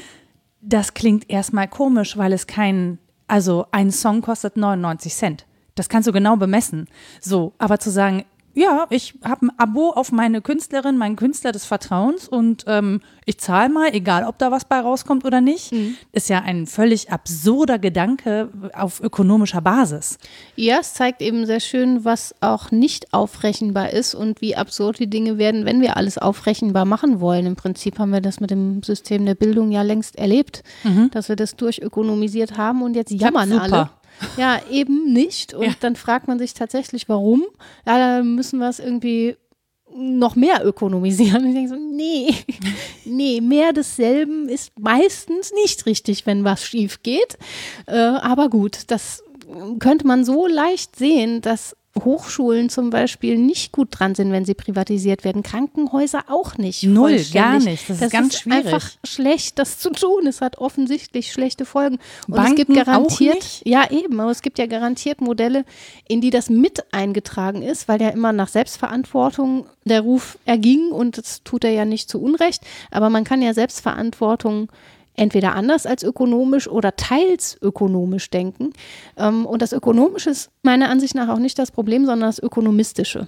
Das 0.62 0.94
klingt 0.94 1.28
erstmal 1.30 1.68
komisch, 1.68 2.16
weil 2.16 2.32
es 2.32 2.46
kein, 2.46 2.98
also 3.28 3.66
ein 3.72 3.90
Song 3.92 4.22
kostet 4.22 4.56
99 4.56 5.14
Cent. 5.14 5.46
Das 5.76 5.88
kannst 5.88 6.08
du 6.08 6.12
genau 6.12 6.36
bemessen. 6.36 6.88
So, 7.20 7.52
aber 7.58 7.78
zu 7.78 7.90
sagen, 7.90 8.24
ja, 8.56 8.86
ich 8.88 9.14
habe 9.22 9.46
ein 9.46 9.58
Abo 9.58 9.90
auf 9.90 10.12
meine 10.12 10.40
Künstlerin, 10.40 10.96
meinen 10.96 11.16
Künstler 11.16 11.52
des 11.52 11.66
Vertrauens 11.66 12.26
und 12.26 12.64
ähm, 12.66 13.02
ich 13.26 13.38
zahle 13.38 13.68
mal, 13.68 13.90
egal 13.92 14.24
ob 14.24 14.38
da 14.38 14.50
was 14.50 14.64
bei 14.64 14.80
rauskommt 14.80 15.26
oder 15.26 15.42
nicht, 15.42 15.74
ist 16.12 16.30
ja 16.30 16.40
ein 16.40 16.66
völlig 16.66 17.12
absurder 17.12 17.78
Gedanke 17.78 18.48
auf 18.72 19.02
ökonomischer 19.02 19.60
Basis. 19.60 20.16
Ja, 20.54 20.78
es 20.80 20.94
zeigt 20.94 21.20
eben 21.20 21.44
sehr 21.44 21.60
schön, 21.60 22.06
was 22.06 22.34
auch 22.40 22.70
nicht 22.70 23.12
aufrechenbar 23.12 23.90
ist 23.90 24.14
und 24.14 24.40
wie 24.40 24.56
absurd 24.56 25.00
die 25.00 25.10
Dinge 25.10 25.36
werden, 25.36 25.66
wenn 25.66 25.82
wir 25.82 25.98
alles 25.98 26.16
aufrechenbar 26.16 26.86
machen 26.86 27.20
wollen. 27.20 27.44
Im 27.44 27.56
Prinzip 27.56 27.98
haben 27.98 28.10
wir 28.10 28.22
das 28.22 28.40
mit 28.40 28.50
dem 28.50 28.82
System 28.82 29.26
der 29.26 29.34
Bildung 29.34 29.70
ja 29.70 29.82
längst 29.82 30.16
erlebt, 30.16 30.62
dass 31.10 31.28
wir 31.28 31.36
das 31.36 31.56
durchökonomisiert 31.56 32.56
haben 32.56 32.80
und 32.80 32.96
jetzt 32.96 33.12
jammern 33.12 33.52
alle. 33.52 33.90
Ja, 34.36 34.60
eben 34.70 35.12
nicht. 35.12 35.54
Und 35.54 35.64
Ja. 35.64 35.72
dann 35.80 35.96
fragt 35.96 36.28
man 36.28 36.38
sich 36.38 36.54
tatsächlich, 36.54 37.08
warum. 37.08 37.44
Ja, 37.86 37.98
da 38.18 38.22
müssen 38.22 38.58
wir 38.58 38.68
es 38.68 38.78
irgendwie 38.78 39.36
noch 39.94 40.36
mehr 40.36 40.64
ökonomisieren. 40.64 41.42
Und 41.42 41.48
ich 41.48 41.54
denke 41.54 41.70
so, 41.70 41.76
nee, 41.76 42.34
nee, 43.04 43.40
mehr 43.40 43.72
desselben 43.72 44.48
ist 44.48 44.78
meistens 44.78 45.52
nicht 45.52 45.86
richtig, 45.86 46.26
wenn 46.26 46.44
was 46.44 46.64
schief 46.64 47.02
geht. 47.02 47.38
Äh, 47.86 47.96
aber 47.96 48.48
gut, 48.50 48.84
das 48.88 49.22
könnte 49.78 50.06
man 50.06 50.24
so 50.24 50.46
leicht 50.46 50.96
sehen, 50.96 51.40
dass 51.40 51.76
Hochschulen 52.04 52.68
zum 52.68 52.90
Beispiel 52.90 53.38
nicht 53.38 53.72
gut 53.72 53.88
dran 53.90 54.14
sind, 54.14 54.32
wenn 54.32 54.44
sie 54.44 54.54
privatisiert 54.54 55.24
werden. 55.24 55.42
Krankenhäuser 55.42 56.24
auch 56.28 56.56
nicht. 56.58 56.82
Null, 56.84 57.24
gar 57.32 57.58
nicht. 57.58 57.88
Das 57.88 58.00
ist 58.00 58.12
ganz 58.12 58.38
schwierig. 58.38 58.66
einfach 58.66 58.90
schlecht, 59.04 59.58
das 59.58 59.78
zu 59.78 59.90
tun. 59.90 60.26
Es 60.26 60.40
hat 60.40 60.58
offensichtlich 60.58 61.32
schlechte 61.32 61.64
Folgen. 61.64 61.98
Und 62.26 62.34
es 62.34 62.36
Banken 62.36 62.56
gibt 62.56 62.70
auch 62.70 62.84
garantiert, 62.84 63.62
ja 63.64 63.90
eben, 63.90 64.20
aber 64.20 64.30
es 64.30 64.42
gibt 64.42 64.58
ja 64.58 64.66
garantiert 64.66 65.20
Modelle, 65.20 65.64
in 66.08 66.20
die 66.20 66.30
das 66.30 66.50
mit 66.50 66.84
eingetragen 66.92 67.62
ist, 67.62 67.88
weil 67.88 68.00
ja 68.00 68.10
immer 68.10 68.32
nach 68.32 68.48
Selbstverantwortung 68.48 69.66
der 69.84 70.00
Ruf 70.00 70.38
erging 70.44 70.90
und 70.90 71.18
das 71.18 71.42
tut 71.44 71.64
er 71.64 71.70
ja 71.70 71.84
nicht 71.84 72.10
zu 72.10 72.20
Unrecht. 72.20 72.62
Aber 72.90 73.10
man 73.10 73.24
kann 73.24 73.42
ja 73.42 73.54
Selbstverantwortung 73.54 74.68
entweder 75.16 75.54
anders 75.54 75.86
als 75.86 76.02
ökonomisch 76.02 76.68
oder 76.68 76.96
teils 76.96 77.56
ökonomisch 77.60 78.30
denken. 78.30 78.72
Ähm, 79.16 79.46
Und 79.46 79.62
das 79.62 79.72
Ökonomische 79.72 80.30
ist 80.30 80.50
meiner 80.62 80.90
Ansicht 80.90 81.14
nach 81.14 81.28
auch 81.28 81.38
nicht 81.38 81.58
das 81.58 81.70
Problem, 81.70 82.06
sondern 82.06 82.28
das 82.28 82.38
Ökonomistische. 82.38 83.26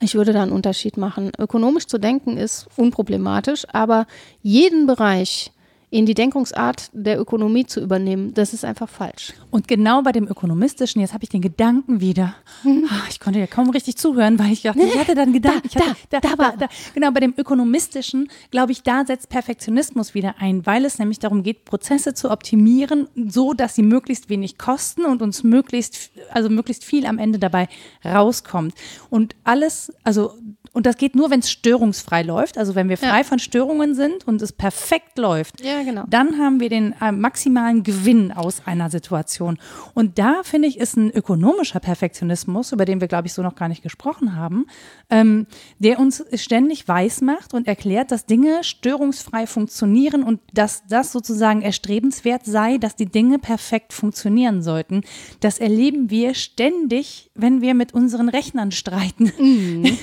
Ich 0.00 0.14
würde 0.14 0.32
da 0.32 0.42
einen 0.42 0.52
Unterschied 0.52 0.96
machen. 0.96 1.30
Ökonomisch 1.38 1.86
zu 1.86 1.98
denken 1.98 2.36
ist 2.36 2.66
unproblematisch, 2.76 3.64
aber 3.72 4.06
jeden 4.42 4.86
Bereich 4.86 5.52
in 5.94 6.06
die 6.06 6.14
Denkungsart 6.14 6.90
der 6.92 7.20
Ökonomie 7.20 7.66
zu 7.66 7.80
übernehmen. 7.80 8.34
Das 8.34 8.52
ist 8.52 8.64
einfach 8.64 8.88
falsch. 8.88 9.32
Und 9.52 9.68
genau 9.68 10.02
bei 10.02 10.10
dem 10.10 10.26
Ökonomistischen, 10.26 11.00
jetzt 11.00 11.14
habe 11.14 11.22
ich 11.22 11.30
den 11.30 11.40
Gedanken 11.40 12.00
wieder. 12.00 12.34
Ah, 12.64 13.04
Ich 13.08 13.20
konnte 13.20 13.38
ja 13.38 13.46
kaum 13.46 13.70
richtig 13.70 13.96
zuhören, 13.96 14.36
weil 14.40 14.50
ich 14.50 14.62
dachte, 14.62 14.80
ich 14.82 14.98
hatte 14.98 15.14
dann 15.14 15.32
Gedanken. 15.32 15.68
Da, 15.72 15.78
ich 15.80 15.86
hatte, 15.86 15.96
da, 16.10 16.18
da 16.18 16.36
war- 16.38 16.54
Genau, 16.94 17.12
bei 17.12 17.20
dem 17.20 17.32
Ökonomistischen, 17.36 18.28
glaube 18.50 18.72
ich, 18.72 18.82
da 18.82 19.04
setzt 19.06 19.28
Perfektionismus 19.28 20.14
wieder 20.14 20.34
ein, 20.40 20.66
weil 20.66 20.84
es 20.84 20.98
nämlich 20.98 21.20
darum 21.20 21.44
geht, 21.44 21.64
Prozesse 21.64 22.12
zu 22.12 22.28
optimieren, 22.32 23.06
so 23.28 23.52
dass 23.54 23.76
sie 23.76 23.82
möglichst 23.84 24.28
wenig 24.28 24.58
kosten 24.58 25.04
und 25.04 25.22
uns 25.22 25.44
möglichst, 25.44 26.10
also 26.32 26.50
möglichst 26.50 26.82
viel 26.84 27.06
am 27.06 27.18
Ende 27.18 27.38
dabei 27.38 27.68
rauskommt. 28.04 28.74
Und 29.10 29.36
alles, 29.44 29.92
also 30.02 30.32
und 30.74 30.86
das 30.86 30.96
geht 30.96 31.14
nur, 31.14 31.30
wenn 31.30 31.38
es 31.38 31.50
störungsfrei 31.50 32.22
läuft, 32.22 32.58
also 32.58 32.74
wenn 32.74 32.88
wir 32.88 32.98
frei 32.98 33.22
von 33.22 33.38
Störungen 33.38 33.94
sind 33.94 34.26
und 34.26 34.42
es 34.42 34.52
perfekt 34.52 35.18
läuft. 35.18 35.64
Ja, 35.64 35.84
genau. 35.84 36.02
Dann 36.08 36.36
haben 36.38 36.58
wir 36.58 36.68
den 36.68 36.96
äh, 37.00 37.12
maximalen 37.12 37.84
Gewinn 37.84 38.32
aus 38.32 38.62
einer 38.66 38.90
Situation. 38.90 39.58
Und 39.94 40.18
da 40.18 40.42
finde 40.42 40.66
ich, 40.66 40.78
ist 40.78 40.96
ein 40.96 41.12
ökonomischer 41.12 41.78
Perfektionismus, 41.78 42.72
über 42.72 42.84
den 42.84 43.00
wir, 43.00 43.06
glaube 43.06 43.28
ich, 43.28 43.34
so 43.34 43.42
noch 43.42 43.54
gar 43.54 43.68
nicht 43.68 43.84
gesprochen 43.84 44.34
haben, 44.34 44.66
ähm, 45.10 45.46
der 45.78 46.00
uns 46.00 46.24
ständig 46.34 46.88
weiß 46.88 47.20
macht 47.20 47.54
und 47.54 47.68
erklärt, 47.68 48.10
dass 48.10 48.26
Dinge 48.26 48.64
störungsfrei 48.64 49.46
funktionieren 49.46 50.24
und 50.24 50.40
dass 50.52 50.82
das 50.88 51.12
sozusagen 51.12 51.62
erstrebenswert 51.62 52.44
sei, 52.44 52.78
dass 52.78 52.96
die 52.96 53.06
Dinge 53.06 53.38
perfekt 53.38 53.92
funktionieren 53.92 54.60
sollten. 54.60 55.02
Das 55.38 55.60
erleben 55.60 56.10
wir 56.10 56.34
ständig, 56.34 57.30
wenn 57.36 57.60
wir 57.60 57.74
mit 57.74 57.94
unseren 57.94 58.28
Rechnern 58.28 58.72
streiten. 58.72 59.32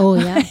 Oh 0.00 0.14
ja. 0.16 0.36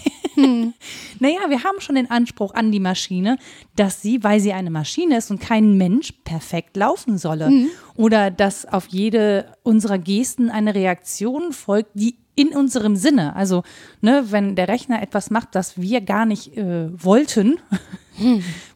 Naja, 1.20 1.40
wir 1.50 1.66
haben 1.66 1.82
schon 1.82 1.96
den 1.96 2.10
Anspruch 2.10 2.54
an 2.54 2.72
die 2.72 2.80
Maschine, 2.80 3.38
dass 3.76 4.02
sie, 4.02 4.24
weil 4.24 4.40
sie 4.40 4.54
eine 4.54 4.70
Maschine 4.70 5.18
ist 5.18 5.32
und 5.32 5.42
kein 5.42 5.78
Mensch, 5.78 6.14
perfekt 6.24 6.78
laufen 6.78 7.18
solle. 7.18 7.68
Oder 7.96 8.32
dass 8.32 8.66
auf 8.66 8.88
jede 8.88 9.52
unserer 9.64 9.98
Gesten 9.98 10.50
eine 10.50 10.76
Reaktion 10.76 11.52
folgt, 11.52 11.92
die 11.94 12.16
in 12.36 12.50
unserem 12.50 12.96
Sinne, 12.96 13.36
also 13.36 13.64
ne, 14.00 14.28
wenn 14.30 14.56
der 14.56 14.70
Rechner 14.70 15.02
etwas 15.02 15.30
macht, 15.30 15.56
das 15.56 15.78
wir 15.78 16.00
gar 16.00 16.26
nicht 16.26 16.56
äh, 16.56 16.88
wollten, 17.04 17.60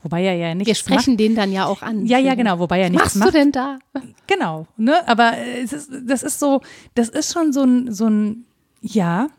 wobei 0.04 0.24
er 0.24 0.36
ja 0.36 0.54
nicht 0.54 0.68
Wir 0.68 0.76
sprechen 0.76 1.16
den 1.16 1.34
dann 1.34 1.50
ja 1.54 1.66
auch 1.66 1.82
an. 1.82 2.06
Ja, 2.06 2.18
ja, 2.18 2.36
genau, 2.36 2.60
wobei 2.60 2.80
er 2.82 2.88
Was 2.88 2.92
nichts 2.92 3.16
machst 3.16 3.34
macht. 3.34 3.36
du 3.36 3.38
denn 3.38 3.52
da? 3.54 3.80
Genau, 4.28 4.68
ne? 4.76 5.08
Aber 5.08 5.38
es 5.38 5.72
ist, 5.72 5.92
das 6.06 6.24
ist 6.24 6.40
so, 6.40 6.60
das 6.94 7.08
ist 7.08 7.32
schon 7.32 7.54
so 7.54 7.64
ein, 7.64 7.94
so 7.94 8.08
ein, 8.08 8.44
ja, 8.82 9.30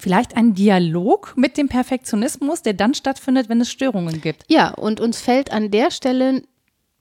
vielleicht 0.00 0.36
ein 0.36 0.54
Dialog 0.54 1.34
mit 1.36 1.56
dem 1.56 1.68
Perfektionismus, 1.68 2.62
der 2.62 2.74
dann 2.74 2.94
stattfindet, 2.94 3.48
wenn 3.48 3.60
es 3.60 3.70
Störungen 3.70 4.20
gibt. 4.20 4.44
Ja, 4.48 4.70
und 4.70 5.00
uns 5.00 5.20
fällt 5.20 5.52
an 5.52 5.70
der 5.70 5.90
Stelle 5.90 6.42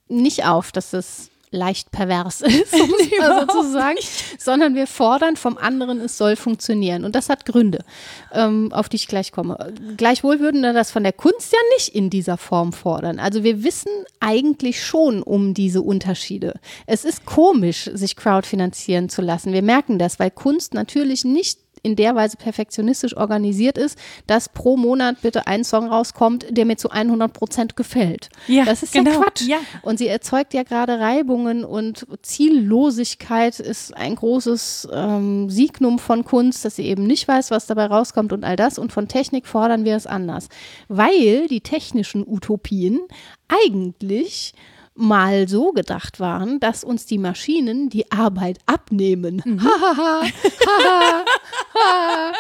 nicht 0.08 0.46
auf, 0.46 0.72
dass 0.72 0.94
es 0.94 1.30
leicht 1.54 1.92
pervers 1.92 2.42
ist, 2.42 2.74
um 2.74 2.92
es 3.00 3.20
mal 3.20 3.48
so 3.48 3.62
zu 3.62 3.72
sagen, 3.72 3.98
sondern 4.38 4.76
wir 4.76 4.88
fordern 4.88 5.38
vom 5.38 5.58
anderen, 5.58 6.02
es 6.02 6.18
soll 6.18 6.36
funktionieren. 6.36 7.06
Und 7.06 7.16
das 7.16 7.30
hat 7.30 7.46
Gründe, 7.46 7.86
ähm, 8.34 8.74
auf 8.74 8.90
die 8.90 8.98
ich 8.98 9.08
gleich 9.08 9.32
komme. 9.32 9.74
Gleichwohl 9.96 10.40
würden 10.40 10.62
wir 10.62 10.74
das 10.74 10.92
von 10.92 11.04
der 11.04 11.14
Kunst 11.14 11.54
ja 11.54 11.60
nicht 11.76 11.90
in 11.90 12.10
dieser 12.10 12.38
Form 12.38 12.74
fordern. 12.74 13.20
Also 13.20 13.44
wir 13.44 13.64
wissen 13.64 13.92
eigentlich 14.20 14.84
schon 14.84 15.22
um 15.22 15.54
diese 15.54 15.82
Unterschiede. 15.82 16.60
Es 16.88 17.06
ist 17.06 17.26
komisch, 17.26 17.90
sich 17.94 18.16
crowdfinanzieren 18.16 19.10
zu 19.10 19.22
lassen. 19.22 19.54
Wir 19.54 19.62
merken 19.62 20.00
das, 20.00 20.20
weil 20.20 20.32
Kunst 20.32 20.74
natürlich 20.74 21.24
nicht 21.24 21.60
in 21.84 21.98
der 21.98 22.16
Weise 22.16 22.38
perfektionistisch 22.38 23.16
organisiert 23.16 23.78
ist, 23.78 24.00
dass 24.26 24.48
pro 24.50 24.78
Monat 24.78 25.22
bitte 25.22 25.48
ein 25.48 25.66
Song 25.66 25.90
rauskommt, 25.90 26.46
der 26.50 26.66
mir 26.66 26.78
zu 26.78 26.90
100 26.90 27.34
Prozent 27.34 27.76
gefällt. 27.76 28.30
Ja, 28.48 28.64
das 28.64 28.84
ist 28.84 28.94
genau, 28.94 29.12
ja 29.12 29.18
Quatsch. 29.18 29.42
ja. 29.42 29.58
Und 29.82 30.00
sie 30.00 30.08
erzeugt 30.08 30.54
ja 30.54 30.64
gerade 30.64 31.00
Reibungen 31.00 31.66
und 31.66 32.08
Ziellosigkeit 32.22 33.60
ist 33.60 33.96
ein 33.96 34.16
großes 34.16 34.88
ähm, 34.94 35.50
Signum 35.50 36.00
von 36.00 36.24
Kunst, 36.24 36.64
dass 36.64 36.78
sie 36.78 36.86
eben 36.86 37.04
nicht 37.04 37.28
weiß, 37.28 37.52
was 37.52 37.68
dabei 37.68 37.88
rauskommt 37.88 38.32
und 38.32 38.46
all 38.46 38.56
das. 38.56 38.80
Und 38.80 38.94
von 38.94 39.10
Technik 39.10 39.46
fordern 39.46 39.84
wir 39.84 39.98
es 39.98 40.08
anders, 40.08 40.48
weil 40.88 41.48
die 41.48 41.62
technischen 41.62 42.26
Utopien 42.26 43.02
eigentlich 43.50 44.54
mal 44.96 45.48
so 45.48 45.72
gedacht 45.72 46.20
waren, 46.20 46.60
dass 46.60 46.84
uns 46.84 47.06
die 47.06 47.18
Maschinen 47.18 47.90
die 47.90 48.12
Arbeit 48.12 48.60
abnehmen. 48.66 49.42
Hahaha, 49.64 50.24
haha, 50.68 51.26
haha. 51.76 52.34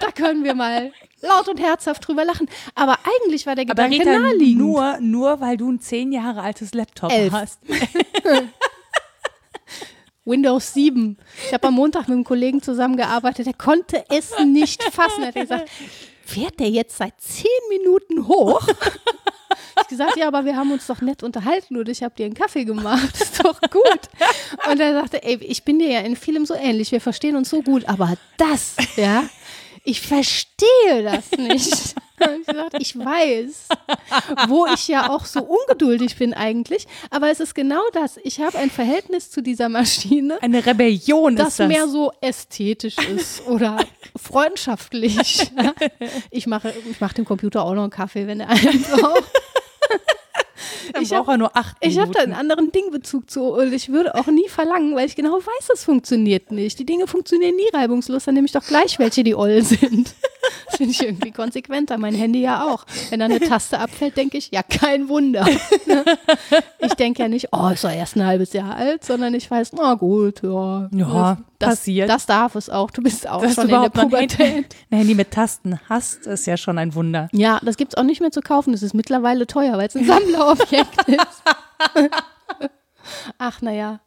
da 0.00 0.10
können 0.10 0.42
wir 0.44 0.54
mal 0.54 0.92
laut 1.20 1.48
und 1.48 1.60
herzhaft 1.60 2.06
drüber 2.06 2.24
lachen. 2.24 2.48
Aber 2.74 2.98
eigentlich 3.04 3.46
war 3.46 3.54
der 3.54 3.64
Aber 3.70 3.74
Gedanke 3.88 4.00
Rita, 4.00 4.18
naheliegend. 4.18 4.58
nur, 4.58 4.98
nur 5.00 5.40
weil 5.40 5.56
du 5.56 5.70
ein 5.70 5.80
zehn 5.80 6.10
Jahre 6.12 6.42
altes 6.42 6.74
Laptop 6.74 7.12
Elf. 7.12 7.32
hast. 7.32 7.60
Windows 10.24 10.72
7. 10.74 11.16
Ich 11.46 11.52
habe 11.54 11.68
am 11.68 11.74
Montag 11.74 12.02
mit 12.02 12.12
einem 12.14 12.24
Kollegen 12.24 12.62
zusammengearbeitet, 12.62 13.46
der 13.46 13.54
konnte 13.54 14.04
es 14.08 14.32
nicht 14.44 14.82
fassen. 14.84 15.22
Er 15.22 15.28
hat 15.28 15.34
gesagt, 15.34 15.68
fährt 16.24 16.60
der 16.60 16.70
jetzt 16.70 16.96
seit 16.96 17.20
zehn 17.20 17.46
Minuten 17.70 18.28
hoch? 18.28 18.66
Ich 19.80 19.88
gesagt, 19.88 20.16
ja, 20.16 20.28
aber 20.28 20.44
wir 20.44 20.56
haben 20.56 20.72
uns 20.72 20.86
doch 20.86 21.00
nett 21.00 21.22
unterhalten 21.22 21.76
und 21.76 21.88
ich 21.88 22.02
habe 22.02 22.14
dir 22.14 22.26
einen 22.26 22.34
Kaffee 22.34 22.64
gemacht. 22.64 23.14
Ist 23.20 23.44
doch 23.44 23.60
gut. 23.60 24.00
Und 24.70 24.80
er 24.80 24.94
sagte, 24.94 25.22
ey, 25.22 25.36
ich 25.36 25.64
bin 25.64 25.78
dir 25.78 25.90
ja 25.90 26.00
in 26.00 26.16
vielem 26.16 26.46
so 26.46 26.54
ähnlich, 26.54 26.92
wir 26.92 27.00
verstehen 27.00 27.36
uns 27.36 27.50
so 27.50 27.62
gut, 27.62 27.88
aber 27.88 28.14
das, 28.36 28.76
ja, 28.96 29.24
ich 29.84 30.00
verstehe 30.00 31.02
das 31.02 31.30
nicht. 31.32 31.94
Hab 32.26 32.38
Ich 32.40 32.46
gesagt, 32.46 32.76
ich 32.80 32.98
weiß, 32.98 33.68
wo 34.48 34.66
ich 34.66 34.88
ja 34.88 35.10
auch 35.10 35.24
so 35.24 35.40
ungeduldig 35.42 36.16
bin 36.16 36.34
eigentlich, 36.34 36.86
aber 37.10 37.30
es 37.30 37.40
ist 37.40 37.54
genau 37.54 37.82
das. 37.92 38.18
Ich 38.24 38.40
habe 38.40 38.58
ein 38.58 38.70
Verhältnis 38.70 39.30
zu 39.30 39.42
dieser 39.42 39.68
Maschine, 39.68 40.38
Eine 40.42 40.64
Rebellion 40.64 41.36
das 41.36 41.48
ist 41.48 41.60
das. 41.60 41.68
mehr 41.68 41.88
so 41.88 42.12
ästhetisch 42.20 42.96
ist 42.98 43.46
oder 43.46 43.78
freundschaftlich. 44.20 45.50
Ich 46.30 46.46
mache, 46.46 46.72
ich 46.90 47.00
mache 47.00 47.14
dem 47.14 47.24
Computer 47.24 47.62
auch 47.64 47.74
noch 47.74 47.82
einen 47.82 47.90
Kaffee, 47.90 48.26
wenn 48.26 48.40
er 48.40 48.48
einen 48.48 48.82
braucht. 48.82 49.24
Dann 50.92 51.02
ich 51.02 51.10
braucht 51.10 51.28
er 51.28 51.36
nur 51.38 51.56
acht 51.56 51.76
Ich 51.80 51.98
habe 51.98 52.10
da 52.12 52.20
einen 52.20 52.30
Minuten. 52.30 52.40
anderen 52.52 52.72
Dingbezug 52.72 53.30
zu 53.30 53.44
und 53.44 53.72
ich 53.72 53.88
würde 53.90 54.14
auch 54.14 54.26
nie 54.26 54.48
verlangen, 54.48 54.94
weil 54.94 55.06
ich 55.06 55.16
genau 55.16 55.34
weiß, 55.36 55.70
es 55.74 55.84
funktioniert 55.84 56.50
nicht. 56.50 56.78
Die 56.78 56.84
Dinge 56.86 57.06
funktionieren 57.06 57.54
nie 57.56 57.68
reibungslos, 57.72 58.24
dann 58.24 58.34
nehme 58.34 58.46
ich 58.46 58.52
doch 58.52 58.64
gleich 58.66 58.98
welche, 58.98 59.22
die 59.22 59.34
oll 59.34 59.62
sind. 59.62 60.14
Finde 60.76 60.92
ich 60.92 61.02
irgendwie 61.02 61.30
konsequenter. 61.30 61.98
Mein 61.98 62.14
Handy 62.14 62.40
ja 62.40 62.64
auch. 62.64 62.84
Wenn 63.10 63.20
da 63.20 63.26
eine 63.26 63.40
Taste 63.40 63.78
abfällt, 63.78 64.16
denke 64.16 64.38
ich, 64.38 64.50
ja, 64.50 64.62
kein 64.62 65.08
Wunder. 65.08 65.46
Ich 66.78 66.94
denke 66.94 67.22
ja 67.22 67.28
nicht, 67.28 67.48
oh, 67.52 67.68
ist 67.68 67.84
doch 67.84 67.90
erst 67.90 68.16
ein 68.16 68.26
halbes 68.26 68.52
Jahr 68.52 68.74
alt, 68.74 69.04
sondern 69.04 69.34
ich 69.34 69.48
weiß, 69.48 69.72
na 69.74 69.94
gut, 69.94 70.42
ja. 70.42 70.88
Ja, 70.92 71.38
das, 71.58 71.68
passiert. 71.70 72.08
Das 72.08 72.26
darf 72.26 72.56
es 72.56 72.68
auch. 72.68 72.90
Du 72.90 73.02
bist 73.02 73.28
auch 73.28 73.40
Dass 73.40 73.54
schon 73.54 73.64
in 73.64 73.70
der 73.70 73.82
ein 73.82 73.92
Pubertät. 73.92 74.38
Handy, 74.38 74.66
ein 74.90 74.98
Handy 74.98 75.14
mit 75.14 75.30
Tasten 75.30 75.78
hast, 75.88 76.26
ist 76.26 76.46
ja 76.46 76.56
schon 76.56 76.78
ein 76.78 76.94
Wunder. 76.94 77.28
Ja, 77.32 77.60
das 77.62 77.76
gibt 77.76 77.94
es 77.94 77.98
auch 77.98 78.02
nicht 78.02 78.20
mehr 78.20 78.32
zu 78.32 78.40
kaufen. 78.40 78.72
Das 78.72 78.82
ist 78.82 78.94
mittlerweile 78.94 79.46
teuer, 79.46 79.78
weil 79.78 79.86
es 79.86 79.96
ein 79.96 80.04
Sammlerobjekt 80.04 81.08
ist. 81.08 81.42
Ach, 83.38 83.62
naja. 83.62 84.00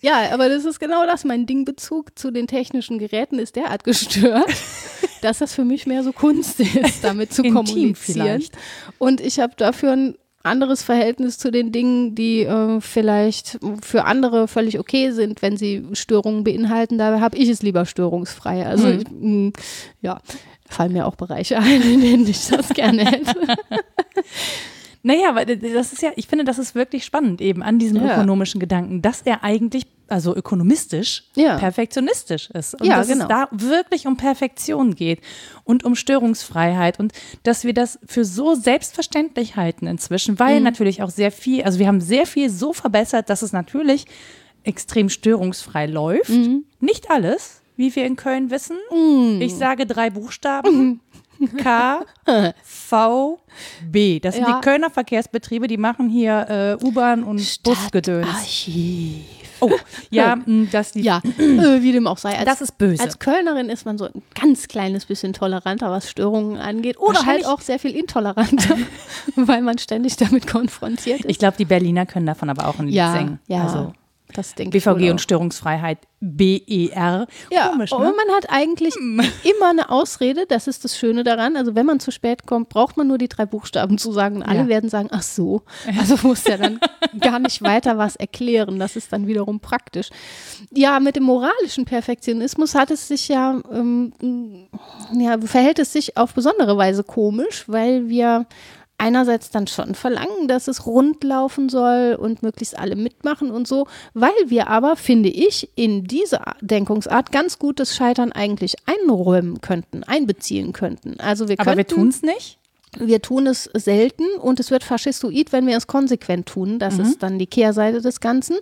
Ja, 0.00 0.32
aber 0.32 0.48
das 0.48 0.64
ist 0.64 0.80
genau 0.80 1.06
das. 1.06 1.24
Mein 1.24 1.46
Dingbezug 1.46 2.18
zu 2.18 2.30
den 2.30 2.46
technischen 2.46 2.98
Geräten 2.98 3.38
ist 3.38 3.56
derart 3.56 3.84
gestört, 3.84 4.52
dass 5.22 5.38
das 5.38 5.54
für 5.54 5.64
mich 5.64 5.86
mehr 5.86 6.02
so 6.02 6.12
Kunst 6.12 6.60
ist, 6.60 7.02
damit 7.02 7.32
zu 7.32 7.42
Intim 7.42 7.54
kommunizieren. 7.54 7.94
vielleicht. 7.96 8.52
Und 8.98 9.20
ich 9.20 9.38
habe 9.40 9.54
dafür 9.56 9.92
ein 9.92 10.14
anderes 10.42 10.82
Verhältnis 10.82 11.38
zu 11.38 11.50
den 11.50 11.72
Dingen, 11.72 12.14
die 12.14 12.42
äh, 12.42 12.78
vielleicht 12.82 13.58
für 13.82 14.04
andere 14.04 14.46
völlig 14.46 14.78
okay 14.78 15.10
sind, 15.12 15.40
wenn 15.40 15.56
sie 15.56 15.82
Störungen 15.94 16.44
beinhalten. 16.44 16.98
Da 16.98 17.18
habe 17.20 17.38
ich 17.38 17.48
es 17.48 17.62
lieber 17.62 17.86
störungsfrei. 17.86 18.66
Also 18.66 18.88
Mhm. 18.88 18.98
ich, 18.98 19.04
mh, 19.10 19.50
ja, 20.02 20.20
fallen 20.68 20.92
mir 20.92 21.06
auch 21.06 21.16
Bereiche 21.16 21.58
ein, 21.58 21.80
in 21.80 22.00
denen 22.02 22.26
ich 22.26 22.46
das 22.48 22.68
gerne 22.70 23.06
hätte. 23.06 23.34
Naja, 25.06 25.34
weil 25.34 25.44
das 25.44 25.92
ist 25.92 26.00
ja, 26.02 26.10
ich 26.16 26.26
finde, 26.26 26.44
das 26.44 26.58
ist 26.58 26.74
wirklich 26.74 27.04
spannend 27.04 27.40
eben 27.42 27.62
an 27.62 27.78
diesem 27.78 27.98
Ja. 28.04 28.14
ökonomischen 28.14 28.58
Gedanken, 28.58 29.02
dass 29.02 29.20
er 29.20 29.44
eigentlich, 29.44 29.84
also 30.08 30.34
ökonomistisch, 30.34 31.24
Ja. 31.36 31.58
perfektionistisch 31.58 32.48
ist. 32.50 32.80
Und 32.80 32.86
Ja, 32.86 32.96
dass 32.96 33.08
genau. 33.08 33.24
es 33.24 33.28
da 33.28 33.48
wirklich 33.52 34.06
um 34.06 34.16
Perfektion 34.16 34.94
geht 34.94 35.20
und 35.64 35.84
um 35.84 35.94
Störungsfreiheit 35.94 36.98
und 36.98 37.12
dass 37.42 37.64
wir 37.64 37.74
das 37.74 37.98
für 38.06 38.24
so 38.24 38.54
selbstverständlich 38.54 39.56
halten 39.56 39.86
inzwischen, 39.86 40.38
weil 40.38 40.56
Mhm. 40.58 40.64
natürlich 40.64 41.02
auch 41.02 41.10
sehr 41.10 41.30
viel, 41.30 41.62
also 41.64 41.78
wir 41.78 41.86
haben 41.86 42.00
sehr 42.00 42.26
viel 42.26 42.48
so 42.48 42.72
verbessert, 42.72 43.28
dass 43.28 43.42
es 43.42 43.52
natürlich 43.52 44.06
extrem 44.62 45.10
störungsfrei 45.10 45.84
läuft. 45.84 46.30
Mhm. 46.30 46.64
Nicht 46.80 47.10
alles, 47.10 47.60
wie 47.76 47.94
wir 47.94 48.06
in 48.06 48.16
Köln 48.16 48.50
wissen. 48.50 48.78
Ich 49.40 49.54
sage 49.54 49.84
drei. 49.84 50.08
Buchstaben. 50.08 51.00
K, 51.00 51.14
V, 52.62 53.38
B. 53.90 54.20
Das 54.20 54.34
sind 54.34 54.46
Ja. 54.46 54.56
die 54.60 54.64
Kölner 54.64 54.90
Verkehrsbetriebe, 54.90 55.66
die 55.66 55.76
machen 55.76 56.08
hier 56.08 56.78
äh, 56.80 56.84
U-Bahn 56.84 57.22
und 57.24 57.62
Busgedöns. 57.62 58.26
Archiv. 58.28 59.24
Oh, 59.60 59.70
ja, 60.10 60.36
mh, 60.36 60.66
dass 60.72 60.92
die, 60.92 61.02
Ja, 61.02 61.20
äh, 61.38 61.80
wie 61.80 61.92
dem 61.92 62.06
auch 62.06 62.18
sei. 62.18 62.36
Als, 62.36 62.44
das 62.44 62.60
ist 62.60 62.76
böse. 62.76 63.02
als 63.02 63.18
Kölnerin 63.18 63.68
ist 63.70 63.86
man 63.86 63.96
so 63.96 64.06
ein 64.06 64.22
ganz 64.38 64.66
kleines 64.68 65.06
bisschen 65.06 65.32
toleranter, 65.32 65.90
was 65.90 66.10
Störungen 66.10 66.56
angeht. 66.58 66.98
Oder 66.98 67.24
halt 67.24 67.46
auch 67.46 67.60
sehr 67.60 67.78
viel 67.78 67.92
intoleranter, 67.96 68.76
weil 69.36 69.62
man 69.62 69.78
ständig 69.78 70.16
damit 70.16 70.46
konfrontiert 70.46 71.20
ist. 71.20 71.30
ich 71.30 71.38
glaube, 71.38 71.56
die 71.56 71.64
Berliner 71.64 72.04
können 72.04 72.26
davon 72.26 72.50
aber 72.50 72.66
auch 72.68 72.78
ein 72.78 72.86
Lied 72.86 72.96
ja, 72.96 73.12
singen. 73.12 73.38
ja, 73.46 73.62
Also 73.62 73.92
das 74.34 74.54
denke 74.54 74.76
ich. 74.76 74.84
BVG 74.84 75.06
auch. 75.08 75.10
und 75.12 75.20
Störungsfreiheit, 75.20 75.98
BER. 76.20 77.26
Ja, 77.50 77.68
Komisch, 77.68 77.92
aber 77.92 78.04
ne? 78.04 78.14
man 78.16 78.36
hat 78.36 78.46
eigentlich 78.50 78.94
immer 78.96 79.70
eine 79.70 79.90
Ausrede, 79.90 80.46
das 80.46 80.66
ist 80.66 80.84
das 80.84 80.96
Schöne 80.98 81.22
daran. 81.24 81.56
Also 81.56 81.74
wenn 81.74 81.86
man 81.86 82.00
zu 82.00 82.10
spät 82.10 82.46
kommt, 82.46 82.68
braucht 82.68 82.96
man 82.96 83.06
nur 83.08 83.18
die 83.18 83.28
drei 83.28 83.46
Buchstaben 83.46 83.98
zu 83.98 84.12
sagen 84.12 84.36
und 84.36 84.42
alle 84.42 84.60
Ja. 84.60 84.68
werden 84.68 84.90
sagen, 84.90 85.08
ach 85.10 85.22
so. 85.22 85.62
Also 85.98 86.16
muss 86.26 86.44
ja 86.44 86.56
dann 86.56 86.80
gar 87.20 87.38
nicht 87.38 87.62
weiter 87.62 87.98
was 87.98 88.16
erklären. 88.16 88.78
Das 88.78 88.96
ist 88.96 89.12
dann 89.12 89.26
wiederum 89.26 89.60
praktisch. 89.60 90.10
Ja, 90.72 90.98
mit 91.00 91.16
dem 91.16 91.24
moralischen 91.24 91.84
Perfektionismus 91.84 92.74
hat 92.74 92.90
es 92.90 93.08
sich 93.08 93.28
ja, 93.28 93.60
ähm, 93.72 94.12
ja, 95.12 95.38
verhält 95.40 95.78
es 95.78 95.92
sich 95.92 96.16
auf 96.16 96.34
besondere 96.34 96.76
Weise 96.76 97.04
komisch, 97.04 97.64
weil 97.66 98.08
wir 98.08 98.46
einerseits 99.04 99.50
dann 99.50 99.66
schon 99.66 99.94
verlangen, 99.94 100.48
dass 100.48 100.66
es 100.66 100.86
rund 100.86 101.22
laufen 101.22 101.68
soll 101.68 102.16
und 102.18 102.42
möglichst 102.42 102.78
alle 102.78 102.96
mitmachen 102.96 103.50
und 103.50 103.68
so, 103.68 103.86
weil 104.14 104.32
wir 104.46 104.68
aber, 104.68 104.96
finde 104.96 105.28
ich, 105.28 105.68
in 105.74 106.04
diese 106.04 106.40
Denkungsart 106.62 107.30
ganz 107.30 107.58
gut 107.58 107.78
das 107.80 107.94
Scheitern 107.94 108.32
eigentlich 108.32 108.76
einräumen 108.86 109.60
könnten, 109.60 110.04
einbeziehen 110.04 110.72
könnten. 110.72 111.20
Also 111.20 111.48
wir 111.48 111.60
Aber 111.60 111.76
wir 111.76 111.86
tun 111.86 112.08
es 112.08 112.22
nicht. 112.22 112.58
wir 112.98 113.20
tun 113.20 113.46
es 113.46 113.68
selten 113.74 114.24
und 114.40 114.58
es 114.58 114.70
wird 114.70 114.84
faschistoid, 114.84 115.52
wenn 115.52 115.66
wir 115.66 115.76
es 115.76 115.86
konsequent 115.86 116.46
tun. 116.46 116.78
Das 116.78 116.98
ist 116.98 117.22
dann 117.22 117.38
die 117.38 117.46
Kehrseite 117.46 118.00
des 118.00 118.20
Ganzen. 118.20 118.56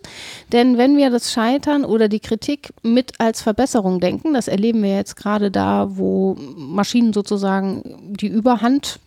Denn 0.51 0.77
wenn 0.77 0.97
wir 0.97 1.11
das 1.11 1.33
Scheitern 1.33 1.85
oder 1.85 2.09
die 2.09 2.21
Kritik 2.21 2.73
mit 2.83 3.13
als 3.21 3.43
Verbesserung 3.43 4.01
denken, 4.01 4.35
das 4.35 4.49
erleben 4.49 4.83
wir 4.83 4.97
jetzt 4.97 5.17
gerade 5.17 5.53
da, 5.53 5.87
wo 5.91 6.35
Maschinen 6.57 7.13
sozusagen 7.13 8.15
die 8.19 8.27
Überhand 8.29 8.99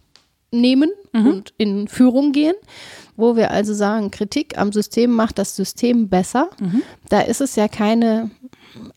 nehmen 0.51 0.91
und 1.13 1.53
in 1.57 1.87
Führung 1.87 2.31
gehen, 2.31 2.55
wo 3.15 3.35
wir 3.35 3.51
also 3.51 3.73
sagen, 3.73 4.11
Kritik 4.11 4.57
am 4.57 4.71
System 4.71 5.11
macht 5.11 5.37
das 5.37 5.55
System 5.55 6.09
besser. 6.09 6.49
Da 7.09 7.21
ist 7.21 7.41
es 7.41 7.55
ja 7.55 7.67
keine 7.67 8.31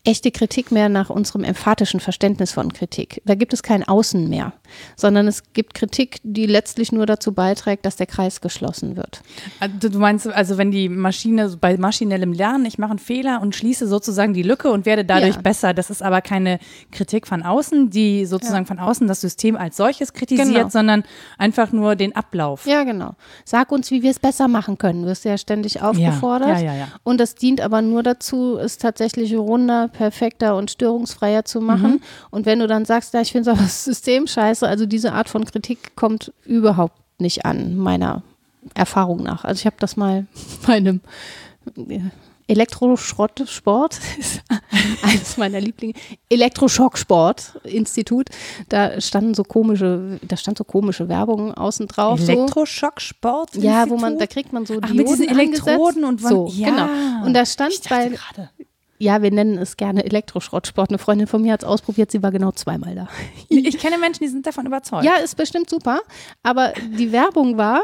echte 0.09 0.31
Kritik 0.31 0.71
mehr 0.71 0.89
nach 0.89 1.09
unserem 1.09 1.43
emphatischen 1.43 1.99
Verständnis 1.99 2.51
von 2.51 2.73
Kritik. 2.73 3.21
Da 3.25 3.35
gibt 3.35 3.53
es 3.53 3.61
kein 3.63 3.87
Außen 3.87 4.27
mehr, 4.27 4.53
sondern 4.95 5.27
es 5.27 5.43
gibt 5.53 5.73
Kritik, 5.75 6.17
die 6.23 6.45
letztlich 6.47 6.91
nur 6.91 7.05
dazu 7.05 7.31
beiträgt, 7.33 7.85
dass 7.85 7.95
der 7.95 8.07
Kreis 8.07 8.41
geschlossen 8.41 8.97
wird. 8.97 9.21
Also 9.59 9.89
du 9.89 9.99
meinst, 9.99 10.27
also 10.27 10.57
wenn 10.57 10.71
die 10.71 10.89
Maschine 10.89 11.55
bei 11.61 11.77
maschinellem 11.77 12.33
Lernen, 12.33 12.65
ich 12.65 12.77
mache 12.77 12.89
einen 12.91 12.99
Fehler 12.99 13.41
und 13.41 13.55
schließe 13.55 13.87
sozusagen 13.87 14.33
die 14.33 14.43
Lücke 14.43 14.71
und 14.71 14.85
werde 14.85 15.05
dadurch 15.05 15.35
Ja. 15.35 15.41
besser. 15.41 15.73
Das 15.73 15.89
ist 15.89 16.01
aber 16.01 16.21
keine 16.21 16.59
Kritik 16.91 17.27
von 17.27 17.43
außen, 17.43 17.89
die 17.91 18.25
sozusagen 18.25 18.65
von 18.65 18.79
außen 18.79 19.07
das 19.07 19.21
System 19.21 19.55
als 19.55 19.77
solches 19.77 20.13
kritisiert, 20.13 20.47
Genau. 20.49 20.69
sondern 20.69 21.03
einfach 21.37 21.71
nur 21.71 21.95
den 21.95 22.15
Ablauf. 22.15 22.65
Ja, 22.65 22.83
genau. 22.83 23.13
Sag 23.45 23.71
uns, 23.71 23.91
wie 23.91 24.01
wir 24.01 24.11
es 24.11 24.19
besser 24.19 24.47
machen 24.47 24.77
können. 24.77 25.05
Wirst 25.05 25.25
ja 25.25 25.37
ständig 25.37 25.81
aufgefordert. 25.81 26.49
ja, 26.49 26.59
ja, 26.59 26.75
ja. 26.75 26.87
Und 27.03 27.19
das 27.19 27.35
dient 27.35 27.61
aber 27.61 27.81
nur 27.81 28.01
dazu, 28.01 28.57
es 28.57 28.77
tatsächlich 28.79 29.35
runder, 29.35 29.89
perfekter 29.99 30.55
und 30.55 30.71
störungsfreier 30.71 31.43
zu 31.43 31.59
machen. 31.59 31.91
Mhm. 31.91 32.01
Und 32.31 32.45
wenn 32.45 32.59
du 32.59 32.67
dann 32.67 32.85
sagst, 32.85 33.13
ja, 33.13 33.19
ich 33.19 33.33
finde 33.33 33.53
das 33.53 33.83
System 33.83 34.27
scheiße, 34.27 34.65
also 34.65 34.85
diese 34.85 35.11
Art 35.11 35.27
von 35.27 35.43
Kritik 35.43 35.93
kommt 35.97 36.31
überhaupt 36.45 36.95
nicht 37.19 37.43
an, 37.45 37.75
meiner 37.75 38.23
Erfahrung 38.75 39.23
nach. 39.23 39.43
Also 39.43 39.59
ich 39.59 39.65
habe 39.65 39.75
das 39.79 39.97
mal 39.97 40.25
bei 40.65 40.75
einem 40.75 41.01
äh, 41.89 41.99
Elektroschrottsport, 42.47 43.99
ist 44.19 44.41
eines 45.03 45.35
meiner 45.37 45.59
Lieblinge, 45.59 45.93
Elektroschocksport-Institut, 46.29 48.29
da 48.69 49.01
standen 49.01 49.33
so 49.33 49.43
komische, 49.43 50.17
da 50.27 50.37
stand 50.37 50.57
so 50.57 50.63
komische 50.63 51.09
Werbung 51.09 51.53
außen 51.53 51.87
drauf. 51.87 52.19
Elektroschocksport? 52.21 53.55
Ja, 53.55 53.89
wo 53.89 53.97
man, 53.97 54.17
da 54.17 54.27
kriegt 54.27 54.53
man 54.53 54.65
so 54.65 54.79
Ach, 54.81 54.89
mit 54.93 55.07
diesen 55.07 55.27
Dioden 55.27 55.39
Elektroden 55.39 56.03
angesetzt. 56.05 56.05
und 56.05 56.23
wann- 56.23 56.29
so, 56.29 56.47
ja. 56.55 56.69
genau. 56.69 57.25
Und 57.27 57.33
da 57.33 57.45
stand 57.45 57.81
bei, 57.89 58.07
gerade. 58.09 58.49
Ja, 58.99 59.21
wir 59.21 59.31
nennen 59.31 59.57
es 59.57 59.77
gerne 59.77 60.03
Elektroschrottsport. 60.05 60.89
Eine 60.91 60.97
Freundin 60.99 61.25
von 61.25 61.41
mir 61.41 61.53
hat 61.53 61.63
es 61.63 61.67
ausprobiert, 61.67 62.11
sie 62.11 62.21
war 62.21 62.31
genau 62.31 62.51
zweimal 62.51 62.93
da. 62.95 63.07
Ich 63.47 63.77
kenne 63.79 63.97
Menschen, 63.97 64.23
die 64.23 64.27
sind 64.29 64.45
davon 64.45 64.65
überzeugt. 64.67 65.05
Ja, 65.05 65.15
ist 65.15 65.35
bestimmt 65.37 65.69
super, 65.69 66.01
aber 66.43 66.73
die 66.97 67.11
Werbung 67.11 67.57
war, 67.57 67.81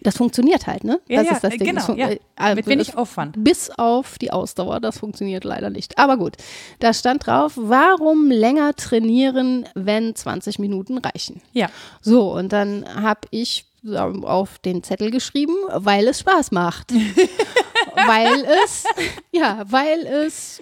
das 0.00 0.16
funktioniert 0.16 0.66
halt, 0.66 0.82
ne? 0.84 0.98
Ja, 1.08 1.18
das 1.20 1.26
ja, 1.26 1.32
ist 1.34 1.44
das 1.44 1.50
Ding. 1.56 1.66
genau, 1.68 1.86
Das 1.86 1.96
ja. 1.96 2.08
äh, 2.50 2.54
Mit 2.54 2.66
wenig 2.66 2.88
das- 2.88 2.96
Aufwand. 2.96 3.36
Bis 3.38 3.70
auf 3.70 4.18
die 4.18 4.30
Ausdauer, 4.32 4.80
das 4.80 4.98
funktioniert 4.98 5.44
leider 5.44 5.68
nicht. 5.70 5.98
Aber 5.98 6.16
gut, 6.16 6.36
da 6.80 6.92
stand 6.94 7.26
drauf, 7.26 7.52
warum 7.56 8.30
länger 8.30 8.74
trainieren, 8.74 9.66
wenn 9.74 10.14
20 10.14 10.58
Minuten 10.58 10.98
reichen? 10.98 11.42
Ja. 11.52 11.68
So, 12.00 12.32
und 12.32 12.52
dann 12.52 12.86
habe 13.02 13.20
ich 13.30 13.66
ähm, 13.86 14.24
auf 14.24 14.58
den 14.58 14.82
Zettel 14.82 15.10
geschrieben, 15.10 15.54
weil 15.74 16.08
es 16.08 16.20
Spaß 16.20 16.50
macht. 16.52 16.92
weil 18.06 18.44
es, 18.64 18.84
ja, 19.32 19.62
weil 19.68 20.00
es 20.06 20.60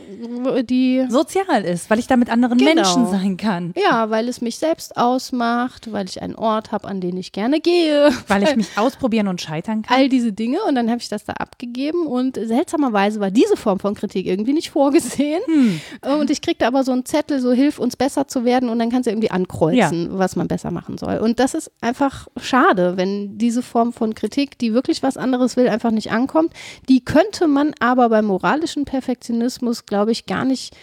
äh, 0.55 0.63
die, 0.65 1.05
Sozial 1.09 1.65
ist, 1.65 1.91
weil 1.91 1.99
ich 1.99 2.07
da 2.07 2.17
mit 2.17 2.31
anderen 2.31 2.59
Genau. 2.59 2.75
Menschen 2.75 3.07
sein 3.11 3.37
kann. 3.37 3.73
ja, 3.77 4.11
weil 4.11 4.29
es 4.29 4.41
mich 4.41 4.57
selbst 4.59 4.97
ausmacht, 4.97 5.93
weil 5.93 6.07
ich 6.09 6.21
einen 6.23 6.35
Ort 6.37 6.73
habe, 6.73 6.89
an 6.89 7.01
den 7.01 7.17
ich 7.17 7.33
gerne 7.33 7.61
gehe. 7.61 8.11
Weil 8.29 8.43
ich 8.43 8.57
mich 8.57 8.69
ausprobieren 8.77 9.29
und 9.29 9.41
scheitern 9.41 9.83
kann. 9.83 9.97
all 9.97 10.09
diese 10.09 10.33
Dinge 10.33 10.59
und 10.69 10.75
dann 10.75 10.89
habe 10.91 11.01
ich 11.01 11.09
das 11.09 11.25
da 11.25 11.33
abgegeben 11.35 12.07
und 12.07 12.37
seltsamerweise 12.37 13.21
war 13.21 13.31
diese 13.31 13.57
Form 13.57 13.79
von 13.81 13.95
Kritik 13.95 14.27
irgendwie 14.27 14.53
nicht 14.53 14.71
vorgesehen 14.71 15.41
Hm. 15.47 15.81
und 16.21 16.31
ich 16.31 16.41
kriegte 16.43 16.67
aber 16.67 16.85
so 16.85 16.93
einen 16.93 17.05
Zettel, 17.05 17.41
so 17.41 17.53
hilf 17.53 17.79
uns 17.79 17.97
besser 17.97 18.29
zu 18.29 18.45
werden 18.45 18.69
und 18.69 18.79
dann 18.79 18.91
kannst 18.91 19.07
du 19.07 19.11
irgendwie 19.11 19.31
ankreuzen, 19.31 20.09
was 20.19 20.37
man 20.37 20.49
besser 20.49 20.71
machen 20.71 20.99
soll 20.99 21.19
und 21.19 21.39
das 21.41 21.55
ist 21.55 21.71
einfach 21.81 22.29
schade, 22.41 22.97
wenn 22.97 23.39
diese 23.39 23.63
Form 23.63 23.93
von 23.93 24.15
Kritik, 24.15 24.59
die 24.59 24.75
wirklich 24.75 25.03
was 25.03 25.17
anderes 25.17 25.57
will, 25.57 25.69
einfach 25.69 25.91
nicht 25.91 26.11
ankommt. 26.13 26.53
Die 26.89 27.05
könnte 27.23 27.49
man 27.49 27.73
aber 27.81 28.09
beim 28.09 28.27
moralischen 28.27 28.85
Perfektionismus, 28.85 29.87
glaube 29.87 30.13
ich, 30.13 30.27
gar 30.27 30.45
nicht 30.45 30.75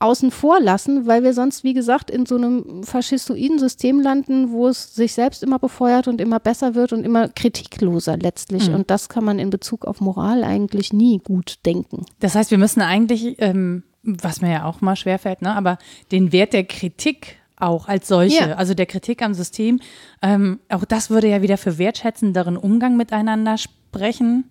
außen 0.00 0.30
vor 0.30 0.60
lassen, 0.60 1.06
weil 1.08 1.24
wir 1.24 1.34
sonst, 1.34 1.64
wie 1.64 1.74
gesagt, 1.74 2.08
in 2.10 2.24
so 2.24 2.36
einem 2.36 2.84
faschistoiden 2.84 3.58
System 3.58 4.00
landen, 4.00 4.52
wo 4.52 4.68
es 4.68 4.94
sich 4.94 5.12
selbst 5.12 5.42
immer 5.42 5.58
befeuert 5.58 6.06
und 6.06 6.20
immer 6.20 6.38
besser 6.38 6.76
wird 6.76 6.92
und 6.92 7.02
immer 7.04 7.28
kritikloser 7.28 8.16
letztlich. 8.16 8.70
Und 8.70 8.90
das 8.90 9.08
kann 9.08 9.24
man 9.24 9.40
in 9.40 9.50
Bezug 9.50 9.84
auf 9.84 10.00
Moral 10.00 10.44
eigentlich 10.44 10.92
nie 10.92 11.18
gut 11.18 11.56
denken. 11.66 12.04
Das 12.20 12.36
heißt, 12.36 12.52
wir 12.52 12.58
müssen 12.58 12.80
eigentlich, 12.80 13.36
ähm, 13.38 13.82
was 14.04 14.40
mir 14.40 14.52
ja 14.52 14.64
auch 14.66 14.80
mal 14.80 14.94
schwerfällt, 14.94 15.42
ne, 15.42 15.54
aber 15.56 15.78
den 16.12 16.30
Wert 16.30 16.52
der 16.52 16.64
Kritik 16.64 17.36
auch 17.56 17.88
als 17.88 18.06
solche, 18.06 18.50
Ja. 18.50 18.54
also 18.54 18.74
der 18.74 18.86
Kritik 18.86 19.20
am 19.20 19.34
System, 19.34 19.80
ähm, 20.22 20.60
auch 20.68 20.84
das 20.84 21.10
würde 21.10 21.28
ja 21.28 21.42
wieder 21.42 21.58
für 21.58 21.76
wertschätzenderen 21.76 22.56
Umgang 22.56 22.96
miteinander 22.96 23.58
sprechen. 23.58 24.44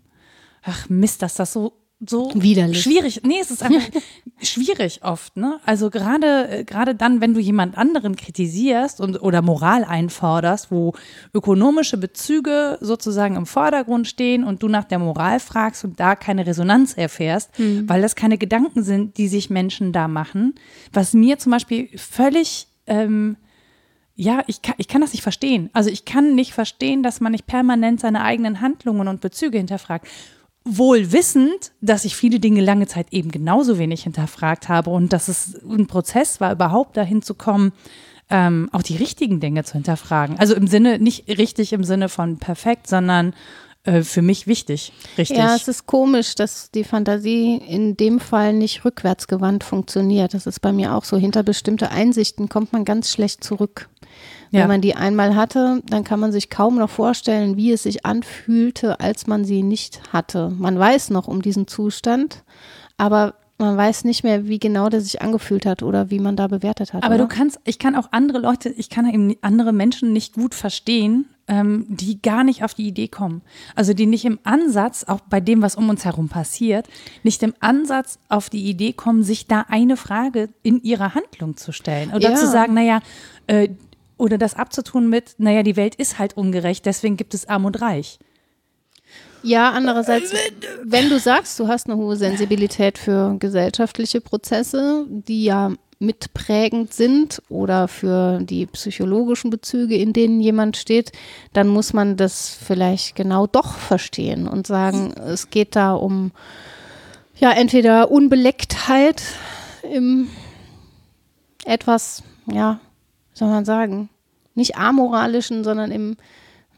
Ach 0.64 0.90
Mist, 0.90 1.22
dass 1.22 1.36
das 1.36 1.54
so 1.54 1.74
so 2.06 2.32
Widerlich. 2.36 2.84
schwierig. 2.84 3.22
Nee, 3.24 3.40
es 3.42 3.50
ist 3.50 3.64
einfach 3.64 3.90
schwierig 4.42 5.00
oft, 5.04 5.36
ne? 5.36 5.60
Also 5.66 5.90
gerade 5.90 6.48
äh, 6.48 6.64
gerade 6.64 6.94
dann, 6.94 7.22
wenn 7.22 7.34
du 7.34 7.40
jemand 7.40 7.76
anderen 7.76 8.16
kritisierst 8.16 9.02
und 9.02 9.20
oder 9.24 9.42
Moral 9.42 9.84
einforderst, 9.84 10.70
wo 10.70 10.94
ökonomische 11.34 11.98
Bezüge 11.98 12.78
sozusagen 12.82 13.36
im 13.36 13.48
Vordergrund 13.48 14.08
stehen 14.08 14.44
und 14.44 14.62
du 14.62 14.68
nach 14.68 14.84
der 14.84 15.00
Moral 15.00 15.40
fragst 15.40 15.84
und 15.86 16.00
da 16.00 16.16
keine 16.16 16.46
Resonanz 16.46 16.94
erfährst, 16.94 17.50
weil 17.58 18.04
das 18.04 18.16
keine 18.16 18.38
Gedanken 18.38 18.84
sind, 18.84 19.18
die 19.18 19.28
sich 19.28 19.50
Menschen 19.50 19.92
da 19.92 20.08
machen. 20.08 20.54
Was 20.94 21.14
mir 21.14 21.40
zum 21.40 21.52
Beispiel 21.52 21.90
völlig 21.98 22.68
ähm, 22.86 23.38
ja, 24.20 24.44
ich 24.48 24.64
kann, 24.64 24.74
ich 24.80 24.88
kann 24.88 25.02
das 25.02 25.14
nicht 25.14 25.22
verstehen. 25.22 25.70
Also 25.74 25.92
ich 25.92 26.04
kann 26.04 26.34
nicht 26.34 26.52
verstehen, 26.52 27.04
dass 27.04 27.22
man 27.22 27.32
nicht 27.32 27.46
permanent 27.46 28.00
seine 28.00 28.24
eigenen 28.24 28.62
Handlungen 28.62 29.08
und 29.08 29.22
Bezüge 29.22 29.60
hinterfragt. 29.60 30.08
Wohl 30.70 31.12
wissend, 31.12 31.72
dass 31.82 32.06
ich 32.06 32.16
viele 32.16 32.40
Dinge 32.40 32.62
lange 32.62 32.88
Zeit 32.88 33.08
eben 33.12 33.32
genauso 33.32 33.78
wenig 33.78 34.04
hinterfragt 34.04 34.70
habe 34.70 34.90
und 34.90 35.14
dass 35.14 35.28
es 35.28 35.60
ein 35.64 35.88
Prozess 35.88 36.40
war, 36.42 36.52
überhaupt 36.52 36.98
dahin 36.98 37.22
zu 37.22 37.34
kommen, 37.34 37.74
ähm, 38.30 38.70
auch 38.74 38.84
die 38.84 38.98
richtigen 38.98 39.40
Dinge 39.40 39.64
zu 39.64 39.74
hinterfragen. 39.74 40.38
Also 40.38 40.56
im 40.56 40.68
Sinne, 40.68 41.00
nicht 41.00 41.28
richtig 41.28 41.74
im 41.74 41.84
Sinne 41.84 42.10
von 42.10 42.38
perfekt, 42.38 42.88
sondern 42.88 43.34
äh, 43.88 44.04
für 44.04 44.22
mich 44.22 44.48
wichtig. 44.48 44.92
Richtig. 45.18 45.38
Ja, 45.38 45.56
es 45.56 45.68
ist 45.68 45.86
komisch, 45.86 46.36
dass 46.36 46.72
die 46.72 46.84
Fantasie 46.84 47.56
in 47.56 47.96
dem 47.96 48.20
Fall 48.20 48.54
nicht 48.54 48.84
rückwärtsgewandt 48.84 49.64
funktioniert. 49.64 50.34
Das 50.34 50.46
ist 50.46 50.60
bei 50.60 50.74
mir 50.74 50.94
auch 50.94 51.06
so. 51.06 51.18
Hinter 51.18 51.44
bestimmte 51.44 51.90
Einsichten 51.90 52.50
kommt 52.50 52.74
man 52.74 52.84
ganz 52.84 53.12
schlecht 53.12 53.44
zurück. 53.44 53.90
Wenn 54.52 54.62
Ja. 54.62 54.68
man 54.68 54.82
die 54.82 54.96
einmal 54.96 55.36
hatte, 55.36 55.82
dann 55.90 56.04
kann 56.04 56.20
man 56.20 56.32
sich 56.32 56.50
kaum 56.50 56.76
noch 56.78 56.90
vorstellen, 56.90 57.58
wie 57.58 57.72
es 57.72 57.84
sich 57.84 58.06
anfühlte, 58.06 59.00
als 59.00 59.28
man 59.28 59.46
sie 59.46 59.64
nicht 59.64 60.02
hatte. 60.14 60.52
Man 60.58 60.78
weiß 60.78 61.10
noch 61.10 61.28
um 61.28 61.42
diesen 61.42 61.68
Zustand, 61.68 62.44
aber 62.98 63.36
man 63.60 63.76
weiß 63.76 64.04
nicht 64.04 64.24
mehr, 64.24 64.48
wie 64.48 64.60
genau 64.60 64.88
der 64.90 65.02
sich 65.02 65.22
angefühlt 65.22 65.66
hat 65.66 65.82
oder 65.82 66.12
wie 66.12 66.20
man 66.20 66.36
da 66.36 66.48
bewertet 66.48 66.94
hat. 66.94 67.04
Aber 67.04 67.16
oder? 67.16 67.24
du 67.28 67.36
kannst, 67.36 67.60
ich 67.66 67.80
kann 67.80 67.96
auch 67.96 68.10
andere 68.12 68.38
Leute, 68.40 68.70
ich 68.70 68.90
kann 68.90 69.10
eben 69.12 69.36
andere 69.42 69.74
Menschen 69.74 70.14
nicht 70.14 70.34
gut 70.36 70.54
verstehen, 70.54 71.26
ähm, 71.48 71.86
die 71.90 72.22
gar 72.22 72.44
nicht 72.44 72.64
auf 72.64 72.76
die 72.76 72.88
Idee 72.88 73.08
kommen. 73.08 73.42
Also 73.74 73.94
die 73.96 74.06
nicht 74.06 74.26
im 74.26 74.38
Ansatz, 74.44 75.06
auch 75.06 75.22
bei 75.22 75.40
dem, 75.40 75.62
was 75.64 75.76
um 75.76 75.90
uns 75.90 76.06
herum 76.06 76.30
passiert, 76.30 76.88
nicht 77.24 77.42
im 77.42 77.56
Ansatz 77.60 78.20
auf 78.30 78.50
die 78.52 78.64
Idee 78.70 78.94
kommen, 78.94 79.24
sich 79.24 79.48
da 79.48 79.66
eine 79.70 79.98
Frage 79.98 80.50
in 80.62 80.84
ihrer 80.84 81.16
Handlung 81.16 81.58
zu 81.58 81.72
stellen. 81.72 82.12
Oder 82.14 82.30
Ja. 82.32 82.36
zu 82.36 82.48
sagen, 82.48 82.76
naja, 82.76 83.00
äh, 83.48 83.70
oder 84.18 84.38
das 84.38 84.56
abzutun 84.56 85.10
mit, 85.10 85.36
naja, 85.38 85.64
die 85.64 85.76
Welt 85.76 85.96
ist 85.96 86.20
halt 86.20 86.36
ungerecht, 86.36 86.86
deswegen 86.86 87.18
gibt 87.18 87.34
es 87.34 87.48
Arm 87.48 87.66
und 87.66 87.82
Reich. 87.82 88.20
Ja, 89.44 89.72
andererseits, 89.72 90.34
wenn 90.84 91.10
du 91.10 91.20
sagst, 91.20 91.60
du 91.60 91.68
hast 91.68 91.88
eine 91.88 91.98
hohe 91.98 92.16
Sensibilität 92.16 92.98
für 92.98 93.36
gesellschaftliche 93.40 94.20
Prozesse, 94.20 95.06
die 95.08 95.44
ja 95.44 95.72
mitprägend 96.00 96.94
sind 96.94 97.42
oder 97.50 97.88
für 97.88 98.40
die 98.42 98.66
psychologischen 98.68 99.50
Bezüge, 99.50 99.96
in 99.96 100.14
denen 100.14 100.40
jemand 100.40 100.78
steht, 100.78 101.12
dann 101.54 101.68
muss 101.68 101.94
man 101.94 102.18
das 102.18 102.58
vielleicht 102.62 103.16
genau 103.16 103.48
doch 103.48 103.76
verstehen 103.76 104.48
und 104.48 104.68
sagen, 104.68 105.14
es 105.14 105.50
geht 105.50 105.76
da 105.76 105.94
um 105.94 106.32
ja 107.40 107.52
entweder 107.52 108.12
Unbelecktheit 108.12 109.24
im 109.92 110.30
etwas, 111.66 112.24
ja, 112.52 112.80
soll 113.38 113.50
man 113.50 113.66
sagen, 113.66 114.10
nicht 114.56 114.78
amoralischen, 114.78 115.64
sondern 115.64 115.92
im 115.92 116.18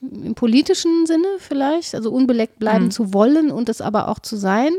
im 0.02 0.34
politischen 0.34 1.06
Sinne 1.06 1.28
vielleicht, 1.40 1.94
also 1.94 2.12
unbeleckt 2.12 2.60
bleiben 2.60 2.92
zu 2.92 3.14
wollen 3.14 3.52
und 3.52 3.70
es 3.70 3.82
aber 3.82 4.08
auch 4.08 4.20
zu 4.20 4.38
sein. 4.38 4.72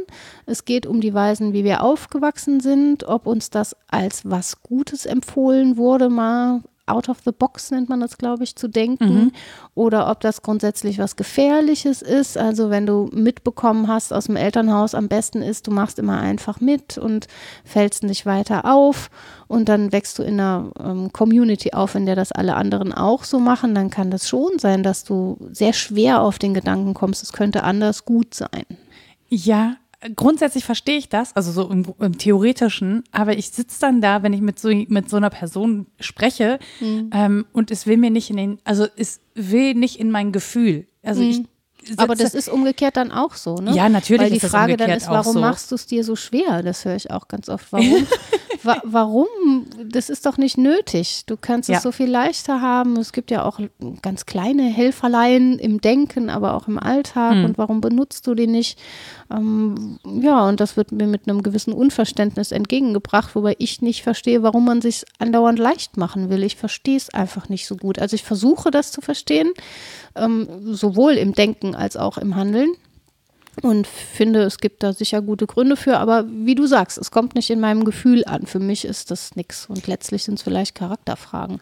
Es 0.46 0.64
geht 0.64 0.86
um 0.86 1.00
die 1.00 1.12
Weisen, 1.12 1.52
wie 1.52 1.64
wir 1.64 1.82
aufgewachsen 1.82 2.60
sind, 2.60 3.04
ob 3.04 3.26
uns 3.26 3.50
das 3.50 3.76
als 3.88 4.22
was 4.24 4.62
Gutes 4.62 5.06
empfohlen 5.06 5.76
wurde, 5.76 6.08
mal 6.08 6.62
out 6.90 7.08
of 7.08 7.18
the 7.24 7.32
box 7.32 7.70
nennt 7.70 7.88
man 7.88 8.00
das, 8.00 8.18
glaube 8.18 8.44
ich, 8.44 8.56
zu 8.56 8.68
denken, 8.68 9.32
oder 9.74 10.10
ob 10.10 10.20
das 10.20 10.42
grundsätzlich 10.42 10.98
was 10.98 11.16
Gefährliches 11.16 12.02
ist. 12.02 12.36
Also 12.36 12.70
wenn 12.70 12.86
du 12.86 13.08
mitbekommen 13.12 13.88
hast 13.88 14.12
aus 14.12 14.26
dem 14.26 14.36
Elternhaus, 14.36 14.94
am 14.94 15.08
besten 15.08 15.42
ist, 15.42 15.66
du 15.66 15.70
machst 15.70 15.98
immer 15.98 16.20
einfach 16.20 16.60
mit 16.60 16.98
und 16.98 17.26
fällst 17.64 18.02
nicht 18.02 18.26
weiter 18.26 18.64
auf. 18.64 19.10
Und 19.48 19.68
dann 19.68 19.92
wächst 19.92 20.18
du 20.18 20.22
in 20.22 20.40
einer 20.40 20.70
ähm, 20.78 21.12
Community 21.12 21.72
auf, 21.72 21.94
in 21.94 22.06
der 22.06 22.16
das 22.16 22.32
alle 22.32 22.54
anderen 22.54 22.92
auch 22.92 23.24
so 23.24 23.38
machen, 23.38 23.74
dann 23.74 23.90
kann 23.90 24.10
das 24.10 24.28
schon 24.28 24.58
sein, 24.58 24.82
dass 24.82 25.04
du 25.04 25.38
sehr 25.50 25.72
schwer 25.72 26.22
auf 26.22 26.38
den 26.38 26.54
Gedanken 26.54 26.94
kommst, 26.94 27.22
es 27.22 27.32
könnte 27.32 27.64
anders 27.64 28.04
gut 28.04 28.34
sein. 28.34 28.64
Ja, 29.28 29.76
grundsätzlich 30.16 30.64
verstehe 30.64 30.96
ich 30.96 31.08
das, 31.08 31.36
also 31.36 31.52
so 31.52 31.70
im, 31.70 31.84
im 31.98 32.18
Theoretischen, 32.18 33.04
aber 33.12 33.36
ich 33.36 33.50
sitze 33.50 33.80
dann 33.80 34.00
da, 34.00 34.22
wenn 34.22 34.32
ich 34.32 34.40
mit 34.40 34.58
so, 34.58 34.68
mit 34.68 35.10
so 35.10 35.16
einer 35.16 35.30
Person 35.30 35.86
spreche 35.98 36.58
ähm, 37.12 37.46
und 37.52 37.70
es 37.70 37.86
will 37.86 37.96
mir 37.96 38.10
nicht 38.10 38.30
in 38.30 38.36
den, 38.36 38.58
also 38.64 38.86
es 38.96 39.20
will 39.34 39.74
nicht 39.74 40.00
in 40.00 40.10
mein 40.10 40.32
Gefühl. 40.32 40.86
Also 41.02 41.22
ich 41.22 41.42
Aber 41.96 42.14
das 42.14 42.34
ist 42.34 42.48
umgekehrt 42.48 42.96
dann 42.96 43.12
auch 43.12 43.34
so, 43.34 43.56
ne? 43.56 43.72
Ja, 43.74 43.88
natürlich 43.88 44.22
Weil 44.22 44.30
die 44.30 44.36
ist 44.36 44.46
Frage 44.50 44.76
dann 44.76 44.90
ist, 44.90 45.08
warum 45.08 45.34
so. 45.34 45.40
machst 45.40 45.70
du 45.70 45.74
es 45.74 45.86
dir 45.86 46.04
so 46.04 46.16
schwer? 46.16 46.62
Das 46.62 46.84
höre 46.84 46.96
ich 46.96 47.10
auch 47.10 47.28
ganz 47.28 47.48
oft. 47.48 47.72
Warum? 47.72 48.06
Wa 48.62 48.76
warum? 48.84 49.26
Das 49.88 50.10
ist 50.10 50.26
doch 50.26 50.36
nicht 50.36 50.58
nötig. 50.58 51.22
Du 51.26 51.36
kannst 51.40 51.68
Ja. 51.70 51.78
es 51.78 51.82
so 51.82 51.92
viel 51.92 52.10
leichter 52.10 52.60
haben. 52.60 52.96
Es 52.98 53.12
gibt 53.12 53.30
ja 53.30 53.44
auch 53.44 53.58
ganz 54.02 54.26
kleine 54.26 54.64
Helferlein 54.64 55.58
im 55.58 55.80
Denken, 55.80 56.28
aber 56.28 56.54
auch 56.54 56.68
im 56.68 56.78
Alltag. 56.78 57.34
Hm. 57.36 57.44
Und 57.46 57.58
warum 57.58 57.80
benutzt 57.80 58.26
du 58.26 58.34
die 58.34 58.46
nicht? 58.46 58.78
Ähm, 59.30 59.98
ja, 60.04 60.46
und 60.46 60.60
das 60.60 60.76
wird 60.76 60.92
mir 60.92 61.06
mit 61.06 61.26
einem 61.26 61.42
gewissen 61.42 61.72
Unverständnis 61.72 62.52
entgegengebracht, 62.52 63.34
wobei 63.34 63.54
ich 63.58 63.80
nicht 63.80 64.02
verstehe, 64.02 64.42
warum 64.42 64.66
man 64.66 64.82
sich 64.82 65.04
andauernd 65.18 65.58
leicht 65.58 65.96
machen 65.96 66.28
will. 66.28 66.42
Ich 66.42 66.56
verstehe 66.56 66.96
es 66.98 67.08
einfach 67.14 67.48
nicht 67.48 67.66
so 67.66 67.76
gut. 67.76 67.98
Also 67.98 68.14
ich 68.14 68.24
versuche 68.24 68.70
das 68.70 68.92
zu 68.92 69.00
verstehen, 69.00 69.52
ähm, 70.16 70.48
sowohl 70.74 71.12
im 71.12 71.32
Denken 71.32 71.74
als 71.80 71.96
auch 71.96 72.18
im 72.18 72.36
Handeln. 72.36 72.70
Und 73.62 73.86
finde, 73.86 74.42
es 74.42 74.58
gibt 74.58 74.82
da 74.82 74.92
sicher 74.92 75.20
gute 75.20 75.46
Gründe 75.46 75.76
für, 75.76 75.98
aber 75.98 76.24
wie 76.28 76.54
du 76.54 76.66
sagst, 76.66 76.96
es 76.98 77.10
kommt 77.10 77.34
nicht 77.34 77.50
in 77.50 77.60
meinem 77.60 77.84
Gefühl 77.84 78.24
an. 78.24 78.46
Für 78.46 78.60
mich 78.60 78.84
ist 78.84 79.10
das 79.10 79.34
nix. 79.36 79.66
Und 79.66 79.86
letztlich 79.86 80.22
sind 80.24 80.34
es 80.34 80.42
vielleicht 80.42 80.74
Charakterfragen. 80.76 81.60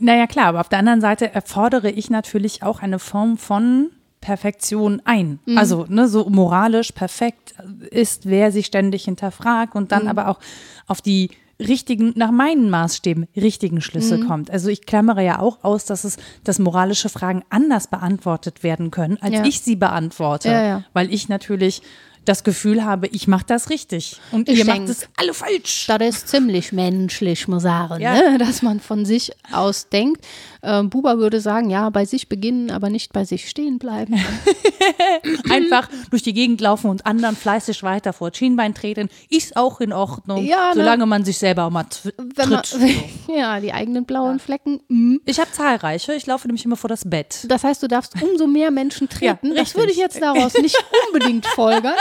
Naja, 0.00 0.26
klar, 0.26 0.46
aber 0.46 0.60
auf 0.60 0.68
der 0.68 0.80
anderen 0.80 1.00
Seite 1.00 1.32
erfordere 1.32 1.90
ich 1.90 2.10
natürlich 2.10 2.62
auch 2.62 2.82
eine 2.82 2.98
Form 2.98 3.38
von 3.38 3.90
Perfektion 4.20 5.00
ein. 5.04 5.38
Mhm. 5.46 5.56
Also, 5.56 5.86
ne, 5.88 6.08
so 6.08 6.28
moralisch 6.28 6.92
perfekt 6.92 7.54
ist, 7.90 8.26
wer 8.26 8.50
sich 8.52 8.66
ständig 8.66 9.04
hinterfragt 9.04 9.74
und 9.74 9.84
Mhm. 9.84 9.88
dann 9.88 10.08
aber 10.08 10.28
auch 10.28 10.40
auf 10.88 11.00
die 11.00 11.30
richtigen, 11.58 12.12
nach 12.16 12.30
meinen 12.30 12.68
Maßstäben 12.70 13.26
richtigen 13.36 13.80
Schlüsse 13.80 14.18
Mhm. 14.18 14.26
kommt. 14.26 14.50
Also 14.50 14.68
ich 14.68 14.84
klammere 14.86 15.24
ja 15.24 15.38
auch 15.38 15.64
aus, 15.64 15.84
dass 15.86 16.04
es, 16.04 16.16
dass 16.44 16.58
moralische 16.58 17.08
Fragen 17.08 17.42
anders 17.50 17.86
beantwortet 17.88 18.62
werden 18.62 18.90
können, 18.90 19.16
als 19.20 19.34
Ja. 19.34 19.44
ich 19.44 19.60
sie 19.62 19.76
beantworte. 19.76 20.48
Ja, 20.50 20.62
ja. 20.62 20.84
Weil 20.92 21.12
ich 21.12 21.28
natürlich 21.28 21.82
das 22.26 22.44
Gefühl 22.44 22.84
habe, 22.84 23.06
ich 23.08 23.26
mache 23.28 23.44
das 23.46 23.70
richtig. 23.70 24.20
Und 24.32 24.48
Ich 24.48 24.58
ihr 24.58 24.64
denk- 24.64 24.80
macht 24.80 24.88
es 24.90 25.08
alle 25.16 25.32
falsch. 25.34 25.86
Das 25.88 26.00
ist 26.02 26.28
ziemlich 26.28 26.72
menschlich, 26.72 27.48
muss 27.48 27.62
sagen, 27.62 28.00
Ja. 28.02 28.14
ne? 28.14 28.38
dass 28.38 28.62
man 28.62 28.80
von 28.80 29.04
sich 29.06 29.32
aus 29.52 29.88
denkt. 29.88 30.24
Ähm, 30.62 30.90
Buber 30.90 31.18
würde 31.18 31.40
sagen, 31.40 31.70
ja, 31.70 31.88
bei 31.90 32.04
sich 32.04 32.28
beginnen, 32.28 32.70
aber 32.70 32.90
nicht 32.90 33.12
bei 33.12 33.24
sich 33.24 33.48
stehen 33.48 33.78
bleiben. 33.78 34.14
einfach 35.50 35.88
durch 36.10 36.22
die 36.22 36.32
Gegend 36.32 36.60
laufen 36.60 36.90
und 36.90 37.06
anderen 37.06 37.36
fleißig 37.36 37.82
weiter 37.82 38.12
vor 38.12 38.30
Schienbein 38.34 38.74
treten, 38.74 39.08
ist 39.30 39.56
auch 39.56 39.80
in 39.80 39.92
Ordnung, 39.92 40.44
Ja, 40.44 40.68
ne? 40.70 40.74
solange 40.80 41.06
man 41.06 41.24
sich 41.24 41.38
selber 41.38 41.64
auch 41.64 41.70
mal 41.70 41.86
Wenn 42.16 42.48
man, 42.48 42.62
tritt. 42.62 42.96
ja, 43.36 43.60
die 43.60 43.72
eigenen 43.72 44.04
blauen 44.04 44.38
Flecken. 44.40 44.80
mm. 44.88 45.16
Ich 45.24 45.38
habe 45.38 45.50
zahlreiche, 45.52 46.14
ich 46.14 46.26
laufe 46.26 46.46
nämlich 46.48 46.64
immer 46.64 46.76
vor 46.76 46.88
das 46.88 47.08
Bett. 47.08 47.44
Das 47.48 47.64
heißt, 47.64 47.82
du 47.82 47.88
darfst 47.88 48.14
umso 48.20 48.46
mehr 48.46 48.70
Menschen 48.70 49.08
treten. 49.08 49.54
das 49.54 49.74
würde 49.76 49.92
ich 49.92 49.98
jetzt 49.98 50.20
daraus 50.20 50.54
nicht 50.54 50.76
unbedingt 51.12 51.46
folgern. 51.46 51.94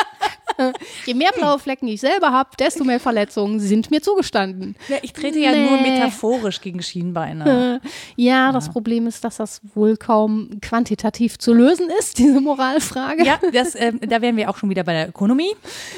Je 1.05 1.13
mehr 1.13 1.31
blaue 1.35 1.59
Flecken 1.59 1.85
ich 1.89 1.99
selber 1.99 2.31
habe, 2.31 2.51
desto 2.57 2.85
mehr 2.85 3.01
Verletzungen 3.01 3.59
sind 3.59 3.91
mir 3.91 4.01
zugestanden. 4.01 4.77
Ja, 4.87 4.95
ich 5.01 5.11
trete 5.11 5.37
ja 5.37 5.51
nur 5.53 5.75
Nee. 5.81 5.91
metaphorisch 5.91 6.61
gegen 6.61 6.81
Schienbeine. 6.81 7.81
Ja, 8.15 8.51
das 8.53 8.69
Problem 8.69 9.05
ist, 9.07 9.23
dass 9.25 9.37
das 9.37 9.59
wohl 9.73 9.97
kaum 9.97 10.59
quantitativ 10.61 11.37
zu 11.37 11.53
lösen 11.53 11.89
ist, 11.99 12.17
diese 12.19 12.39
Moralfrage. 12.39 13.25
Ja, 13.25 13.39
das, 13.51 13.75
ähm, 13.75 13.99
da 14.07 14.21
wären 14.21 14.37
wir 14.37 14.49
auch 14.49 14.55
schon 14.57 14.69
wieder 14.69 14.83
bei 14.83 14.93
der 14.93 15.09
Ökonomie. 15.09 15.51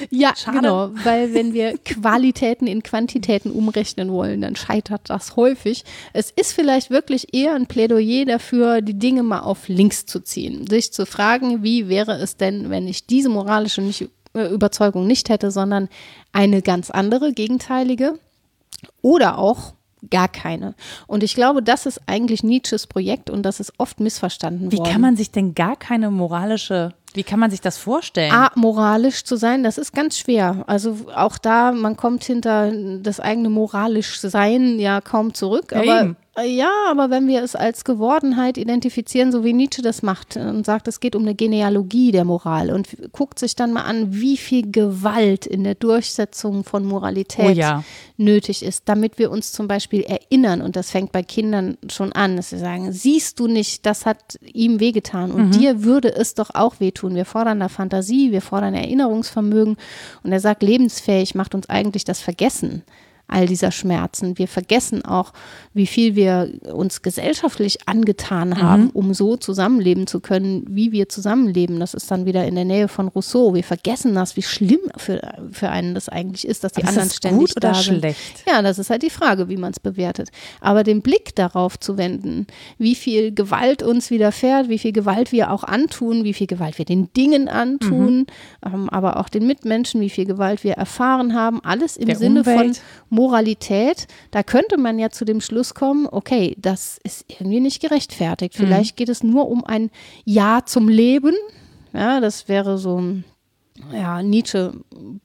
Ja, 0.09 0.33
Schade. 0.35 0.57
genau, 0.57 0.89
weil 1.03 1.33
wenn 1.35 1.53
wir 1.53 1.77
Qualitäten 1.77 2.65
in 2.67 2.81
Quantitäten 2.81 3.51
umrechnen 3.51 4.11
wollen, 4.11 4.41
dann 4.41 4.55
scheitert 4.55 5.01
das 5.09 5.35
häufig. 5.35 5.83
Es 6.13 6.31
ist 6.31 6.53
vielleicht 6.53 6.89
wirklich 6.89 7.33
eher 7.33 7.53
ein 7.53 7.67
Plädoyer 7.67 8.25
dafür, 8.25 8.81
die 8.81 8.97
Dinge 8.97 9.21
mal 9.23 9.41
auf 9.41 9.67
links 9.67 10.05
zu 10.07 10.19
ziehen, 10.19 10.65
sich 10.67 10.91
zu 10.91 11.05
fragen, 11.05 11.61
wie 11.63 11.87
wäre 11.89 12.13
es 12.17 12.37
denn, 12.37 12.69
wenn 12.71 12.87
ich 12.87 13.05
diese 13.05 13.29
moralische 13.29 13.81
nicht, 13.81 14.01
äh, 14.01 14.06
Überzeugung 14.45 15.07
nicht 15.07 15.29
hätte, 15.29 15.51
sondern 15.51 15.89
eine 16.31 16.61
ganz 16.61 16.89
andere, 16.89 17.33
gegenteilige 17.33 18.19
oder 19.01 19.37
auch 19.37 19.73
gar 20.09 20.27
keine. 20.27 20.75
Und 21.07 21.23
ich 21.23 21.33
glaube, 21.33 21.63
das 21.63 21.85
ist 21.85 22.01
eigentlich 22.05 22.43
Nietzsches 22.43 22.87
Projekt 22.87 23.29
und 23.29 23.43
das 23.43 23.59
ist 23.59 23.73
oft 23.77 23.99
missverstanden 23.99 24.71
Wie 24.71 24.77
worden. 24.77 24.91
kann 24.91 25.01
man 25.01 25.15
sich 25.15 25.31
denn 25.31 25.55
gar 25.55 25.75
keine 25.75 26.11
moralische, 26.11 26.93
wie 27.13 27.23
kann 27.23 27.39
man 27.39 27.49
sich 27.49 27.61
das 27.61 27.77
vorstellen? 27.77 28.31
amoralisch 28.31 29.23
zu 29.23 29.37
sein, 29.37 29.63
das 29.63 29.77
ist 29.77 29.93
ganz 29.93 30.17
schwer. 30.17 30.63
Also 30.67 30.97
auch 31.15 31.37
da, 31.37 31.71
man 31.71 31.97
kommt 31.97 32.23
hinter 32.23 32.71
das 32.99 33.19
eigene 33.19 33.49
moralisch 33.49 34.19
Sein 34.19 34.79
ja 34.79 35.01
kaum 35.01 35.33
zurück. 35.33 35.71
Ja, 35.71 35.77
aber 35.79 36.01
eben. 36.01 36.17
Äh, 36.37 36.47
ja, 36.47 36.71
aber 36.89 37.09
wenn 37.09 37.27
wir 37.27 37.43
es 37.43 37.55
als 37.55 37.83
Gewordenheit 37.83 38.57
identifizieren, 38.57 39.31
so 39.31 39.43
wie 39.43 39.53
Nietzsche 39.53 39.81
das 39.81 40.03
macht 40.03 40.37
und 40.37 40.65
sagt, 40.65 40.87
es 40.87 40.99
geht 40.99 41.15
um 41.15 41.23
eine 41.23 41.35
Genealogie 41.35 42.11
der 42.11 42.25
Moral 42.25 42.71
und 42.71 42.87
guckt 43.11 43.39
sich 43.39 43.55
dann 43.55 43.73
mal 43.73 43.83
an, 43.83 44.13
wie 44.13 44.37
viel 44.37 44.71
Gewalt 44.71 45.45
in 45.45 45.63
der 45.63 45.75
Durchsetzung 45.75 46.63
von 46.63 46.85
Moralität 46.85 47.45
Oh 47.45 47.49
ja. 47.49 47.83
nötig 48.17 48.63
ist, 48.63 48.83
damit 48.85 49.17
wir 49.17 49.31
uns 49.31 49.51
zum 49.51 49.67
Beispiel 49.67 50.01
erinnern, 50.01 50.61
und 50.61 50.75
das 50.75 50.91
fängt 50.91 51.11
bei 51.11 51.23
Kindern 51.23 51.77
schon 51.89 52.13
an, 52.13 52.35
dass 52.35 52.51
sie 52.51 52.59
sagen, 52.59 52.91
siehst 52.91 53.39
du 53.39 53.47
nicht, 53.47 53.85
das 53.85 54.05
hat 54.05 54.39
ihm 54.53 54.79
wehgetan 54.79 55.31
und 55.31 55.55
dir 55.55 55.83
würde 55.83 56.13
es 56.13 56.33
doch 56.35 56.51
auch 56.53 56.79
wehtun. 56.79 57.15
Wir 57.15 57.25
fordern 57.25 57.59
da 57.59 57.69
Fantasie, 57.69 58.31
wir 58.31 58.41
fordern 58.41 58.73
Erinnerungsvermögen 58.73 59.77
und 60.23 60.31
er 60.31 60.39
sagt, 60.39 60.61
lebensfähig 60.63 61.35
macht 61.35 61.55
uns 61.55 61.69
eigentlich 61.69 62.03
das 62.03 62.21
Vergessen 62.21 62.83
all 63.27 63.45
dieser 63.45 63.71
Schmerzen. 63.71 64.37
Wir 64.37 64.47
vergessen 64.47 65.03
auch, 65.03 65.33
wie 65.73 65.85
viel 65.87 66.15
wir 66.15 66.49
uns 66.73 67.01
gesellschaftlich 67.01 67.87
angetan 67.87 68.61
haben, 68.61 68.89
um 68.91 69.13
so 69.13 69.35
zusammenleben 69.37 70.07
zu 70.07 70.19
können, 70.21 70.65
wie 70.69 70.91
wir 70.91 71.09
zusammenleben. 71.09 71.79
Das 71.79 71.93
ist 71.93 72.09
dann 72.09 72.25
wieder 72.25 72.45
in 72.45 72.55
der 72.55 72.65
Nähe 72.65 72.87
von 72.87 73.07
Rousseau. 73.09 73.53
Wir 73.53 73.63
vergessen 73.63 74.15
das, 74.15 74.37
wie 74.37 74.41
schlimm 74.43 74.79
für, 74.95 75.19
für 75.51 75.69
einen 75.69 75.93
das 75.93 76.07
eigentlich 76.09 76.47
ist, 76.47 76.63
dass 76.63 76.71
die 76.71 76.83
Aber 76.83 76.89
ist 76.91 76.97
anderen 76.97 77.09
das 77.09 77.17
ständig 77.17 77.39
gut 77.49 77.57
oder 77.57 77.67
da 77.69 77.73
sind. 77.73 77.99
schlecht? 77.99 78.43
Ja, 78.47 78.61
das 78.61 78.79
ist 78.79 78.89
halt 78.89 79.03
die 79.03 79.09
Frage, 79.09 79.49
wie 79.49 79.57
man 79.57 79.71
es 79.71 79.79
bewertet. 79.79 80.29
Aber 80.61 80.83
den 80.83 81.01
Blick 81.01 81.35
darauf 81.35 81.77
zu 81.79 81.97
wenden, 81.97 82.47
wie 82.77 82.95
viel 82.95 83.33
Gewalt 83.33 83.83
uns 83.83 84.09
widerfährt, 84.09 84.69
wie 84.69 84.77
viel 84.79 84.93
Gewalt 84.93 85.31
wir 85.31 85.51
auch 85.51 85.63
antun, 85.65 86.23
wie 86.23 86.33
viel 86.33 86.47
Gewalt 86.47 86.77
wir 86.77 86.85
den 86.85 87.11
Dingen 87.13 87.49
antun, 87.49 88.19
Mhm. 88.19 88.25
ähm, 88.65 88.89
aber 88.89 89.17
auch 89.19 89.27
den 89.29 89.45
Mitmenschen, 89.45 89.99
wie 90.01 90.09
viel 90.09 90.25
Gewalt 90.25 90.63
wir 90.63 90.73
erfahren 90.73 91.33
haben, 91.33 91.59
alles 91.63 91.97
im 91.97 92.05
Der 92.07 92.15
Sinne 92.15 92.39
Umwelt. 92.41 92.77
von 92.77 92.83
Moralität, 93.17 94.07
da 94.29 94.43
könnte 94.43 94.77
man 94.77 94.99
ja 94.99 95.09
zu 95.09 95.25
dem 95.25 95.41
Schluss 95.41 95.73
kommen, 95.73 96.07
okay, 96.09 96.55
das 96.59 96.99
ist 97.03 97.25
irgendwie 97.27 97.59
nicht 97.59 97.81
gerechtfertigt. 97.81 98.57
Mhm. 98.57 98.63
Vielleicht 98.63 98.95
geht 98.95 99.09
es 99.09 99.23
nur 99.23 99.49
um 99.49 99.65
ein 99.65 99.89
Ja 100.23 100.61
zum 100.65 100.87
Leben. 100.87 101.33
Ja, 101.93 102.19
das 102.19 102.47
wäre 102.47 102.77
so 102.77 103.01
ein 103.01 103.23
ja, 103.93 104.21
Nietzsche 104.21 104.73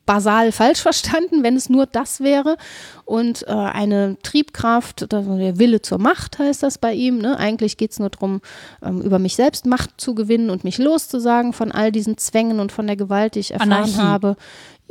basal 0.06 0.52
falsch 0.52 0.80
verstanden, 0.80 1.42
wenn 1.42 1.56
es 1.56 1.68
nur 1.68 1.86
das 1.86 2.20
wäre. 2.20 2.56
Und 3.04 3.46
äh, 3.46 3.50
eine 3.50 4.16
Triebkraft, 4.22 5.10
der 5.12 5.58
Wille 5.58 5.82
zur 5.82 5.98
Macht 5.98 6.38
heißt 6.38 6.62
das 6.62 6.78
bei 6.78 6.92
ihm. 6.92 7.18
Ne? 7.18 7.36
Eigentlich 7.38 7.76
geht 7.76 7.92
es 7.92 7.98
nur 7.98 8.10
darum, 8.10 8.40
ähm, 8.82 9.00
über 9.00 9.18
mich 9.18 9.36
selbst 9.36 9.66
Macht 9.66 10.00
zu 10.00 10.14
gewinnen 10.14 10.50
und 10.50 10.64
mich 10.64 10.78
loszusagen 10.78 11.52
von 11.52 11.72
all 11.72 11.92
diesen 11.92 12.18
Zwängen 12.18 12.60
und 12.60 12.72
von 12.72 12.86
der 12.86 12.96
Gewalt, 12.96 13.34
die 13.34 13.40
ich 13.40 13.52
erfahren 13.52 13.72
Anarchie. 13.72 13.96
habe. 13.96 14.36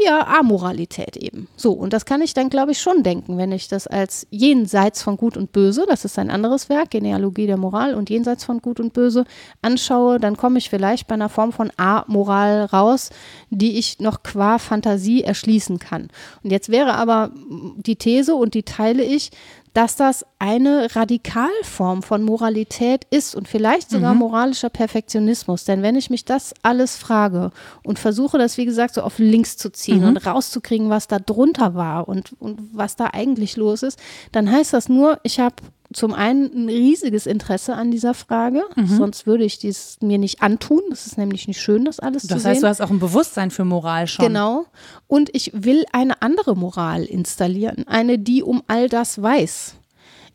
Ja, 0.04 0.26
Amoralität 0.39 1.16
eben. 1.16 1.47
So, 1.56 1.74
und 1.74 1.93
das 1.93 2.06
kann 2.06 2.22
ich 2.22 2.34
dann, 2.34 2.49
glaube 2.49 2.72
ich, 2.72 2.82
schon 2.82 3.04
denken, 3.04 3.38
wenn 3.38 3.52
ich 3.52 3.68
das 3.68 3.86
als 3.86 4.26
jenseits 4.32 5.04
von 5.04 5.16
Gut 5.16 5.38
und 5.38 5.52
Böse, 5.52 5.86
das 5.88 6.06
ist 6.06 6.18
ein 6.18 6.32
anderes 6.32 6.70
Werk, 6.70 6.89
Genealogie 6.89 7.45
der 7.45 7.58
Moral 7.58 7.93
und 7.93 8.10
jenseits 8.10 8.43
von 8.43 8.62
Gut 8.62 8.80
und 8.80 8.93
Böse 8.93 9.26
anschaue, 9.62 10.20
dann 10.20 10.38
komme 10.38 10.58
ich 10.58 10.72
vielleicht 10.72 11.08
bei 11.08 11.14
einer 11.14 11.30
Form 11.30 11.52
von 11.52 11.72
Amoral 11.78 12.66
raus, 12.66 13.12
die 13.52 13.78
ich 13.78 13.99
noch 13.99 14.24
qua 14.24 14.58
Fantasie 14.58 15.22
erschließen 15.22 15.78
kann. 15.78 16.08
Und 16.43 16.49
jetzt 16.49 16.70
wäre 16.70 16.95
aber 16.95 17.30
die 17.76 17.95
These, 17.95 18.34
und 18.36 18.56
die 18.56 18.64
teile 18.64 19.04
ich, 19.04 19.30
dass 19.74 19.95
das 19.95 20.26
eine 20.38 20.93
Radikalform 20.95 22.03
von 22.03 22.24
Moralität 22.24 23.05
ist 23.09 23.36
und 23.36 23.47
vielleicht 23.47 23.89
sogar 23.89 24.13
moralischer 24.13 24.69
Perfektionismus. 24.69 25.63
Denn 25.63 25.82
wenn 25.82 25.95
ich 25.95 26.09
mich 26.09 26.26
das 26.26 26.53
alles 26.61 26.97
frage 26.97 27.51
und 27.84 27.97
versuche, 27.97 28.38
das 28.38 28.57
wie 28.57 28.65
gesagt 28.65 28.95
so 28.95 29.01
auf 29.01 29.17
links 29.17 29.55
zu 29.57 29.72
ziehen 29.72 30.03
und 30.03 30.26
rauszukriegen, 30.26 30.89
was 30.89 31.07
da 31.07 31.19
drunter 31.19 31.74
war 31.76 32.09
und, 32.09 32.34
und 32.39 32.59
was 32.74 32.95
da 32.95 33.09
eigentlich 33.13 33.55
los 33.55 33.84
ist, 33.84 33.99
dann 34.32 34.51
heißt 34.51 34.74
das 34.74 34.89
nur, 34.89 35.19
ich 35.24 35.39
habe 35.39 35.55
zum 35.94 36.14
einen 36.14 36.52
ein 36.54 36.70
riesiges 36.70 37.26
Interesse 37.26 37.76
an 37.76 37.92
dieser 37.92 38.14
Frage, 38.14 38.64
sonst 38.86 39.26
würde 39.28 39.44
ich 39.44 39.60
dies 39.60 39.98
mir 40.02 40.18
nicht 40.18 40.42
antun. 40.42 40.82
Das 40.89 41.06
ist 41.08 41.18
nämlich 41.18 41.48
nicht 41.48 41.62
schön, 41.62 41.86
das 41.86 42.00
alles 42.00 42.24
zu 42.24 42.30
Das 42.30 42.44
sehen. 42.44 42.52
heißt, 42.52 42.64
du 42.64 42.68
hast 42.68 42.82
auch 42.82 42.89
ein 42.89 43.00
Bewusstsein 43.00 43.52
für 43.52 43.66
Moral 43.66 44.08
schon. 44.08 44.26
Genau. 44.26 44.66
Und 45.08 45.30
ich 45.34 45.52
will 45.54 45.84
eine 45.92 46.22
andere 46.22 46.56
Moral 46.56 47.04
installieren, 47.04 47.86
eine, 47.88 48.18
die 48.20 48.44
um 48.44 48.64
all 48.68 48.89
das 48.89 49.22
weiß. 49.22 49.76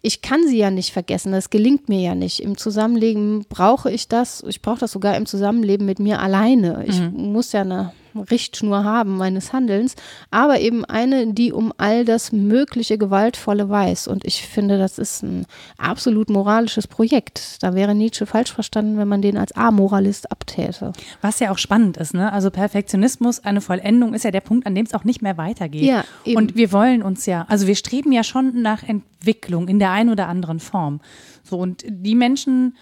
Ich 0.02 0.22
kann 0.22 0.46
sie 0.46 0.58
ja 0.58 0.70
nicht 0.70 0.92
vergessen, 0.92 1.32
das 1.32 1.50
gelingt 1.50 1.88
mir 1.88 2.00
ja 2.00 2.14
nicht. 2.14 2.40
Im 2.40 2.56
Zusammenleben 2.56 3.44
brauche 3.48 3.90
ich 3.90 4.08
das, 4.08 4.44
ich 4.46 4.62
brauche 4.62 4.78
das 4.78 4.92
sogar 4.92 5.16
im 5.16 5.26
Zusammenleben 5.26 5.84
mit 5.86 5.98
mir 5.98 6.20
alleine. 6.20 6.84
Ich 6.86 7.00
muss 7.12 7.52
ja 7.52 7.62
eine 7.62 7.92
Richtschnur 8.20 8.84
haben 8.84 9.16
meines 9.16 9.52
Handelns, 9.52 9.94
aber 10.30 10.60
eben 10.60 10.84
eine, 10.84 11.32
die 11.32 11.52
um 11.52 11.72
all 11.76 12.04
das 12.04 12.32
mögliche 12.32 12.98
Gewaltvolle 12.98 13.68
weiß. 13.68 14.08
Und 14.08 14.24
ich 14.24 14.42
finde, 14.42 14.78
das 14.78 14.98
ist 14.98 15.22
ein 15.22 15.46
absolut 15.78 16.30
moralisches 16.30 16.86
Projekt. 16.86 17.62
Da 17.62 17.74
wäre 17.74 17.94
Nietzsche 17.94 18.26
falsch 18.26 18.52
verstanden, 18.52 18.98
wenn 18.98 19.08
man 19.08 19.22
den 19.22 19.36
als 19.36 19.52
Amoralist 19.52 20.30
abtäte. 20.30 20.92
Was 21.20 21.40
ja 21.40 21.50
auch 21.50 21.58
spannend 21.58 21.96
ist, 21.96 22.14
ne? 22.14 22.32
Also 22.32 22.50
Perfektionismus, 22.50 23.44
eine 23.44 23.60
Vollendung 23.60 24.14
ist 24.14 24.24
ja 24.24 24.30
der 24.30 24.40
Punkt, 24.40 24.66
an 24.66 24.74
dem 24.74 24.86
es 24.86 24.94
auch 24.94 25.04
nicht 25.04 25.22
mehr 25.22 25.36
weitergeht. 25.36 25.82
Ja, 25.82 26.04
eben. 26.24 26.36
Und 26.36 26.56
wir 26.56 26.72
wollen 26.72 27.02
uns 27.02 27.26
ja, 27.26 27.46
also 27.48 27.66
wir 27.66 27.76
streben 27.76 28.12
ja 28.12 28.24
schon 28.24 28.62
nach 28.62 28.82
Entwicklung 28.82 29.68
in 29.68 29.78
der 29.78 29.90
einen 29.90 30.10
oder 30.10 30.28
anderen 30.28 30.60
Form. 30.60 31.00
So, 31.42 31.58
und 31.58 31.84
die 31.88 32.14
Menschen, 32.14 32.76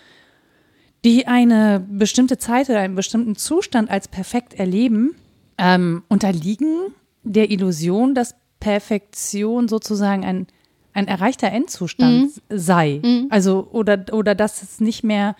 die 1.05 1.27
eine 1.27 1.85
bestimmte 1.89 2.39
Zeit 2.39 2.71
oder 2.71 2.81
einen 2.81 2.95
bestimmten 2.95 3.37
Zustand 3.37 3.91
als 3.91 4.09
perfekt 4.09 4.55
erleben, 4.55 5.15
ähm, 5.59 6.03
unterliegen 6.09 6.93
der 7.23 7.51
Illusion, 7.51 8.15
dass 8.15 8.35
Perfektion 8.61 9.69
sozusagen 9.69 10.25
ein, 10.25 10.47
ein 10.93 11.09
erreichter 11.09 11.49
Endzustand 11.49 12.31
sei. 12.49 13.01
Also, 13.31 13.69
oder, 13.73 14.05
oder 14.13 14.35
dass 14.35 14.63
es 14.63 14.81
nicht 14.81 15.05
mehr 15.05 15.37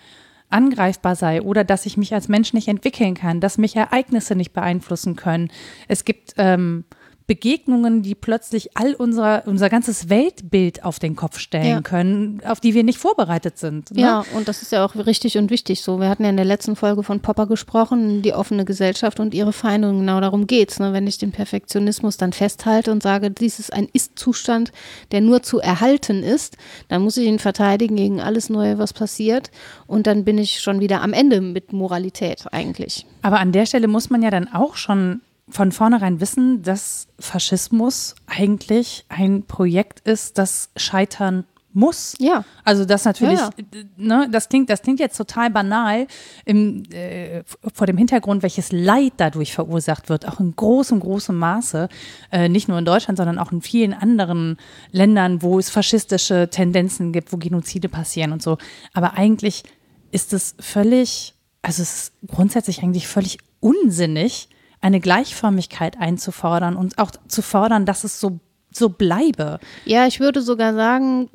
angreifbar 0.49 1.15
sei 1.15 1.41
oder 1.41 1.63
dass 1.63 1.85
ich 1.85 1.97
mich 1.97 2.13
als 2.13 2.27
Mensch 2.27 2.53
nicht 2.53 2.67
entwickeln 2.67 3.15
kann, 3.15 3.39
dass 3.39 3.57
mich 3.57 3.75
Ereignisse 3.75 4.35
nicht 4.35 4.53
beeinflussen 4.53 5.15
können. 5.15 5.49
Es 5.87 6.05
gibt 6.05 6.33
ähm, 6.37 6.85
Begegnungen, 7.27 8.03
die 8.03 8.13
plötzlich 8.13 8.77
all 8.77 8.93
unser, 8.93 9.47
unser 9.47 9.69
ganzes 9.69 10.09
Weltbild 10.09 10.83
auf 10.83 10.99
den 10.99 11.15
Kopf 11.15 11.39
stellen 11.39 11.65
Ja. 11.65 11.81
können, 11.81 12.39
auf 12.45 12.59
die 12.59 12.75
wir 12.75 12.83
nicht 12.83 12.99
vorbereitet 12.99 13.57
sind. 13.57 13.89
Ne? 13.91 14.01
Ja, 14.01 14.25
und 14.35 14.47
das 14.47 14.61
ist 14.61 14.71
ja 14.71 14.85
auch 14.85 14.95
richtig 14.95 15.37
und 15.39 15.49
wichtig 15.49 15.81
so. 15.81 15.99
Wir 15.99 16.07
hatten 16.09 16.23
ja 16.23 16.29
in 16.29 16.35
der 16.37 16.45
letzten 16.45 16.75
Folge 16.75 17.01
von 17.01 17.21
Popper 17.21 17.47
gesprochen, 17.47 18.21
die 18.21 18.33
offene 18.33 18.63
Gesellschaft 18.63 19.19
und 19.19 19.33
ihre 19.33 19.53
Feinde. 19.53 19.89
Und 19.89 20.01
genau 20.01 20.21
darum 20.21 20.45
geht's. 20.45 20.79
Ne? 20.79 20.93
Wenn 20.93 21.07
ich 21.07 21.17
den 21.17 21.31
Perfektionismus 21.31 22.17
dann 22.17 22.31
festhalte 22.31 22.91
und 22.91 23.01
sage, 23.01 23.31
dies 23.31 23.57
ist 23.59 23.73
ein 23.73 23.87
Ist-Zustand, 23.91 24.71
der 25.11 25.21
nur 25.21 25.41
zu 25.41 25.59
erhalten 25.59 26.21
ist, 26.21 26.57
dann 26.89 27.01
muss 27.01 27.17
ich 27.17 27.25
ihn 27.25 27.39
verteidigen 27.39 27.95
gegen 27.95 28.21
alles 28.21 28.49
Neue, 28.49 28.77
was 28.77 28.93
passiert. 28.93 29.49
Und 29.87 30.05
dann 30.05 30.25
bin 30.25 30.37
ich 30.37 30.61
schon 30.61 30.79
wieder 30.79 31.01
am 31.01 31.13
Ende 31.13 31.41
mit 31.41 31.73
Moralität 31.73 32.45
eigentlich. 32.51 33.07
Aber 33.23 33.39
an 33.39 33.51
der 33.51 33.65
Stelle 33.65 33.87
muss 33.87 34.11
man 34.11 34.21
ja 34.21 34.29
dann 34.29 34.47
auch 34.53 34.75
schon 34.75 35.21
von 35.47 35.71
vornherein 35.71 36.19
wissen, 36.19 36.63
dass 36.63 37.07
Faschismus 37.19 38.15
eigentlich 38.25 39.05
ein 39.09 39.43
Projekt 39.43 39.99
ist, 40.01 40.37
das 40.37 40.69
scheitern 40.75 41.45
muss. 41.75 42.15
Ja. 42.19 42.45
Also 42.63 42.85
das 42.85 43.05
natürlich, 43.05 43.37
Ja, 43.37 43.49
äh, 43.57 43.85
ne, 43.97 44.27
das 44.31 44.49
klingt, 44.49 44.69
das 44.69 44.81
klingt 44.81 44.99
jetzt 44.99 45.17
total 45.17 45.49
banal 45.49 46.07
im, 46.45 46.83
äh, 46.91 47.43
vor 47.73 47.85
dem 47.85 47.97
Hintergrund, 47.97 48.41
welches 48.43 48.71
Leid 48.71 49.13
dadurch 49.17 49.53
verursacht 49.53 50.09
wird, 50.09 50.27
auch 50.27 50.39
in 50.39 50.55
großem, 50.55 50.99
großem 51.01 51.37
Maße, 51.37 51.89
äh, 52.31 52.49
nicht 52.49 52.69
nur 52.69 52.79
in 52.79 52.85
Deutschland, 52.85 53.17
sondern 53.17 53.37
auch 53.37 53.51
in 53.51 53.61
vielen 53.61 53.93
anderen 53.93 54.57
Ländern, 54.91 55.41
wo 55.41 55.59
es 55.59 55.69
faschistische 55.69 56.49
Tendenzen 56.49 57.11
gibt, 57.11 57.33
wo 57.33 57.37
Genozide 57.37 57.89
passieren 57.89 58.31
und 58.31 58.41
so. 58.41 58.57
Aber 58.93 59.15
eigentlich 59.15 59.63
ist 60.11 60.31
es 60.31 60.55
völlig, 60.59 61.35
also 61.61 61.81
es 61.81 61.93
ist 61.93 62.13
grundsätzlich 62.27 62.81
eigentlich 62.83 63.07
völlig 63.07 63.37
unsinnig, 63.59 64.47
eine 64.85 64.99
Gleichförmigkeit 64.99 65.99
einzufordern 65.99 66.75
und 66.75 66.99
auch 66.99 67.09
zu 67.27 67.41
fordern, 67.41 67.87
dass 67.87 68.03
es 68.03 68.19
so, 68.19 68.39
so 68.71 68.89
bleibe. 68.89 69.59
Ja, 69.85 70.05
ich 70.05 70.19
würde 70.19 70.43
sogar 70.43 70.75
sagen, 70.75 71.27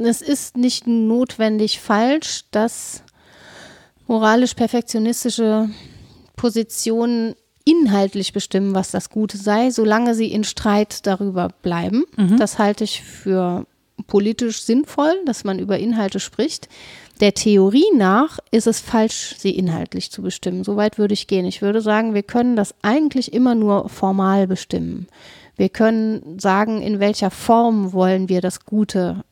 es 0.00 0.22
ist 0.22 0.56
nicht 0.56 0.86
notwendig 0.86 1.80
falsch, 1.80 2.44
dass 2.52 3.02
moralisch-perfektionistische 4.06 5.70
Positionen 6.36 7.34
inhaltlich 7.64 8.32
bestimmen, 8.32 8.76
was 8.76 8.92
das 8.92 9.10
Gute 9.10 9.38
sei, 9.38 9.70
solange 9.70 10.14
sie 10.14 10.30
in 10.30 10.44
Streit 10.44 11.04
darüber 11.04 11.48
bleiben. 11.62 12.04
Das 12.38 12.60
halte 12.60 12.84
ich 12.84 13.02
für 13.02 13.66
politisch 14.06 14.62
sinnvoll, 14.62 15.14
dass 15.24 15.44
man 15.44 15.58
über 15.58 15.78
Inhalte 15.78 16.20
spricht. 16.20 16.68
Der 17.20 17.32
Theorie 17.32 17.90
nach 17.94 18.38
ist 18.50 18.66
es 18.66 18.80
falsch, 18.80 19.34
sie 19.38 19.56
inhaltlich 19.56 20.10
zu 20.10 20.22
bestimmen. 20.22 20.64
Soweit 20.64 20.98
würde 20.98 21.14
ich 21.14 21.26
gehen. 21.26 21.46
Ich 21.46 21.62
würde 21.62 21.80
sagen, 21.80 22.14
wir 22.14 22.24
können 22.24 22.56
das 22.56 22.74
eigentlich 22.82 23.32
immer 23.32 23.54
nur 23.54 23.88
formal 23.88 24.46
bestimmen. 24.46 25.06
Wir 25.56 25.68
können 25.68 26.38
sagen, 26.40 26.82
in 26.82 26.98
welcher 26.98 27.30
Form 27.30 27.92
wollen 27.92 28.28
wir 28.28 28.40
das 28.40 28.64
Gute 28.64 29.24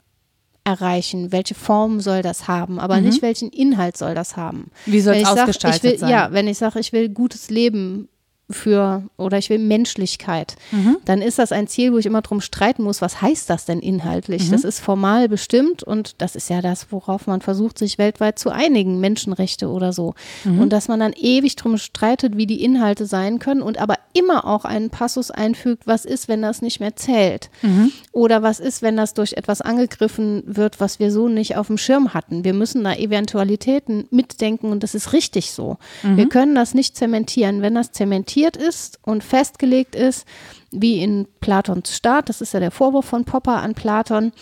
erreichen, 0.64 1.32
welche 1.32 1.54
Form 1.54 2.00
soll 2.00 2.22
das 2.22 2.46
haben, 2.46 2.78
aber 2.78 3.00
nicht 3.00 3.20
welchen 3.20 3.50
Inhalt 3.50 3.96
soll 3.96 4.14
das 4.14 4.36
haben. 4.36 4.70
Wie 4.86 5.00
soll 5.00 5.14
es 5.14 5.22
ich 5.22 5.26
sag, 5.26 5.38
ausgestaltet 5.40 5.84
ich 5.84 5.90
will, 5.90 5.98
sein? 5.98 6.10
Ja, 6.10 6.28
wenn 6.30 6.46
ich 6.46 6.58
sage, 6.58 6.78
ich 6.78 6.92
will 6.92 7.08
gutes 7.08 7.50
Leben 7.50 8.08
für 8.52 9.02
oder 9.16 9.38
ich 9.38 9.50
will 9.50 9.58
Menschlichkeit, 9.58 10.56
Mhm. 10.70 10.96
dann 11.04 11.22
ist 11.22 11.38
das 11.38 11.52
ein 11.52 11.66
Ziel, 11.68 11.92
wo 11.92 11.98
ich 11.98 12.06
immer 12.06 12.22
drum 12.22 12.40
streiten 12.40 12.82
muss, 12.82 13.00
was 13.02 13.20
heißt 13.22 13.48
das 13.50 13.64
denn 13.64 13.80
inhaltlich? 13.80 14.50
Das 14.50 14.64
ist 14.64 14.80
formal 14.80 15.28
bestimmt 15.28 15.82
und 15.82 16.20
das 16.22 16.36
ist 16.36 16.48
ja 16.50 16.60
das, 16.60 16.86
worauf 16.90 17.26
man 17.26 17.40
versucht, 17.40 17.78
sich 17.78 17.98
weltweit 17.98 18.38
zu 18.38 18.50
einigen, 18.50 19.00
Menschenrechte 19.00 19.68
oder 19.68 19.92
so. 19.92 20.14
Und 20.44 20.70
dass 20.72 20.88
man 20.88 21.00
dann 21.00 21.12
ewig 21.14 21.56
drum 21.56 21.78
streitet, 21.78 22.36
wie 22.36 22.46
die 22.46 22.62
Inhalte 22.62 23.06
sein 23.06 23.38
können 23.38 23.62
und 23.62 23.78
aber 23.78 23.94
immer 24.14 24.46
auch 24.46 24.64
einen 24.64 24.90
Passus 24.90 25.30
einfügt, 25.30 25.86
was 25.86 26.04
ist, 26.04 26.28
wenn 26.28 26.42
das 26.42 26.62
nicht 26.62 26.80
mehr 26.80 26.96
zählt? 26.96 27.50
Oder 28.12 28.42
was 28.42 28.60
ist, 28.60 28.82
wenn 28.82 28.96
das 28.96 29.14
durch 29.14 29.32
etwas 29.34 29.60
angegriffen 29.62 30.42
wird, 30.46 30.80
was 30.80 30.98
wir 30.98 31.10
so 31.10 31.28
nicht 31.28 31.56
auf 31.56 31.66
dem 31.68 31.78
Schirm 31.78 32.12
hatten? 32.14 32.44
Wir 32.44 32.52
müssen 32.54 32.84
da 32.84 32.92
Eventualitäten 33.36 34.06
mitdenken 34.10 34.70
und 34.70 34.82
das 34.82 34.94
ist 34.94 35.12
richtig 35.12 35.52
so. 35.52 35.76
Wir 36.02 36.28
können 36.28 36.54
das 36.54 36.74
nicht 36.74 36.96
zementieren. 36.96 37.62
Wenn 37.62 37.74
das 37.74 37.92
zementiert 37.92 38.41
ist 38.56 38.98
und 39.02 39.22
festgelegt 39.24 39.94
ist, 39.94 40.26
wie 40.70 41.02
in 41.02 41.26
Platons 41.40 41.94
Staat, 41.94 42.28
das 42.28 42.40
ist 42.40 42.54
ja 42.54 42.60
der 42.60 42.70
Vorwurf 42.70 43.04
von 43.06 43.24
Popper 43.24 43.62
an 43.62 43.74
Platon, 43.74 44.32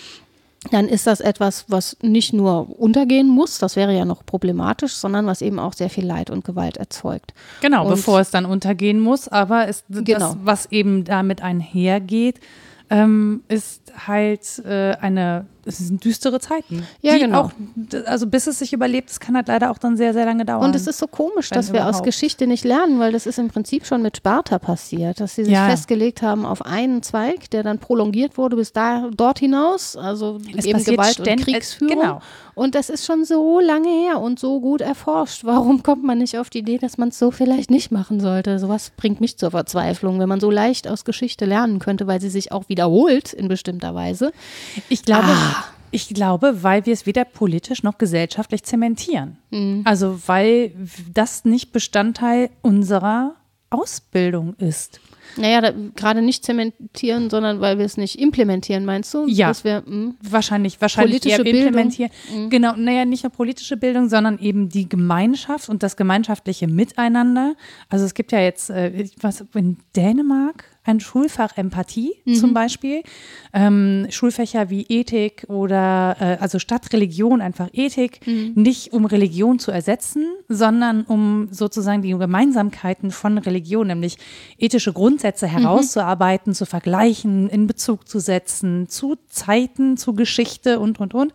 dann 0.70 0.88
ist 0.88 1.06
das 1.06 1.20
etwas, 1.20 1.64
was 1.68 1.96
nicht 2.02 2.34
nur 2.34 2.78
untergehen 2.78 3.26
muss, 3.28 3.58
das 3.58 3.76
wäre 3.76 3.96
ja 3.96 4.04
noch 4.04 4.26
problematisch, 4.26 4.92
sondern 4.92 5.26
was 5.26 5.40
eben 5.40 5.58
auch 5.58 5.72
sehr 5.72 5.88
viel 5.88 6.04
Leid 6.04 6.28
und 6.28 6.44
Gewalt 6.44 6.76
erzeugt. 6.76 7.32
Genau, 7.62 7.84
Und- 7.84 7.90
bevor 7.90 8.20
es 8.20 8.30
dann 8.30 8.44
untergehen 8.44 9.00
muss. 9.00 9.26
Aber 9.26 9.68
es, 9.68 9.84
Genau. 9.88 10.18
das, 10.18 10.36
was 10.44 10.66
eben 10.70 11.04
damit 11.04 11.40
einhergeht, 11.42 12.40
ähm, 12.90 13.42
ist 13.48 13.92
halt 14.06 14.58
äh, 14.66 14.96
eine 15.00 15.46
es 15.66 15.78
sind 15.78 16.04
düstere 16.04 16.40
Zeiten. 16.40 16.86
Ja, 17.02 17.14
die 17.14 17.20
genau. 17.20 17.40
Auch, 17.42 17.50
also 18.06 18.26
bis 18.26 18.46
es 18.46 18.58
sich 18.58 18.72
überlebt, 18.72 19.10
das 19.10 19.20
kann 19.20 19.34
halt 19.36 19.48
leider 19.48 19.70
auch 19.70 19.78
dann 19.78 19.96
sehr, 19.96 20.12
sehr 20.12 20.24
lange 20.24 20.44
dauern. 20.44 20.64
Und 20.64 20.74
es 20.76 20.86
ist 20.86 20.98
so 20.98 21.06
komisch, 21.06 21.48
dass 21.50 21.72
wir 21.72 21.86
aus. 21.86 22.02
Geschichte 22.02 22.46
nicht 22.46 22.64
lernen, 22.64 22.98
weil 22.98 23.12
das 23.12 23.26
ist 23.26 23.38
im 23.38 23.48
Prinzip 23.48 23.84
schon 23.86 24.02
mit 24.02 24.16
Sparta 24.16 24.58
passiert, 24.58 25.20
dass 25.20 25.34
sie 25.34 25.44
sich 25.44 25.52
Ja. 25.52 25.68
festgelegt 25.68 26.22
haben 26.22 26.46
auf 26.46 26.64
einen 26.64 27.02
Zweig, 27.02 27.50
der 27.50 27.62
dann 27.62 27.78
prolongiert 27.78 28.38
wurde 28.38 28.56
bis 28.56 28.72
da, 28.72 29.08
dort 29.14 29.38
hinaus, 29.38 29.96
also 29.96 30.38
Es 30.56 30.64
eben 30.64 30.82
Gewalt 30.84 31.18
und 31.18 31.26
ständ- 31.28 31.40
äh, 31.40 31.44
Kriegsführung. 31.44 31.98
genau. 32.00 32.20
Und 32.54 32.74
das 32.74 32.90
ist 32.90 33.06
schon 33.06 33.24
so 33.24 33.58
lange 33.60 33.88
her 33.88 34.20
und 34.20 34.38
so 34.38 34.60
gut 34.60 34.80
erforscht. 34.82 35.44
Warum 35.44 35.82
kommt 35.82 36.04
man 36.04 36.18
nicht 36.18 36.36
auf 36.38 36.50
die 36.50 36.58
Idee, 36.58 36.78
dass 36.78 36.98
man 36.98 37.08
es 37.08 37.18
so 37.18 37.30
vielleicht 37.30 37.70
nicht 37.70 37.90
machen 37.90 38.20
sollte? 38.20 38.58
Sowas 38.58 38.92
bringt 38.96 39.20
mich 39.20 39.38
zur 39.38 39.50
Verzweiflung, 39.52 40.18
wenn 40.18 40.28
man 40.28 40.40
so 40.40 40.50
leicht 40.50 40.86
aus 40.88 41.04
Geschichte 41.04 41.44
lernen 41.46 41.78
könnte, 41.78 42.06
weil 42.06 42.20
sie 42.20 42.28
sich 42.28 42.52
auch 42.52 42.68
wiederholt 42.68 43.32
in 43.32 43.48
bestimmter 43.48 43.94
Weise. 43.94 44.32
Ich 44.88 45.04
glaube, 45.04 45.28
Ah. 45.28 45.59
Ich 45.90 46.08
glaube, 46.08 46.62
weil 46.62 46.86
wir 46.86 46.92
es 46.92 47.06
weder 47.06 47.24
politisch 47.24 47.82
noch 47.82 47.98
gesellschaftlich 47.98 48.62
zementieren. 48.62 49.38
Mhm. 49.50 49.82
Also 49.84 50.20
weil 50.26 50.72
das 51.12 51.44
nicht 51.44 51.72
Bestandteil 51.72 52.50
unserer 52.62 53.36
Ausbildung 53.70 54.54
ist. 54.56 55.00
Naja, 55.36 55.60
da, 55.60 55.72
gerade 55.96 56.22
nicht 56.22 56.44
zementieren, 56.44 57.30
sondern 57.30 57.60
weil 57.60 57.78
wir 57.78 57.84
es 57.84 57.96
nicht 57.96 58.18
implementieren, 58.20 58.84
meinst 58.84 59.12
du? 59.14 59.26
Ja. 59.26 59.48
Dass 59.48 59.64
wir, 59.64 59.82
mh, 59.86 60.14
Wahrscheinlich, 60.22 60.80
wahrscheinlich 60.80 61.20
Politische 61.20 61.38
eher 61.38 61.44
Bildung. 61.44 61.60
Mhm. 61.60 61.66
implementieren. 61.68 62.10
Genau, 62.50 62.74
naja, 62.76 63.04
nicht 63.04 63.24
nur 63.24 63.30
politische 63.32 63.76
Bildung, 63.76 64.08
sondern 64.08 64.38
eben 64.38 64.68
die 64.68 64.88
Gemeinschaft 64.88 65.68
und 65.68 65.82
das 65.82 65.96
gemeinschaftliche 65.96 66.66
Miteinander. 66.66 67.54
Also 67.88 68.04
es 68.04 68.14
gibt 68.14 68.32
ja 68.32 68.40
jetzt, 68.40 68.70
äh, 68.70 69.04
was 69.20 69.44
in 69.54 69.78
Dänemark 69.96 70.64
ein 70.82 70.98
Schulfach 70.98 71.56
Empathie 71.58 72.12
Mhm. 72.24 72.34
zum 72.34 72.54
Beispiel, 72.54 73.02
ähm, 73.52 74.06
Schulfächer 74.10 74.70
wie 74.70 74.82
Ethik 74.88 75.44
oder 75.48 76.16
äh, 76.18 76.36
also 76.40 76.58
statt 76.58 76.92
Religion 76.94 77.42
einfach 77.42 77.68
Ethik, 77.72 78.26
Mhm. 78.26 78.52
nicht 78.56 78.92
um 78.94 79.04
Religion 79.04 79.58
zu 79.58 79.70
ersetzen, 79.70 80.24
sondern 80.48 81.02
um 81.02 81.48
sozusagen 81.50 82.00
die 82.02 82.10
Gemeinsamkeiten 82.10 83.10
von 83.10 83.36
Religion, 83.38 83.88
nämlich 83.88 84.16
ethische 84.58 84.92
Grundsätze 85.20 85.46
Mhm. 85.46 85.50
herauszuarbeiten, 85.62 86.54
zu 86.54 86.64
vergleichen, 86.66 87.48
in 87.48 87.66
Bezug 87.66 88.08
zu 88.08 88.18
setzen, 88.20 88.88
zu 88.88 89.16
Zeiten, 89.28 89.96
zu 89.96 90.14
Geschichte 90.14 90.80
und, 90.80 90.98
und, 91.00 91.14
und. 91.14 91.32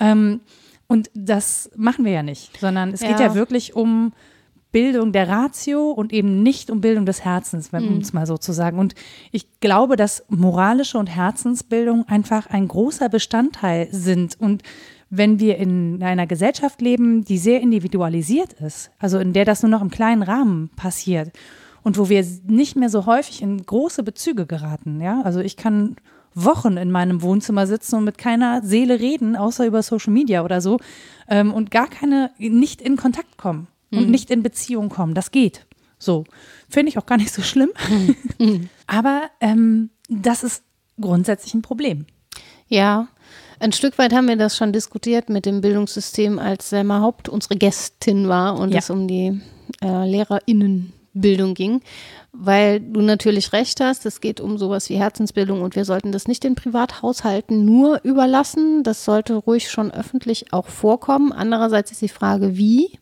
Ähm, 0.00 0.40
und 0.86 1.10
das 1.14 1.70
machen 1.76 2.04
wir 2.04 2.12
ja 2.12 2.22
nicht, 2.22 2.58
sondern 2.60 2.90
es 2.92 3.00
geht 3.00 3.18
Ja. 3.18 3.26
ja 3.28 3.34
wirklich 3.34 3.74
um 3.74 4.12
Bildung 4.72 5.12
der 5.12 5.28
Ratio 5.28 5.90
und 5.92 6.12
eben 6.12 6.42
nicht 6.42 6.68
um 6.70 6.80
Bildung 6.80 7.06
des 7.06 7.24
Herzens, 7.24 7.72
wenn 7.72 7.84
Mhm. 7.84 7.88
um 7.94 7.98
es 7.98 8.12
mal 8.12 8.26
so 8.26 8.36
zu 8.36 8.52
sagen. 8.52 8.78
Und 8.78 8.94
ich 9.30 9.60
glaube, 9.60 9.96
dass 9.96 10.24
moralische 10.28 10.98
und 10.98 11.06
Herzensbildung 11.06 12.06
einfach 12.08 12.48
ein 12.48 12.66
großer 12.68 13.08
Bestandteil 13.08 13.88
sind. 13.92 14.36
Und 14.40 14.62
wenn 15.10 15.38
wir 15.38 15.58
in 15.58 16.02
einer 16.02 16.26
Gesellschaft 16.26 16.80
leben, 16.82 17.24
die 17.24 17.38
sehr 17.38 17.60
individualisiert 17.60 18.54
ist, 18.54 18.90
also 18.98 19.18
in 19.20 19.32
der 19.32 19.44
das 19.44 19.62
nur 19.62 19.70
noch 19.70 19.80
im 19.82 19.90
kleinen 19.90 20.22
Rahmen 20.22 20.70
passiert 20.76 21.30
und 21.84 21.96
wo 21.98 22.08
wir 22.08 22.26
nicht 22.46 22.74
mehr 22.74 22.88
so 22.90 23.06
häufig 23.06 23.40
in 23.42 23.64
große 23.64 24.02
Bezüge 24.02 24.46
geraten, 24.46 25.00
ja, 25.00 25.22
also 25.22 25.38
ich 25.40 25.56
kann 25.56 25.96
Wochen 26.34 26.76
in 26.76 26.90
meinem 26.90 27.22
Wohnzimmer 27.22 27.68
sitzen 27.68 27.94
und 27.94 28.04
mit 28.04 28.18
keiner 28.18 28.60
Seele 28.62 28.98
reden, 28.98 29.36
außer 29.36 29.64
über 29.66 29.82
Social 29.84 30.12
Media 30.12 30.44
oder 30.44 30.60
so, 30.60 30.80
ähm, 31.28 31.54
und 31.54 31.70
gar 31.70 31.86
keine, 31.86 32.32
nicht 32.38 32.82
in 32.82 32.96
Kontakt 32.96 33.36
kommen 33.38 33.68
und 33.92 34.10
nicht 34.10 34.30
in 34.32 34.42
Beziehung 34.42 34.88
kommen. 34.88 35.14
Das 35.14 35.30
geht. 35.30 35.64
So. 35.98 36.24
Finde 36.68 36.88
ich 36.90 36.98
auch 36.98 37.06
gar 37.06 37.16
nicht 37.18 37.32
so 37.32 37.42
schlimm. 37.42 37.70
Aber 38.88 39.22
ähm, 39.40 39.90
das 40.08 40.42
ist 40.42 40.64
grundsätzlich 41.00 41.54
ein 41.54 41.62
Problem. 41.62 42.06
ja. 42.68 43.06
Ein 43.60 43.70
Stück 43.72 43.96
weit 43.98 44.12
haben 44.12 44.26
wir 44.26 44.36
das 44.36 44.56
schon 44.56 44.72
diskutiert 44.72 45.28
mit 45.28 45.46
dem 45.46 45.60
Bildungssystem, 45.60 46.40
als 46.40 46.70
Selma 46.70 47.00
Haupt 47.00 47.28
unsere 47.28 47.54
Gästin 47.56 48.28
war 48.28 48.58
und 48.58 48.72
Ja. 48.72 48.78
es 48.78 48.90
um 48.90 49.06
die 49.06 49.40
äh, 49.80 49.86
LehrerInnenbildung 51.14 51.54
ging. 51.54 51.80
Weil 52.32 52.80
du 52.80 53.00
natürlich 53.00 53.52
recht 53.52 53.80
hast, 53.80 54.04
es 54.06 54.20
geht 54.20 54.40
um 54.40 54.58
sowas 54.58 54.88
wie 54.90 54.96
Herzensbildung 54.96 55.62
und 55.62 55.76
wir 55.76 55.84
sollten 55.84 56.12
das 56.12 56.28
nicht 56.28 56.44
den 56.44 56.54
Privathaushalten 56.54 57.64
nur 57.64 58.00
überlassen. 58.04 58.82
Das 58.82 59.04
sollte 59.04 59.34
ruhig 59.34 59.70
schon 59.70 59.90
öffentlich 59.90 60.52
auch 60.52 60.66
vorkommen. 60.66 61.32
Andererseits 61.32 61.92
ist 61.92 62.02
die 62.02 62.08
Frage, 62.08 62.56
wie? 62.56 62.98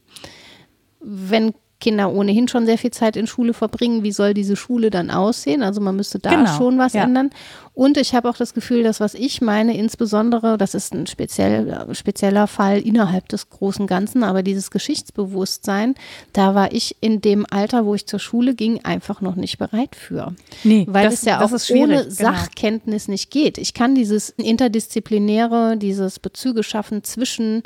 wenn 1.03 1.53
Kinder 1.83 2.13
ohnehin 2.13 2.47
schon 2.49 2.65
sehr 2.65 2.79
viel 2.79 2.93
Zeit 2.93 3.17
in 3.17 3.27
Schule 3.27 3.53
verbringen, 3.53 4.03
wie 4.05 4.13
soll 4.13 4.33
diese 4.33 4.57
Schule 4.57 4.89
dann 4.91 5.11
aussehen? 5.11 5.63
Also 5.63 5.81
man 5.81 5.97
müsste 5.97 6.19
da 6.21 6.31
Genau, 6.31 6.57
schon 6.57 6.79
was 6.79 6.93
ja. 6.95 7.03
ändern. 7.03 7.31
Und 7.75 7.97
ich 7.97 8.15
habe 8.15 8.29
auch 8.29 8.37
das 8.37 8.53
Gefühl, 8.55 8.83
dass 8.83 9.01
was 9.01 9.15
ich 9.15 9.41
meine, 9.41 9.75
insbesondere, 9.77 10.59
das 10.59 10.75
ist 10.75 10.93
ein 10.95 11.07
speziell, 11.07 11.87
spezieller 11.93 12.47
Fall 12.47 12.79
innerhalb 12.81 13.29
des 13.31 13.49
großen 13.49 13.87
Ganzen, 13.87 14.23
aber 14.25 14.43
dieses 14.43 14.71
Geschichtsbewusstsein, 14.71 15.95
da 16.35 16.55
war 16.55 16.73
ich 16.73 16.97
in 17.01 17.21
dem 17.23 17.47
Alter, 17.51 17.87
wo 17.87 17.95
ich 17.95 18.07
zur 18.07 18.21
Schule 18.21 18.55
ging, 18.55 18.85
einfach 18.85 19.21
noch 19.23 19.37
nicht 19.37 19.59
bereit 19.59 19.97
für. 19.97 20.35
Nee, 20.65 20.85
Weil 20.89 21.05
das- 21.07 21.15
es 21.15 21.23
ja 21.25 21.41
auch 21.43 21.51
ohne 21.75 22.03
genau. 22.05 22.11
Sachkenntnis 22.11 23.09
nicht 23.09 23.31
geht. 23.31 23.57
Ich 23.59 23.73
kann 23.75 23.95
dieses 23.95 24.31
interdisziplinäre, 24.31 25.77
dieses 25.77 26.19
Bezüge 26.19 26.63
schaffen 26.63 27.03
zwischen 27.05 27.63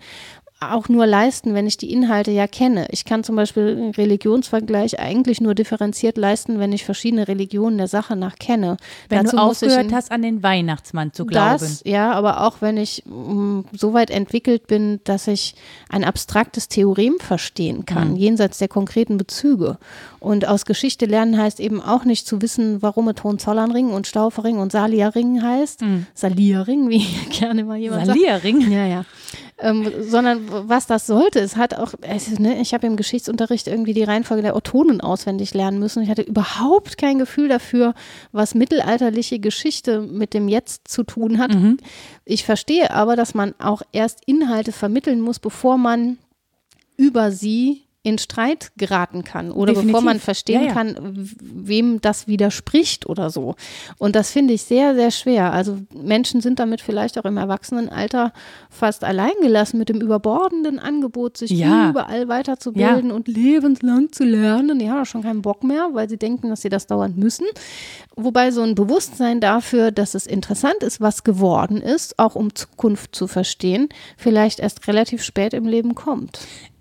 auch 0.75 0.89
nur 0.89 1.07
leisten, 1.07 1.55
wenn 1.55 1.67
ich 1.67 1.77
die 1.77 1.93
Inhalte 1.93 2.31
ja 2.31 2.47
kenne. 2.47 2.87
Ich 2.91 3.05
kann 3.05 3.25
zum 3.25 3.37
Beispiel 3.37 3.69
einen 3.69 3.91
Religionsvergleich 3.93 4.99
eigentlich 5.01 5.41
nur 5.41 5.55
differenziert 5.55 6.17
leisten, 6.17 6.59
wenn 6.59 6.73
ich 6.73 6.85
verschiedene 6.85 7.29
Religionen 7.29 7.79
der 7.79 7.89
Sache 7.89 8.17
nach 8.17 8.37
kenne. 8.37 8.77
Wenn 9.09 9.25
Dazu 9.25 9.37
du 9.37 9.43
aufgehört 9.43 9.93
hast, 9.93 10.11
an 10.13 10.23
den 10.23 10.43
Weihnachtsmann 10.43 11.13
zu 11.13 11.27
glauben. 11.27 11.59
das, 11.61 11.83
ja, 11.85 12.13
aber 12.13 12.43
auch 12.47 12.57
wenn 12.61 12.77
ich 12.77 13.03
mm, 13.07 13.61
so 13.73 13.93
weit 13.93 14.11
entwickelt 14.11 14.67
bin, 14.67 15.01
dass 15.05 15.27
ich 15.29 15.55
ein 15.89 16.05
abstraktes 16.05 16.69
Theorem 16.69 17.17
verstehen 17.19 17.87
kann, 17.87 18.11
Mhm. 18.13 18.17
jenseits 18.17 18.59
der 18.59 18.69
konkreten 18.69 19.17
Bezüge. 19.17 19.79
Und 20.21 20.49
aus 20.49 20.65
Geschichte 20.65 21.07
lernen 21.07 21.39
heißt 21.39 21.61
eben 21.61 21.81
auch 21.81 22.05
nicht 22.05 22.27
zu 22.27 22.43
wissen, 22.43 22.83
warum 22.83 23.09
es 23.09 23.23
Hohenzollernring 23.23 23.91
und 23.91 24.07
Staufering 24.07 24.59
und 24.59 24.73
Salierring 24.73 25.43
heißt. 25.43 25.81
Salierring, 26.15 26.89
wie 26.89 27.05
gerne 27.31 27.65
mal 27.65 27.77
jemand 27.77 28.07
sagt. 28.07 28.19
Mhm. 28.19 28.23
Salierring. 28.23 28.71
Ja, 28.73 28.87
ja. 28.87 29.05
Ähm, 29.59 29.91
sondern 30.03 30.69
was 30.69 30.87
das 30.87 31.07
sollte, 31.07 31.41
es 31.41 31.57
hat 31.57 31.73
auch, 31.73 31.95
es, 32.03 32.39
ne, 32.39 32.61
ich 32.61 32.75
habe 32.75 32.87
im 32.87 32.97
Geschichtsunterricht 32.97 33.69
irgendwie 33.69 33.95
die 33.95 34.03
Reihenfolge 34.05 34.43
der 34.43 34.55
Ottonen 34.55 35.01
auswendig 35.01 35.55
lernen 35.55 35.79
müssen. 35.79 36.03
Ich 36.03 36.11
hatte 36.11 36.21
überhaupt 36.21 36.99
kein 36.99 37.19
Gefühl 37.19 37.49
dafür, 37.49 37.95
was 38.33 38.55
mittelalterliche 38.55 39.39
Geschichte 39.39 40.03
mit 40.03 40.35
dem 40.35 40.49
Jetzt 40.49 40.89
zu 40.89 41.05
tun 41.05 41.39
hat. 41.39 41.55
Ich 42.27 42.45
verstehe 42.45 42.91
aber, 42.91 43.17
dass 43.17 43.33
man 43.33 43.55
auch 43.59 43.81
erst 43.93 44.21
Inhalte 44.27 44.73
vermitteln 44.73 45.23
muss, 45.23 45.39
bevor 45.39 45.79
man 45.79 46.19
über 46.99 47.33
sie 47.33 47.86
in 48.07 48.19
Streit 48.19 48.71
geraten 48.77 49.25
kann 49.25 49.51
oder 49.51 49.73
Definitiv. 49.73 49.93
bevor 49.93 50.01
man 50.05 50.21
verstehen 50.21 50.61
Ja, 50.63 50.67
ja. 50.69 50.73
kann, 50.73 50.97
wem 51.43 52.01
das 52.01 52.29
widerspricht 52.29 53.07
oder 53.07 53.31
so. 53.31 53.57
Und 53.99 54.15
das 54.15 54.31
finde 54.31 54.55
ich 54.55 54.63
sehr, 54.63 54.95
sehr 54.95 55.11
schwer. 55.11 55.53
Also 55.53 55.79
Menschen 55.93 56.41
sind 56.41 56.61
damit 56.61 56.81
vielleicht 56.81 57.19
auch 57.19 57.25
im 57.25 57.37
Erwachsenenalter 57.37 58.33
fast 58.71 59.03
alleingelassen 59.03 59.77
mit 59.79 59.89
dem 59.89 60.01
überbordenden 60.01 60.79
Angebot, 60.79 61.37
sich 61.37 61.51
Ja. 61.51 61.91
überall 61.91 62.29
weiterzubilden 62.29 63.11
und 63.11 63.27
lebenslang 63.27 64.13
zu 64.13 64.23
lernen. 64.23 64.79
Die 64.79 64.89
haben 64.89 65.05
schon 65.05 65.23
keinen 65.23 65.43
Bock 65.43 65.65
mehr, 65.65 65.89
weil 65.93 66.09
sie 66.09 66.17
denken, 66.17 66.49
dass 66.51 66.63
sie 66.63 66.69
das 66.69 66.87
dauernd 66.87 67.17
müssen. 67.17 67.47
Wobei 68.15 68.53
so 68.53 68.63
ein 68.63 68.77
Bewusstsein 68.77 69.41
dafür, 69.41 69.91
dass 69.91 70.15
es 70.15 70.27
interessant 70.29 70.83
ist, 70.83 71.01
was 71.01 71.25
geworden 71.25 71.83
ist, 71.83 72.19
auch 72.21 72.37
um 72.37 72.55
Zukunft 72.55 73.17
zu 73.17 73.27
verstehen, 73.27 73.89
vielleicht 74.17 74.61
erst 74.61 74.87
relativ 74.87 75.25
spät 75.25 75.55
im 75.55 75.67
Leben 75.67 75.95
kommt. 75.97 76.39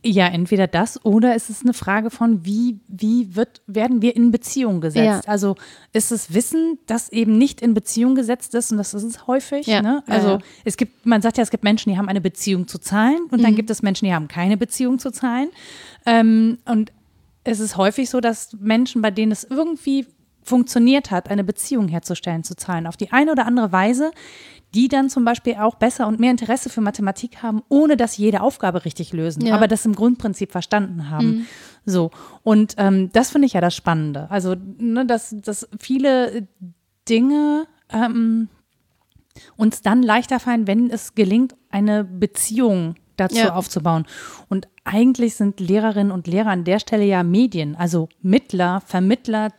Ja, 0.07 0.27
entweder 0.27 0.67
das 0.67 1.03
oder 1.03 1.33
es 1.33 1.49
ist 1.49 1.63
eine 1.63 1.73
Frage 1.73 2.11
von, 2.11 2.45
wie, 2.45 2.79
wie 2.87 3.35
wird, 3.35 3.63
werden 3.65 4.03
wir 4.03 4.15
in 4.15 4.29
Beziehung 4.29 4.79
gesetzt? 4.79 5.25
Ja. 5.25 5.31
Also 5.31 5.55
ist 5.93 6.11
es 6.11 6.31
Wissen, 6.31 6.77
das 6.85 7.09
eben 7.11 7.39
nicht 7.39 7.59
in 7.59 7.73
Beziehung 7.73 8.13
gesetzt 8.13 8.53
ist 8.53 8.71
und 8.71 8.77
das 8.77 8.93
ist 8.93 9.01
es 9.03 9.25
häufig. 9.25 9.65
Ja, 9.65 9.81
Ne? 9.81 10.03
Also 10.05 10.27
ja. 10.29 10.39
es 10.63 10.77
gibt, 10.77 11.07
man 11.07 11.23
sagt 11.23 11.37
ja, 11.37 11.43
es 11.43 11.49
gibt 11.49 11.63
Menschen, 11.63 11.89
die 11.91 11.97
haben 11.97 12.07
eine 12.07 12.21
Beziehung 12.21 12.67
zu 12.67 12.77
Zahlen 12.77 13.17
und 13.31 13.39
Mhm. 13.39 13.43
dann 13.43 13.55
gibt 13.55 13.71
es 13.71 13.81
Menschen, 13.81 14.05
die 14.05 14.13
haben 14.13 14.27
keine 14.27 14.57
Beziehung 14.57 14.99
zu 14.99 15.11
Zahlen. 15.11 15.49
Ähm, 16.05 16.59
und 16.65 16.91
es 17.43 17.59
ist 17.59 17.75
häufig 17.77 18.09
so, 18.09 18.21
dass 18.21 18.53
Menschen, 18.59 19.01
bei 19.01 19.09
denen 19.11 19.31
es 19.31 19.43
irgendwie 19.43 20.05
funktioniert 20.45 21.11
hat, 21.11 21.29
eine 21.29 21.43
Beziehung 21.43 21.87
herzustellen 21.89 22.43
zu 22.43 22.55
Zahlen, 22.55 22.87
auf 22.87 22.95
die 22.97 23.11
eine 23.11 23.31
oder 23.31 23.45
andere 23.45 23.71
Weise, 23.71 24.11
die 24.73 24.87
dann 24.87 25.09
zum 25.09 25.25
Beispiel 25.25 25.55
auch 25.55 25.75
besser 25.75 26.05
und 26.07 26.19
mehr 26.19 26.31
Interesse 26.31 26.69
für 26.69 26.81
Mathematik 26.81 27.41
haben, 27.41 27.61
ohne 27.69 27.97
dass 27.97 28.13
sie 28.13 28.23
jede 28.23 28.41
Aufgabe 28.41 28.85
richtig 28.85 29.11
lösen, 29.13 29.45
Ja. 29.45 29.55
aber 29.55 29.67
das 29.67 29.85
im 29.85 29.95
Grundprinzip 29.95 30.51
verstanden 30.51 31.09
haben. 31.09 31.47
So. 31.85 32.11
Und 32.43 32.75
ähm, 32.77 33.09
das 33.13 33.31
finde 33.31 33.47
ich 33.47 33.53
ja 33.53 33.61
das 33.61 33.75
Spannende. 33.75 34.29
Also, 34.29 34.55
ne, 34.77 35.05
dass, 35.05 35.35
dass 35.41 35.67
viele 35.79 36.47
Dinge 37.09 37.67
ähm, 37.89 38.49
uns 39.57 39.81
dann 39.81 40.03
leichter 40.03 40.39
fallen, 40.39 40.67
wenn 40.67 40.89
es 40.89 41.15
gelingt, 41.15 41.55
eine 41.69 42.03
Beziehung 42.03 42.95
dazu 43.17 43.37
Ja. 43.37 43.55
aufzubauen. 43.55 44.05
Und 44.49 44.67
eigentlich 44.83 45.35
sind 45.35 45.59
Lehrerinnen 45.59 46.11
und 46.11 46.27
Lehrer 46.27 46.49
an 46.49 46.63
der 46.65 46.79
Stelle 46.79 47.05
ja 47.05 47.23
Medien, 47.23 47.75
also 47.75 48.09
Mittler, 48.21 48.81
Vermittler 48.85 49.49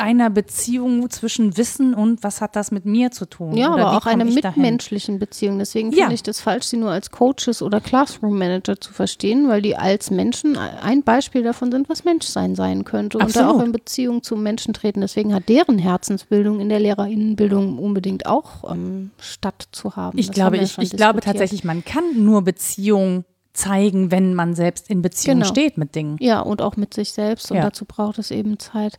einer 0.00 0.30
Beziehung 0.30 1.08
zwischen 1.10 1.56
Wissen 1.56 1.94
und 1.94 2.22
was 2.24 2.40
hat 2.40 2.56
das 2.56 2.70
mit 2.70 2.84
mir 2.86 3.10
zu 3.10 3.26
tun? 3.26 3.56
Ja, 3.56 3.74
Oder 3.74 3.86
aber 3.86 3.98
auch 3.98 4.06
einer 4.06 4.24
ich 4.26 4.40
dahin? 4.40 4.62
mitmenschlichen 4.62 5.18
Beziehung. 5.18 5.58
Deswegen 5.58 5.90
Ja. 5.92 5.98
finde 6.04 6.14
ich 6.14 6.22
das 6.22 6.40
falsch, 6.40 6.64
sie 6.66 6.76
nur 6.78 6.90
als 6.90 7.10
Coaches 7.10 7.62
oder 7.62 7.80
Classroom 7.80 8.38
Manager 8.38 8.80
zu 8.80 8.92
verstehen, 8.92 9.48
weil 9.48 9.62
die 9.62 9.76
als 9.76 10.10
Menschen 10.10 10.56
ein 10.56 11.02
Beispiel 11.02 11.42
davon 11.42 11.70
sind, 11.70 11.88
was 11.88 12.04
Menschsein 12.04 12.54
sein 12.54 12.84
könnte 12.84 13.18
und 13.18 13.36
da 13.36 13.48
auch 13.50 13.60
in 13.62 13.72
Beziehung 13.72 14.22
zu 14.22 14.36
Menschen 14.36 14.74
treten. 14.74 15.00
Deswegen 15.02 15.34
hat 15.34 15.48
deren 15.48 15.78
Herzensbildung 15.78 16.60
in 16.60 16.68
der 16.68 16.80
Lehrerinnenbildung 16.80 17.78
unbedingt 17.78 18.26
auch 18.26 18.70
ähm, 18.72 19.10
statt 19.18 19.68
zu 19.72 19.96
haben. 19.96 20.18
Ich 20.18 20.26
Das 20.28 20.34
glaube, 20.34 20.56
ich, 20.56 20.78
ich 20.78 20.90
glaube 20.90 21.20
tatsächlich, 21.20 21.64
man 21.64 21.84
kann 21.84 22.04
nur 22.24 22.42
Beziehung 22.42 23.24
zeigen, 23.52 24.10
wenn 24.12 24.34
man 24.34 24.54
selbst 24.54 24.88
in 24.88 25.02
Beziehung 25.02 25.38
Genau. 25.40 25.48
steht 25.50 25.76
mit 25.76 25.94
Dingen. 25.96 26.16
Ja, 26.20 26.40
und 26.40 26.62
auch 26.62 26.76
mit 26.76 26.94
sich 26.94 27.12
selbst. 27.12 27.50
Und 27.50 27.56
Ja. 27.56 27.64
dazu 27.64 27.84
braucht 27.84 28.18
es 28.18 28.30
eben 28.30 28.58
Zeit. 28.58 28.96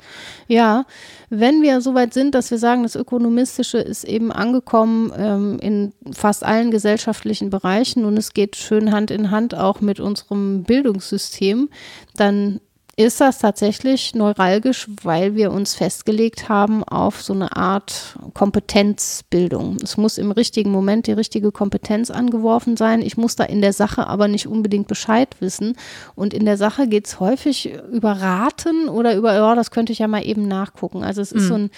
Ja, 0.48 0.86
wenn 1.30 1.62
wir 1.62 1.80
so 1.82 1.94
weit 1.96 2.14
sind, 2.14 2.36
dass 2.36 2.52
wir 2.52 2.58
sagen, 2.58 2.84
das 2.84 2.96
Ökonomistische 2.96 3.78
ist 3.78 4.04
eben 4.04 4.32
angekommen 4.32 5.14
ähm, 5.18 5.58
in 5.60 5.94
fast 6.12 6.44
allen 6.44 6.70
gesellschaftlichen 6.70 7.50
Bereichen 7.50 8.04
und 8.06 8.18
es 8.18 8.34
geht 8.34 8.56
schön 8.58 8.92
Hand 8.92 9.10
in 9.10 9.32
Hand 9.32 9.56
auch 9.56 9.80
mit 9.80 10.00
unserem 10.00 10.64
Bildungssystem, 10.64 11.70
dann 12.16 12.60
ist 12.98 13.22
das 13.22 13.40
tatsächlich 13.40 14.14
neuralgisch, 14.16 14.88
weil 15.02 15.36
wir 15.36 15.52
uns 15.52 15.76
festgelegt 15.76 16.50
haben 16.50 16.84
auf 16.84 17.22
so 17.22 17.34
eine 17.34 17.56
Art 17.56 18.18
Kompetenzbildung. 18.34 19.78
Es 19.82 19.96
muss 19.96 20.18
im 20.18 20.32
richtigen 20.32 20.72
Moment 20.72 21.08
die 21.08 21.14
richtige 21.14 21.52
Kompetenz 21.52 22.12
angeworfen 22.12 22.76
sein. 22.76 23.02
Ich 23.02 23.16
muss 23.16 23.38
da 23.38 23.46
in 23.46 23.62
der 23.62 23.74
Sache 23.74 24.08
aber 24.08 24.28
nicht 24.28 24.48
unbedingt 24.48 24.88
Bescheid 24.88 25.36
wissen. 25.40 25.78
Und 26.16 26.34
in 26.34 26.46
der 26.46 26.58
Sache 26.58 26.88
geht 26.88 27.08
es 27.08 27.20
häufig 27.20 27.74
über 27.92 28.12
Raten 28.12 28.90
oder 28.90 29.16
über, 29.16 29.34
ja, 29.34 29.56
das 29.56 29.72
könnte 29.72 29.94
ich 29.94 30.00
ja 30.00 30.08
mal 30.08 30.26
eben 30.26 30.48
nachgucken. 30.48 31.04
Also 31.04 31.22
es 31.22 31.32
ist 31.32 31.48
so 31.48 31.56
ein 31.56 31.70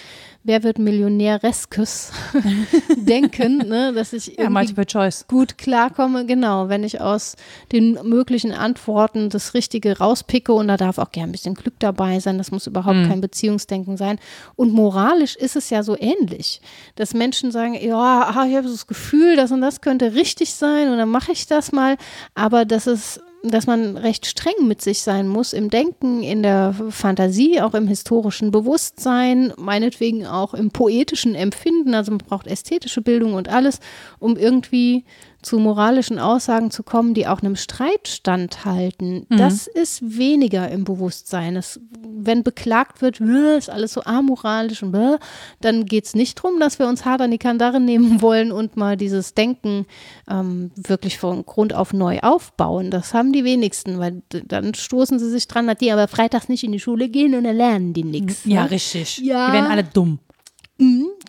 Wer 0.46 0.62
wird 0.62 0.78
Millionär-reskes 0.78 2.12
Denken, 2.96 3.66
ne, 3.66 3.94
dass 3.94 4.12
ich 4.12 4.36
Ja, 4.38 4.50
Multiple 4.50 4.84
Choice. 4.84 5.24
gut 5.26 5.56
klarkomme, 5.56 6.26
genau, 6.26 6.68
wenn 6.68 6.84
ich 6.84 7.00
aus 7.00 7.36
den 7.72 7.94
möglichen 8.02 8.52
Antworten 8.52 9.30
das 9.30 9.54
Richtige 9.54 9.98
rauspicke 9.98 10.52
und 10.52 10.68
da 10.68 10.76
darf 10.76 10.98
auch 10.98 11.12
gern 11.12 11.30
ein 11.30 11.32
bisschen 11.32 11.54
Glück 11.54 11.74
dabei 11.78 12.20
sein, 12.20 12.36
das 12.36 12.50
muss 12.50 12.66
überhaupt 12.66 13.08
kein 13.08 13.22
Beziehungsdenken 13.22 13.96
sein. 13.96 14.18
Und 14.54 14.74
moralisch 14.74 15.34
ist 15.34 15.56
es 15.56 15.70
ja 15.70 15.82
so 15.82 15.96
ähnlich, 15.98 16.60
dass 16.96 17.14
Menschen 17.14 17.50
sagen, 17.50 17.74
ja, 17.74 17.96
ah, 17.96 18.46
ich 18.46 18.54
habe 18.54 18.68
so 18.68 18.74
das 18.74 18.86
Gefühl, 18.86 19.36
das 19.36 19.50
und 19.50 19.62
das 19.62 19.80
könnte 19.80 20.14
richtig 20.14 20.52
sein 20.52 20.90
und 20.90 20.98
dann 20.98 21.08
mache 21.08 21.32
ich 21.32 21.46
das 21.46 21.72
mal, 21.72 21.96
aber 22.34 22.66
das 22.66 22.86
ist 22.86 23.20
dass 23.44 23.66
man 23.66 23.98
recht 23.98 24.24
streng 24.24 24.66
mit 24.66 24.80
sich 24.80 25.02
sein 25.02 25.28
muss 25.28 25.52
im 25.52 25.68
Denken, 25.68 26.22
in 26.22 26.42
der 26.42 26.74
Fantasie, 26.88 27.60
auch 27.60 27.74
im 27.74 27.86
historischen 27.86 28.50
Bewusstsein, 28.50 29.52
meinetwegen 29.58 30.26
auch 30.26 30.54
im 30.54 30.70
poetischen 30.70 31.34
Empfinden. 31.34 31.94
Also 31.94 32.10
man 32.12 32.18
braucht 32.18 32.46
ästhetische 32.46 33.02
Bildung 33.02 33.34
und 33.34 33.50
alles, 33.50 33.80
um 34.18 34.36
irgendwie 34.36 35.04
zu 35.44 35.58
moralischen 35.58 36.18
Aussagen 36.18 36.70
zu 36.70 36.82
kommen, 36.82 37.14
die 37.14 37.26
auch 37.26 37.40
einem 37.42 37.56
Streit 37.56 38.08
standhalten. 38.08 39.26
Das 39.28 39.66
ist 39.66 40.18
weniger 40.18 40.70
im 40.70 40.84
Bewusstsein. 40.84 41.56
Es, 41.56 41.80
wenn 42.02 42.42
beklagt 42.42 43.02
wird, 43.02 43.20
"Äh, 43.20 43.58
ist 43.58 43.70
alles 43.70 43.92
so 43.92 44.02
amoralisch 44.04 44.82
und 44.82 44.92
bäh", 44.92 45.16
dann 45.60 45.84
geht 45.84 46.06
es 46.06 46.14
nicht 46.14 46.38
darum, 46.38 46.58
dass 46.60 46.78
wir 46.78 46.88
uns 46.88 47.04
hart 47.04 47.20
an 47.20 47.30
die 47.30 47.38
Kandare 47.38 47.80
nehmen 47.80 48.22
wollen 48.22 48.52
und 48.52 48.76
mal 48.76 48.96
dieses 48.96 49.34
Denken 49.34 49.86
ähm, 50.30 50.70
wirklich 50.76 51.18
von 51.18 51.44
Grund 51.44 51.74
auf 51.74 51.92
neu 51.92 52.20
aufbauen. 52.20 52.90
Das 52.90 53.14
haben 53.14 53.32
die 53.32 53.44
wenigsten, 53.44 53.98
weil 53.98 54.22
dann 54.28 54.74
stoßen 54.74 55.18
sie 55.18 55.30
sich 55.30 55.46
dran, 55.48 55.66
dass 55.66 55.78
die 55.78 55.92
aber 55.92 56.08
freitags 56.08 56.48
nicht 56.48 56.64
in 56.64 56.72
die 56.72 56.80
Schule 56.80 57.08
gehen 57.08 57.34
und 57.34 57.44
dann 57.44 57.56
lernen 57.56 57.92
die 57.92 58.04
nichts. 58.04 58.44
Ja, 58.44 58.64
ne? 58.64 58.70
richtig. 58.70 59.18
Ja. 59.18 59.46
Die 59.48 59.52
werden 59.52 59.70
alle 59.70 59.84
dumm. 59.84 60.18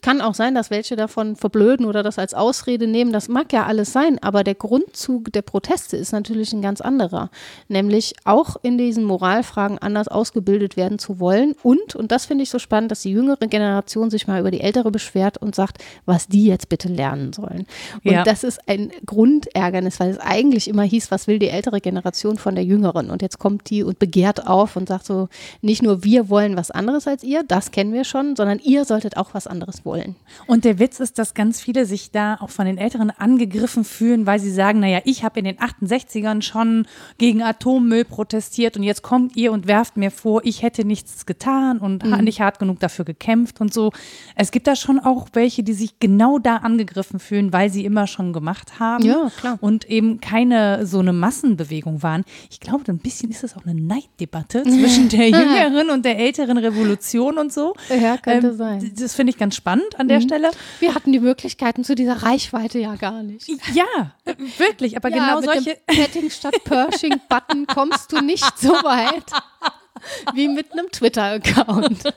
Kann 0.06 0.22
auch 0.22 0.36
sein, 0.36 0.54
dass 0.54 0.70
welche 0.70 0.96
davon 0.96 1.36
verblöden 1.36 1.84
oder 1.84 2.04
das 2.04 2.20
als 2.20 2.36
Ausrede 2.36 2.86
nehmen. 2.86 3.12
Das 3.12 3.28
mag 3.28 3.52
ja 3.52 3.66
alles 3.66 3.92
sein, 3.92 4.22
aber 4.22 4.44
der 4.44 4.54
Grundzug 4.54 5.34
der 5.34 5.42
Proteste 5.42 5.98
ist 5.98 6.12
natürlich 6.12 6.54
ein 6.54 6.62
ganz 6.62 6.80
anderer. 6.80 7.32
Nämlich 7.70 8.14
auch 8.24 8.56
in 8.62 8.78
diesen 8.78 9.04
Moralfragen 9.04 9.80
anders 9.80 10.08
ausgebildet 10.08 10.78
werden 10.78 11.00
zu 11.00 11.20
wollen. 11.20 11.56
Und, 11.64 11.96
und 11.96 12.12
das 12.12 12.28
finde 12.28 12.44
ich 12.44 12.52
so 12.52 12.60
spannend, 12.60 12.92
dass 12.92 13.02
die 13.02 13.10
jüngere 13.10 13.48
Generation 13.48 14.12
sich 14.12 14.28
mal 14.28 14.40
über 14.40 14.52
die 14.52 14.62
ältere 14.62 14.92
beschwert 14.92 15.40
und 15.40 15.56
sagt, 15.56 15.84
was 16.06 16.28
die 16.28 16.46
jetzt 16.46 16.70
bitte 16.70 16.88
lernen 16.88 17.34
sollen. 17.34 17.66
Und 18.04 18.12
Ja. 18.12 18.24
das 18.24 18.44
ist 18.44 18.60
ein 18.70 18.92
Grundärgernis, 19.08 20.00
weil 20.00 20.12
es 20.12 20.20
eigentlich 20.20 20.68
immer 20.68 20.84
hieß, 20.84 21.10
was 21.10 21.26
will 21.26 21.40
die 21.40 21.50
ältere 21.50 21.82
Generation 21.82 22.38
von 22.38 22.54
der 22.54 22.64
jüngeren? 22.64 23.10
Und 23.10 23.24
jetzt 23.24 23.40
kommt 23.40 23.72
die 23.72 23.82
und 23.82 23.98
begehrt 23.98 24.46
auf 24.46 24.76
und 24.76 24.88
sagt 24.88 25.08
so, 25.08 25.30
nicht 25.64 25.82
nur 25.82 26.04
wir 26.04 26.30
wollen 26.30 26.56
was 26.58 26.70
anderes 26.70 27.08
als 27.08 27.24
ihr, 27.24 27.42
das 27.42 27.72
kennen 27.72 27.92
wir 27.92 28.04
schon, 28.04 28.36
sondern 28.36 28.60
ihr 28.60 28.86
solltet 28.86 29.18
auch 29.18 29.34
was 29.34 29.48
anderes 29.48 29.84
wollen. 29.84 29.95
Und 30.48 30.66
der 30.66 30.80
Witz 30.80 31.00
ist, 31.00 31.18
dass 31.20 31.34
ganz 31.34 31.62
viele 31.62 31.86
sich 31.86 32.12
da 32.12 32.36
auch 32.42 32.50
von 32.50 32.66
den 32.66 32.78
Älteren 32.78 33.10
angegriffen 33.12 33.84
fühlen, 33.84 34.26
weil 34.26 34.40
sie 34.40 34.52
sagen, 34.52 34.80
naja, 34.80 35.00
ich 35.06 35.24
habe 35.24 35.40
in 35.40 35.46
den 35.46 35.58
68ern 35.58 36.42
schon 36.42 36.86
gegen 37.18 37.42
Atommüll 37.44 38.06
protestiert 38.06 38.78
und 38.78 38.84
jetzt 38.84 39.02
kommt 39.02 39.36
ihr 39.36 39.52
und 39.52 39.68
werft 39.68 39.98
mir 39.98 40.12
vor, 40.12 40.42
ich 40.44 40.62
hätte 40.62 40.86
nichts 40.86 41.26
getan 41.26 41.78
und 41.80 42.04
Mhm. 42.06 42.24
nicht 42.24 42.42
hart 42.42 42.60
genug 42.60 42.80
dafür 42.80 43.06
gekämpft 43.06 43.62
und 43.62 43.74
so. 43.74 43.92
Es 44.36 44.52
gibt 44.52 44.68
da 44.68 44.76
schon 44.76 45.00
auch 45.00 45.28
welche, 45.34 45.64
die 45.64 45.74
sich 45.74 46.00
genau 46.00 46.40
da 46.40 46.58
angegriffen 46.58 47.20
fühlen, 47.20 47.54
weil 47.54 47.70
sie 47.70 47.86
immer 47.86 48.08
schon 48.08 48.34
gemacht 48.34 48.80
haben. 48.80 49.04
Ja, 49.06 49.32
klar. 49.38 49.58
Und 49.62 49.90
eben 49.90 50.20
keine 50.20 50.86
so 50.86 51.00
eine 51.00 51.14
Massenbewegung 51.14 52.04
waren. 52.04 52.24
Ich 52.50 52.60
glaube, 52.60 52.84
ein 52.92 52.98
bisschen 52.98 53.30
ist 53.32 53.44
es 53.44 53.56
auch 53.56 53.66
eine 53.66 53.80
Neiddebatte 53.80 54.64
zwischen 54.64 55.10
der 55.10 55.30
jüngeren 55.30 55.90
und 55.90 56.06
der 56.06 56.18
älteren 56.20 56.58
Revolution 56.58 57.38
und 57.38 57.54
so. 57.54 57.74
Ja, 57.90 58.18
könnte 58.18 58.48
Ähm, 58.48 58.58
sein. 58.58 58.92
Das 59.00 59.16
finde 59.16 59.32
ich 59.32 59.38
ganz 59.38 59.56
spannend 59.56 59.85
an 60.00 60.08
der 60.08 60.22
Stelle. 60.22 60.52
Wir 60.80 60.96
hatten 60.96 61.12
die 61.12 61.20
Möglichkeiten 61.20 61.84
zu 61.84 61.94
dieser 61.94 62.24
Reichweite 62.24 62.80
ja 62.80 62.96
gar 62.96 63.22
nicht. 63.22 63.48
Ja, 63.74 64.16
wirklich. 64.58 64.98
Aber 64.98 65.12
genau 65.12 65.42
mit 65.42 65.46
solche. 65.46 65.76
dem 65.76 65.96
Petting 65.96 66.30
statt 66.32 66.56
Pershing-Button 66.64 67.68
kommst 67.68 68.12
du 68.12 68.22
nicht 68.22 68.58
so 68.58 68.72
weit 68.72 69.32
wie 70.34 70.48
mit 70.48 70.72
einem 70.74 70.92
Twitter-Account. 70.92 72.04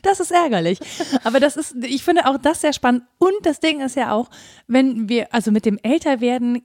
Das 0.00 0.18
ist 0.18 0.32
ärgerlich. 0.32 0.80
Aber 1.22 1.38
das 1.38 1.56
ist, 1.56 1.76
ich 1.84 2.02
finde 2.02 2.26
auch 2.26 2.38
das 2.38 2.62
sehr 2.62 2.72
spannend. 2.72 3.04
Und 3.18 3.34
das 3.42 3.60
Ding 3.60 3.80
ist 3.80 3.94
ja 3.94 4.10
auch, 4.10 4.30
wenn 4.66 5.08
wir, 5.08 5.32
also 5.32 5.52
mit 5.52 5.64
dem 5.64 5.78
Älterwerden 5.82 6.62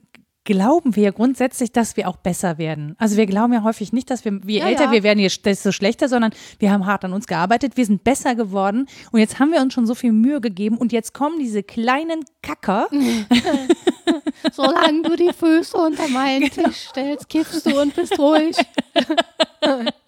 glauben 0.47 0.95
wir 0.95 1.03
ja 1.03 1.11
grundsätzlich, 1.11 1.73
dass 1.73 1.97
wir 1.97 2.07
auch 2.07 2.15
besser 2.15 2.57
werden. 2.57 2.95
Also 2.97 3.17
wir 3.17 3.25
glauben 3.25 3.51
ja 3.51 3.63
häufig 3.63 3.91
nicht, 3.91 4.09
dass 4.09 4.23
wir, 4.23 4.39
je 4.45 4.59
Ja, 4.59 4.67
älter 4.67 4.85
ja. 4.85 4.91
wir 4.93 5.03
werden, 5.03 5.27
desto 5.43 5.73
schlechter, 5.73 6.07
sondern 6.07 6.31
wir 6.59 6.71
haben 6.71 6.85
hart 6.85 7.03
an 7.03 7.11
uns 7.11 7.27
gearbeitet, 7.27 7.75
wir 7.75 7.85
sind 7.85 8.05
besser 8.05 8.33
geworden 8.33 8.87
und 9.11 9.19
jetzt 9.19 9.39
haben 9.39 9.51
wir 9.51 9.61
uns 9.61 9.73
schon 9.73 9.85
so 9.85 9.93
viel 9.93 10.13
Mühe 10.13 10.39
gegeben 10.39 10.77
und 10.77 10.93
jetzt 10.93 11.13
kommen 11.13 11.37
diese 11.37 11.63
kleinen 11.63 12.23
Kacker 12.41 12.87
Solange 14.53 15.01
du 15.01 15.15
die 15.17 15.33
Füße 15.33 15.75
unter 15.75 16.07
meinen 16.07 16.49
Tisch 16.49 16.87
stellst, 16.89 17.27
kiffst 17.27 17.65
du 17.65 17.81
und 17.81 17.93
bist 17.93 18.17
ruhig. 18.17 18.55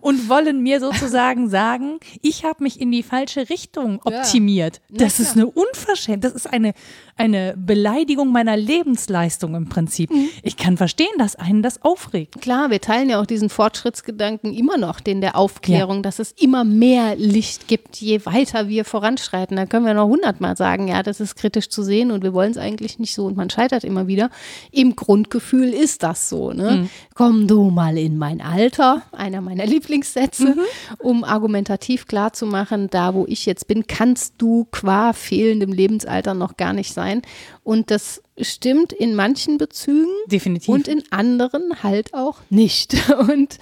und 0.00 0.28
wollen 0.28 0.62
mir 0.62 0.80
sozusagen 0.80 1.48
sagen, 1.48 2.00
ich 2.22 2.44
habe 2.44 2.62
mich 2.62 2.80
in 2.80 2.90
die 2.90 3.02
falsche 3.02 3.48
Richtung 3.50 4.00
optimiert. 4.04 4.80
Das 4.88 5.20
ist 5.20 5.36
eine 5.36 5.46
Unverschämtheit, 5.46 6.24
das 6.24 6.32
ist 6.32 6.52
eine, 6.52 6.74
eine 7.16 7.54
Beleidigung 7.56 8.32
meiner 8.32 8.56
Lebensleistung 8.56 9.54
im 9.54 9.68
Prinzip. 9.68 10.10
Ich 10.42 10.56
kann 10.56 10.76
verstehen, 10.76 11.12
dass 11.18 11.36
einen 11.36 11.62
das 11.62 11.82
aufregt. 11.82 12.40
Klar, 12.40 12.70
wir 12.70 12.80
teilen 12.80 13.10
ja 13.10 13.20
auch 13.20 13.26
diesen 13.26 13.48
Fortschrittsgedanken 13.48 14.54
immer 14.54 14.76
noch, 14.76 15.00
den 15.00 15.20
der 15.20 15.36
Aufklärung, 15.36 16.02
dass 16.02 16.18
es 16.18 16.32
immer 16.32 16.64
mehr 16.64 17.16
Licht 17.16 17.68
gibt, 17.68 17.96
je 17.96 18.24
weiter 18.24 18.68
wir 18.68 18.84
voranschreiten. 18.84 19.56
Da 19.56 19.66
können 19.66 19.86
wir 19.86 19.94
noch 19.94 20.08
hundertmal 20.08 20.56
sagen, 20.56 20.88
ja, 20.88 21.02
das 21.02 21.20
ist 21.20 21.36
kritisch 21.36 21.68
zu 21.68 21.82
sehen 21.82 22.10
und 22.10 22.22
wir 22.22 22.32
wollen 22.32 22.52
es 22.52 22.58
eigentlich 22.58 22.98
nicht 22.98 23.14
so 23.14 23.26
und 23.26 23.36
man 23.36 23.50
scheitert 23.50 23.84
immer 23.84 24.06
wieder. 24.06 24.30
Im 24.70 24.96
Grundgefühl 24.96 25.72
ist 25.72 26.02
das 26.02 26.28
so. 26.28 26.52
Ne? 26.52 26.88
Komm 27.14 27.46
du 27.46 27.70
mal 27.70 27.98
in 27.98 28.16
mein 28.16 28.40
Alter, 28.40 29.02
einer 29.12 29.39
meiner 29.40 29.66
Lieblingssätze, 29.66 30.56
um 30.98 31.24
argumentativ 31.24 32.06
klarzumachen, 32.06 32.88
da 32.90 33.14
wo 33.14 33.26
ich 33.28 33.46
jetzt 33.46 33.66
bin, 33.66 33.86
kannst 33.86 34.34
du 34.38 34.66
qua 34.70 35.12
fehlendem 35.12 35.72
Lebensalter 35.72 36.34
noch 36.34 36.56
gar 36.56 36.72
nicht 36.72 36.92
sein. 36.92 37.22
Und 37.62 37.90
das 37.90 38.22
stimmt 38.40 38.92
in 38.92 39.14
manchen 39.14 39.58
Bezügen. 39.58 40.08
Definitiv. 40.26 40.68
Und 40.68 40.88
in 40.88 41.02
anderen 41.10 41.82
halt 41.82 42.14
auch 42.14 42.38
nicht. 42.48 42.94
Und 43.18 43.58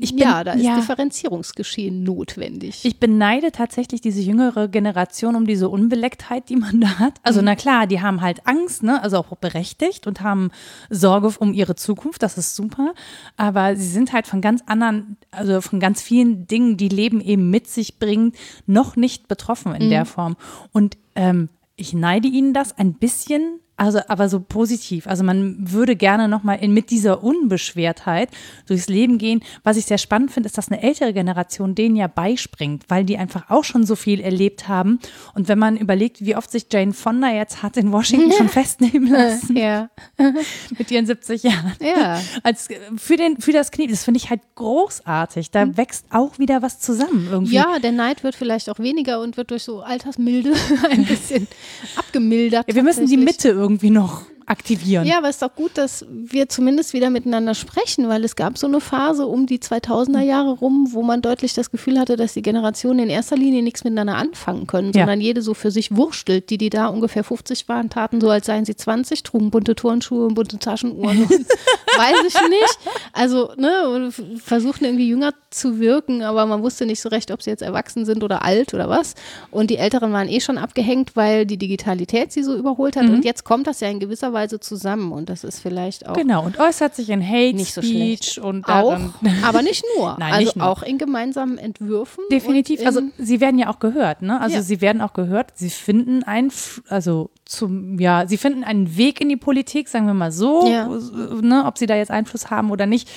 Ich 0.00 0.10
bin- 0.10 0.18
ja, 0.18 0.44
da 0.44 0.52
ist 0.52 0.62
ja. 0.64 0.76
Differenzierungsgeschehen 0.76 2.02
notwendig. 2.02 2.84
Ich 2.84 2.98
beneide 3.00 3.52
tatsächlich 3.52 4.00
diese 4.00 4.20
jüngere 4.20 4.68
Generation 4.68 5.34
um 5.34 5.46
diese 5.46 5.68
Unbelecktheit, 5.68 6.48
die 6.48 6.56
man 6.56 6.80
da 6.80 6.98
hat. 6.98 7.14
Also 7.22 7.40
na 7.42 7.54
klar, 7.56 7.86
die 7.86 8.00
haben 8.00 8.20
halt 8.20 8.46
Angst, 8.46 8.82
ne, 8.82 9.02
also 9.02 9.16
auch 9.18 9.36
berechtigt 9.36 10.06
und 10.06 10.20
haben 10.20 10.50
Sorge 10.90 11.32
um 11.38 11.54
ihre 11.54 11.74
Zukunft, 11.74 12.22
das 12.22 12.36
ist 12.36 12.54
super. 12.54 12.94
Aber 13.36 13.76
sie 13.76 13.88
sind 13.88 14.12
halt 14.12 14.26
von 14.26 14.40
ganz 14.40 14.62
anderen, 14.66 15.16
also 15.30 15.60
von 15.60 15.80
ganz 15.80 16.02
vielen 16.02 16.46
Dingen, 16.46 16.76
die 16.76 16.88
Leben 16.88 17.20
eben 17.20 17.48
mit 17.50 17.66
sich 17.68 17.98
bringt, 17.98 18.36
noch 18.66 18.96
nicht 18.96 19.28
betroffen 19.28 19.74
in 19.74 19.88
der 19.88 20.04
Form. 20.04 20.36
Und 20.72 20.98
ähm, 21.14 21.48
ich 21.76 21.94
neide 21.94 22.28
ihnen 22.28 22.52
das 22.52 22.76
ein 22.76 22.94
bisschen 22.94 23.58
also 23.76 24.00
aber 24.08 24.28
so 24.28 24.38
positiv. 24.38 25.06
Also 25.06 25.24
man 25.24 25.56
würde 25.58 25.96
gerne 25.96 26.28
nochmal 26.28 26.60
mit 26.68 26.90
dieser 26.90 27.24
Unbeschwertheit 27.24 28.28
durchs 28.66 28.88
Leben 28.88 29.18
gehen. 29.18 29.42
Was 29.64 29.76
ich 29.76 29.86
sehr 29.86 29.98
spannend 29.98 30.30
finde, 30.30 30.46
ist, 30.46 30.58
dass 30.58 30.70
eine 30.70 30.82
ältere 30.82 31.12
Generation 31.12 31.74
denen 31.74 31.96
ja 31.96 32.06
beispringt, 32.06 32.84
weil 32.88 33.04
die 33.04 33.16
einfach 33.16 33.50
auch 33.50 33.64
schon 33.64 33.84
so 33.84 33.96
viel 33.96 34.20
erlebt 34.20 34.68
haben. 34.68 35.00
Und 35.34 35.48
wenn 35.48 35.58
man 35.58 35.76
überlegt, 35.76 36.24
wie 36.24 36.36
oft 36.36 36.50
sich 36.50 36.66
Jane 36.70 36.92
Fonda 36.92 37.32
jetzt 37.32 37.62
hat 37.62 37.76
in 37.76 37.90
Washington 37.92 38.32
schon 38.32 38.48
festnehmen 38.50 39.10
lassen. 39.10 39.56
Ja. 39.56 39.88
mit 40.78 40.90
ihren 40.90 41.06
70 41.06 41.42
Jahren. 41.42 41.72
Ja. 41.80 42.20
Als 42.42 42.68
für, 42.96 43.16
den, 43.16 43.40
für 43.40 43.52
das 43.52 43.70
Knie, 43.70 43.88
das 43.88 44.04
finde 44.04 44.18
ich 44.18 44.30
halt 44.30 44.42
großartig. 44.54 45.50
Da 45.50 45.64
mhm. 45.64 45.76
wächst 45.76 46.06
auch 46.10 46.38
wieder 46.38 46.62
was 46.62 46.78
zusammen 46.78 47.26
irgendwie. 47.30 47.54
Ja, 47.54 47.78
der 47.78 47.92
Neid 47.92 48.22
wird 48.22 48.36
vielleicht 48.36 48.68
auch 48.68 48.78
weniger 48.78 49.20
und 49.20 49.36
wird 49.36 49.50
durch 49.50 49.64
so 49.64 49.80
Altersmilde 49.80 50.52
ein 50.90 51.04
bisschen 51.04 51.48
abgemildert. 51.96 52.68
Ja, 52.68 52.74
wir 52.74 52.82
müssen 52.82 53.06
die 53.06 53.16
Mitte 53.16 53.48
irgendwie 53.48 53.61
noch 53.90 54.22
aktivieren. 54.46 55.06
Ja, 55.06 55.18
aber 55.18 55.28
es 55.28 55.36
ist 55.36 55.42
doch 55.42 55.54
gut, 55.54 55.72
dass 55.78 56.04
wir 56.10 56.48
zumindest 56.48 56.92
wieder 56.92 57.10
miteinander 57.10 57.54
sprechen, 57.54 58.08
weil 58.08 58.24
es 58.24 58.36
gab 58.36 58.58
so 58.58 58.66
eine 58.66 58.80
Phase 58.80 59.26
um 59.26 59.46
die 59.46 59.58
2000er 59.58 60.20
Jahre 60.20 60.50
rum, 60.50 60.88
wo 60.92 61.02
man 61.02 61.22
deutlich 61.22 61.54
das 61.54 61.70
Gefühl 61.70 61.98
hatte, 61.98 62.16
dass 62.16 62.34
die 62.34 62.42
Generationen 62.42 63.00
in 63.00 63.10
erster 63.10 63.36
Linie 63.36 63.62
nichts 63.62 63.84
miteinander 63.84 64.16
anfangen 64.16 64.66
können, 64.66 64.92
sondern 64.92 65.20
ja. 65.20 65.26
jede 65.26 65.42
so 65.42 65.54
für 65.54 65.70
sich 65.70 65.94
wurstelt. 65.94 66.50
Die, 66.50 66.58
die 66.58 66.70
da 66.70 66.86
ungefähr 66.86 67.24
50 67.24 67.68
waren, 67.68 67.90
taten 67.90 68.20
so, 68.20 68.30
als 68.30 68.46
seien 68.46 68.64
sie 68.64 68.76
20, 68.76 69.22
trugen 69.22 69.50
bunte 69.50 69.74
Turnschuhe 69.74 70.26
und 70.26 70.34
bunte 70.34 70.58
Taschenuhren. 70.58 71.28
weiß 71.96 72.16
ich 72.26 72.48
nicht. 72.48 72.78
Also, 73.12 73.52
ne, 73.56 74.10
versuchten 74.38 74.84
irgendwie 74.84 75.08
jünger 75.08 75.32
zu 75.50 75.78
wirken, 75.78 76.22
aber 76.22 76.46
man 76.46 76.62
wusste 76.62 76.86
nicht 76.86 77.00
so 77.00 77.08
recht, 77.08 77.30
ob 77.30 77.42
sie 77.42 77.50
jetzt 77.50 77.62
erwachsen 77.62 78.04
sind 78.04 78.24
oder 78.24 78.42
alt 78.42 78.74
oder 78.74 78.88
was. 78.88 79.14
Und 79.50 79.70
die 79.70 79.76
Älteren 79.76 80.12
waren 80.12 80.28
eh 80.28 80.40
schon 80.40 80.58
abgehängt, 80.58 81.14
weil 81.14 81.46
die 81.46 81.58
Digitalität 81.58 82.32
sie 82.32 82.42
so 82.42 82.56
überholt 82.56 82.96
hat. 82.96 83.04
Mhm. 83.04 83.14
Und 83.14 83.24
jetzt 83.24 83.44
kommt 83.44 83.66
das 83.66 83.80
ja 83.80 83.88
in 83.88 84.00
gewisser 84.00 84.31
Weise 84.32 84.60
zusammen 84.60 85.12
und 85.12 85.28
das 85.28 85.44
ist 85.44 85.60
vielleicht 85.60 86.08
auch. 86.08 86.14
Genau, 86.14 86.44
und 86.44 86.58
äußert 86.58 86.94
sich 86.94 87.10
in 87.10 87.26
Hate 87.26 87.54
nicht 87.54 87.74
so 87.74 87.82
Speech 87.82 88.40
und 88.40 88.68
daran. 88.68 89.12
Auch, 89.22 89.42
aber 89.48 89.62
nicht 89.62 89.84
nur. 89.96 90.16
Nein, 90.18 90.32
also 90.32 90.44
nicht 90.44 90.56
nur. 90.56 90.68
auch 90.68 90.82
in 90.82 90.98
gemeinsamen 90.98 91.58
Entwürfen. 91.58 92.24
Definitiv. 92.30 92.84
Also 92.86 93.02
sie 93.18 93.40
werden 93.40 93.58
ja 93.58 93.68
auch 93.68 93.78
gehört, 93.78 94.22
ne? 94.22 94.40
Also 94.40 94.56
ja. 94.56 94.62
sie 94.62 94.80
werden 94.80 95.00
auch 95.02 95.12
gehört. 95.12 95.52
Sie 95.54 95.70
finden 95.70 96.22
ein, 96.24 96.50
also 96.88 97.30
zum, 97.44 97.98
ja, 97.98 98.26
sie 98.26 98.36
finden 98.36 98.64
einen 98.64 98.96
Weg 98.96 99.20
in 99.20 99.28
die 99.28 99.36
Politik, 99.36 99.88
sagen 99.88 100.06
wir 100.06 100.14
mal 100.14 100.32
so, 100.32 100.66
ja. 100.66 100.88
ne, 100.88 101.64
ob 101.66 101.78
sie 101.78 101.86
da 101.86 101.96
jetzt 101.96 102.10
Einfluss 102.10 102.50
haben 102.50 102.70
oder 102.70 102.86
nicht. 102.86 103.08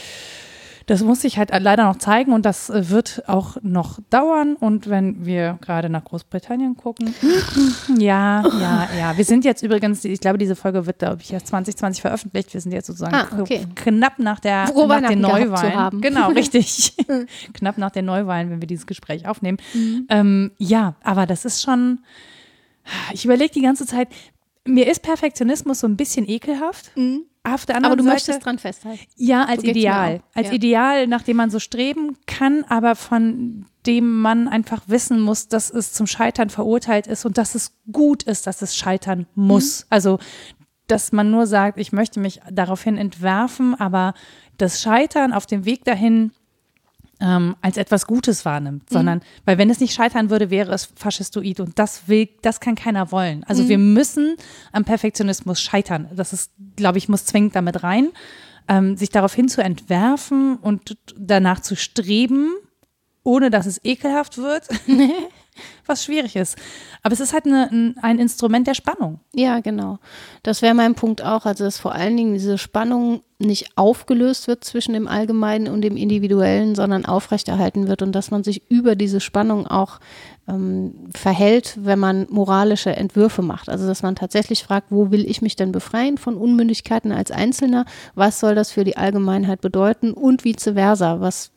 Das 0.87 1.01
muss 1.01 1.21
sich 1.21 1.37
halt 1.39 1.49
leider 1.59 1.85
noch 1.85 1.97
zeigen 1.97 2.31
und 2.31 2.45
das 2.45 2.69
äh, 2.69 2.89
wird 2.89 3.23
auch 3.27 3.57
noch 3.63 3.99
dauern. 4.09 4.55
Und 4.55 4.87
wenn 4.89 5.25
wir 5.25 5.57
gerade 5.61 5.89
nach 5.89 6.03
Großbritannien 6.03 6.77
gucken, 6.77 7.13
ja, 7.97 8.43
ja, 8.59 8.89
ja. 8.97 9.17
Wir 9.17 9.25
sind 9.25 9.45
jetzt 9.45 9.63
übrigens, 9.63 10.05
ich 10.05 10.19
glaube, 10.19 10.37
diese 10.37 10.55
Folge 10.55 10.85
wird, 10.85 10.99
glaube 10.99 11.21
ich, 11.21 11.33
erst 11.33 11.47
2020 11.47 12.01
veröffentlicht. 12.01 12.53
Wir 12.53 12.61
sind 12.61 12.71
jetzt 12.71 12.87
sozusagen 12.87 13.15
ah, 13.15 13.27
okay. 13.39 13.65
knapp 13.73 14.19
nach 14.19 14.39
der 14.39 14.65
nach 14.65 15.09
den 15.09 15.21
Neuwahlen. 15.21 16.01
Genau, 16.01 16.27
richtig. 16.35 16.95
knapp 17.53 17.77
nach 17.77 17.91
den 17.91 18.05
Neuwahlen, 18.05 18.51
wenn 18.51 18.61
wir 18.61 18.67
dieses 18.67 18.85
Gespräch 18.85 19.27
aufnehmen. 19.27 19.57
Mhm. 19.73 20.05
Ähm, 20.09 20.51
ja, 20.57 20.95
aber 21.03 21.25
das 21.25 21.45
ist 21.45 21.63
schon. 21.63 21.99
Ich 23.11 23.25
überlege 23.25 23.51
die 23.51 23.61
ganze 23.61 23.87
Zeit, 23.87 24.09
mir 24.65 24.87
ist 24.87 25.01
Perfektionismus 25.01 25.79
so 25.79 25.87
ein 25.87 25.97
bisschen 25.97 26.29
ekelhaft. 26.29 26.91
Mhm. 26.95 27.23
Auf 27.45 27.65
der 27.65 27.75
anderen 27.75 27.93
aber 27.93 27.97
du 27.97 28.03
Seite, 28.03 28.15
möchtest 28.15 28.45
dran 28.45 28.59
festhalten. 28.59 29.05
Ja, 29.15 29.45
als 29.45 29.61
so 29.61 29.67
Ideal. 29.67 30.21
Als 30.33 30.47
ja. 30.47 30.53
Ideal, 30.53 31.07
nach 31.07 31.21
dem 31.21 31.37
man 31.37 31.49
so 31.49 31.59
streben 31.59 32.17
kann, 32.25 32.63
aber 32.67 32.95
von 32.95 33.65
dem 33.85 34.19
man 34.19 34.47
einfach 34.47 34.81
wissen 34.87 35.21
muss, 35.21 35.47
dass 35.47 35.69
es 35.69 35.93
zum 35.93 36.07
Scheitern 36.07 36.49
verurteilt 36.49 37.05
ist 37.07 37.23
und 37.25 37.37
dass 37.37 37.53
es 37.53 37.77
gut 37.91 38.23
ist, 38.23 38.47
dass 38.47 38.61
es 38.61 38.75
scheitern 38.75 39.27
muss. 39.35 39.81
Mhm. 39.81 39.85
Also, 39.91 40.19
dass 40.87 41.11
man 41.11 41.29
nur 41.29 41.45
sagt, 41.45 41.77
ich 41.79 41.91
möchte 41.91 42.19
mich 42.19 42.41
daraufhin 42.51 42.97
entwerfen, 42.97 43.79
aber 43.79 44.13
das 44.57 44.81
Scheitern 44.81 45.33
auf 45.33 45.45
dem 45.45 45.65
Weg 45.65 45.83
dahin 45.83 46.31
ähm, 47.21 47.55
als 47.61 47.77
etwas 47.77 48.07
Gutes 48.07 48.45
wahrnimmt, 48.45 48.89
mhm. 48.89 48.93
sondern, 48.93 49.21
weil 49.45 49.57
wenn 49.57 49.69
es 49.69 49.79
nicht 49.79 49.93
scheitern 49.93 50.29
würde, 50.29 50.49
wäre 50.49 50.73
es 50.73 50.89
faschistoid 50.95 51.59
und 51.59 51.79
das 51.79 52.07
will, 52.07 52.29
das 52.41 52.59
kann 52.59 52.75
keiner 52.75 53.11
wollen. 53.11 53.43
Also 53.45 53.63
mhm. 53.63 53.69
wir 53.69 53.77
müssen 53.77 54.35
am 54.71 54.83
Perfektionismus 54.83 55.61
scheitern. 55.61 56.09
Das 56.13 56.33
ist, 56.33 56.51
glaube 56.75 56.97
ich, 56.97 57.09
muss 57.09 57.25
zwingend 57.25 57.55
damit 57.55 57.83
rein, 57.83 58.09
ähm, 58.67 58.97
sich 58.97 59.09
daraufhin 59.09 59.47
zu 59.47 59.63
entwerfen 59.63 60.57
und 60.57 60.97
danach 61.17 61.61
zu 61.61 61.75
streben, 61.75 62.53
ohne 63.23 63.49
dass 63.49 63.65
es 63.65 63.83
ekelhaft 63.83 64.37
wird. 64.37 64.67
was 65.85 66.03
schwierig 66.03 66.35
ist. 66.35 66.57
Aber 67.03 67.13
es 67.13 67.19
ist 67.19 67.33
halt 67.33 67.45
eine, 67.45 67.95
ein 68.01 68.19
Instrument 68.19 68.67
der 68.67 68.73
Spannung. 68.73 69.19
Ja, 69.33 69.59
genau. 69.59 69.99
Das 70.43 70.61
wäre 70.61 70.73
mein 70.73 70.95
Punkt 70.95 71.23
auch. 71.23 71.45
Also, 71.45 71.63
dass 71.63 71.77
vor 71.77 71.93
allen 71.93 72.17
Dingen 72.17 72.33
diese 72.33 72.57
Spannung 72.57 73.21
nicht 73.37 73.77
aufgelöst 73.77 74.47
wird 74.47 74.63
zwischen 74.63 74.93
dem 74.93 75.07
Allgemeinen 75.07 75.67
und 75.67 75.81
dem 75.81 75.97
Individuellen, 75.97 76.73
sondern 76.73 77.05
aufrechterhalten 77.05 77.87
wird 77.87 78.01
und 78.01 78.13
dass 78.13 78.31
man 78.31 78.45
sich 78.45 78.69
über 78.71 78.95
diese 78.95 79.19
Spannung 79.19 79.67
auch 79.67 79.99
ähm, 80.47 81.09
verhält, 81.13 81.77
wenn 81.81 81.99
man 81.99 82.27
moralische 82.29 82.95
Entwürfe 82.95 83.41
macht. 83.41 83.67
Also, 83.69 83.87
dass 83.87 84.03
man 84.03 84.15
tatsächlich 84.15 84.63
fragt, 84.63 84.87
wo 84.89 85.11
will 85.11 85.29
ich 85.29 85.41
mich 85.41 85.55
denn 85.55 85.71
befreien 85.71 86.17
von 86.17 86.37
Unmündigkeiten 86.37 87.11
als 87.11 87.31
Einzelner? 87.31 87.85
Was 88.13 88.39
soll 88.39 88.55
das 88.55 88.71
für 88.71 88.83
die 88.83 88.97
Allgemeinheit 88.97 89.61
bedeuten? 89.61 90.13
Und 90.13 90.45
vice 90.45 90.71
versa. 90.73 91.19
Was 91.19 91.51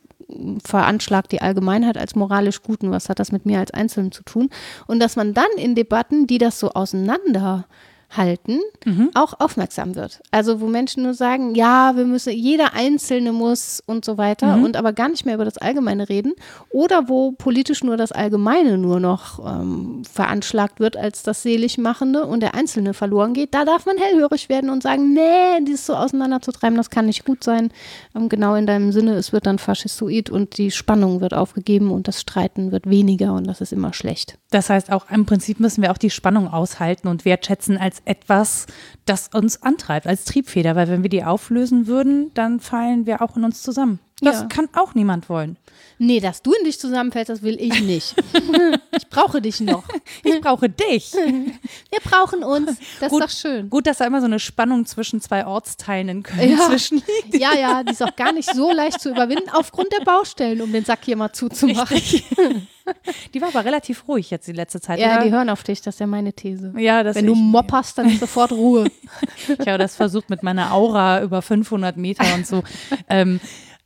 veranschlagt 0.63 1.31
die 1.31 1.41
Allgemeinheit 1.41 1.97
als 1.97 2.15
moralisch 2.15 2.61
Guten, 2.61 2.91
was 2.91 3.09
hat 3.09 3.19
das 3.19 3.31
mit 3.31 3.45
mir 3.45 3.59
als 3.59 3.71
Einzelnen 3.71 4.11
zu 4.11 4.23
tun? 4.23 4.49
Und 4.87 4.99
dass 4.99 5.15
man 5.15 5.33
dann 5.33 5.49
in 5.57 5.75
Debatten, 5.75 6.27
die 6.27 6.37
das 6.37 6.59
so 6.59 6.71
auseinander 6.71 7.65
halten, 8.09 8.59
mhm. 8.85 9.11
auch 9.13 9.39
aufmerksam 9.39 9.95
wird. 9.95 10.21
Also 10.31 10.61
wo 10.61 10.67
Menschen 10.67 11.03
nur 11.03 11.13
sagen, 11.13 11.53
ja, 11.53 11.95
wir 11.95 12.05
müssen, 12.05 12.33
jeder 12.33 12.73
Einzelne 12.73 13.31
muss 13.33 13.83
und 13.85 14.03
so 14.03 14.17
weiter 14.17 14.57
mhm. 14.57 14.63
und 14.63 14.77
aber 14.77 14.93
gar 14.93 15.09
nicht 15.09 15.25
mehr 15.25 15.35
über 15.35 15.45
das 15.45 15.57
Allgemeine 15.57 16.09
reden. 16.09 16.33
Oder 16.69 17.07
wo 17.07 17.31
politisch 17.33 17.83
nur 17.83 17.97
das 17.97 18.11
Allgemeine 18.11 18.77
nur 18.77 18.99
noch 18.99 19.39
ähm, 19.45 20.03
veranschlagt 20.11 20.79
wird 20.79 20.97
als 20.97 21.21
das 21.21 21.43
Seligmachende 21.43 22.25
und 22.25 22.41
der 22.41 22.55
Einzelne 22.55 22.93
verloren 22.93 23.33
geht, 23.33 23.53
da 23.53 23.63
darf 23.63 23.85
man 23.85 23.97
hellhörig 23.97 24.49
werden 24.49 24.71
und 24.71 24.81
sagen, 24.81 25.13
nee, 25.13 25.63
dieses 25.63 25.85
so 25.85 25.95
auseinanderzutreiben, 25.95 26.77
das 26.77 26.89
kann 26.89 27.05
nicht 27.05 27.25
gut 27.25 27.43
sein. 27.43 27.71
Ähm, 28.15 28.27
genau 28.27 28.55
in 28.55 28.65
deinem 28.65 28.91
Sinne, 28.91 29.13
es 29.13 29.31
wird 29.33 29.45
dann 29.45 29.59
faschistoid 29.59 30.31
und 30.31 30.57
die 30.57 30.71
Spannung 30.71 31.21
wird 31.21 31.35
aufgegeben 31.35 31.91
und 31.91 32.07
das 32.07 32.21
Streiten 32.21 32.71
wird 32.71 32.89
weniger 32.89 33.33
und 33.33 33.45
das 33.45 33.61
ist 33.61 33.71
immer 33.71 33.93
schlecht. 33.93 34.39
Das 34.49 34.71
heißt 34.71 34.91
auch, 34.91 35.11
im 35.11 35.27
Prinzip 35.27 35.59
müssen 35.59 35.83
wir 35.83 35.91
auch 35.91 35.97
die 35.97 36.09
Spannung 36.09 36.47
aushalten 36.51 37.07
und 37.07 37.23
wertschätzen 37.23 37.77
als 37.77 37.98
etwas, 38.05 38.65
das 39.05 39.29
uns 39.33 39.63
antreibt, 39.63 40.07
als 40.07 40.25
Triebfeder, 40.25 40.75
weil 40.75 40.87
wenn 40.87 41.03
wir 41.03 41.09
die 41.09 41.23
auflösen 41.23 41.87
würden, 41.87 42.31
dann 42.33 42.59
fallen 42.59 43.05
wir 43.05 43.21
auch 43.21 43.37
in 43.37 43.43
uns 43.43 43.61
zusammen. 43.61 43.99
Das 44.21 44.41
ja. 44.41 44.47
kann 44.47 44.67
auch 44.73 44.95
niemand 44.95 45.29
wollen. 45.29 45.57
Nee, 45.97 46.19
dass 46.19 46.41
du 46.41 46.53
in 46.53 46.63
dich 46.63 46.79
zusammenfällst, 46.79 47.29
das 47.29 47.41
will 47.41 47.57
ich 47.59 47.81
nicht. 47.81 48.15
ich 48.97 49.07
brauche 49.09 49.41
dich 49.41 49.59
noch. 49.59 49.83
Ich 50.23 50.39
brauche 50.39 50.69
dich. 50.69 51.13
Wir 51.13 51.99
brauchen 52.03 52.43
uns. 52.43 52.77
Das 52.99 53.09
gut, 53.09 53.25
ist 53.25 53.43
doch 53.43 53.49
schön. 53.49 53.69
Gut, 53.69 53.85
dass 53.85 53.97
da 53.97 54.05
immer 54.05 54.21
so 54.21 54.25
eine 54.25 54.39
Spannung 54.39 54.85
zwischen 54.85 55.19
zwei 55.19 55.45
Ortsteilen 55.45 56.09
in 56.09 56.23
Köln 56.23 56.51
ja. 56.51 56.67
zwischenliegt. 56.67 57.33
Ja, 57.33 57.53
ja, 57.53 57.83
die 57.83 57.91
ist 57.91 58.01
auch 58.01 58.15
gar 58.15 58.31
nicht 58.31 58.53
so 58.53 58.71
leicht 58.71 59.01
zu 59.01 59.09
überwinden, 59.09 59.49
aufgrund 59.51 59.91
der 59.91 60.03
Baustellen, 60.03 60.61
um 60.61 60.71
den 60.71 60.85
Sack 60.85 60.99
hier 61.03 61.17
mal 61.17 61.33
zuzumachen. 61.33 61.97
Richtig. 61.97 62.25
Die 63.35 63.41
war 63.41 63.49
aber 63.49 63.65
relativ 63.65 64.07
ruhig 64.07 64.31
jetzt 64.31 64.47
die 64.47 64.51
letzte 64.53 64.81
Zeit. 64.81 64.99
Ja, 64.99 65.17
oder? 65.17 65.23
die 65.23 65.31
hören 65.31 65.49
auf 65.49 65.61
dich, 65.61 65.81
das 65.81 65.95
ist 65.95 65.99
ja 65.99 66.07
meine 66.07 66.33
These. 66.33 66.73
Ja, 66.75 67.03
das 67.03 67.15
Wenn 67.15 67.27
du 67.27 67.35
mopperst, 67.35 67.99
dann 67.99 68.07
ist 68.07 68.19
sofort 68.19 68.51
Ruhe. 68.51 68.89
ich 69.47 69.67
habe 69.67 69.77
das 69.77 69.95
versucht 69.95 70.31
mit 70.31 70.41
meiner 70.41 70.73
Aura 70.73 71.21
über 71.21 71.43
500 71.43 71.97
Meter 71.97 72.25
und 72.33 72.47
so. 72.47 72.63
Ähm, 73.07 73.39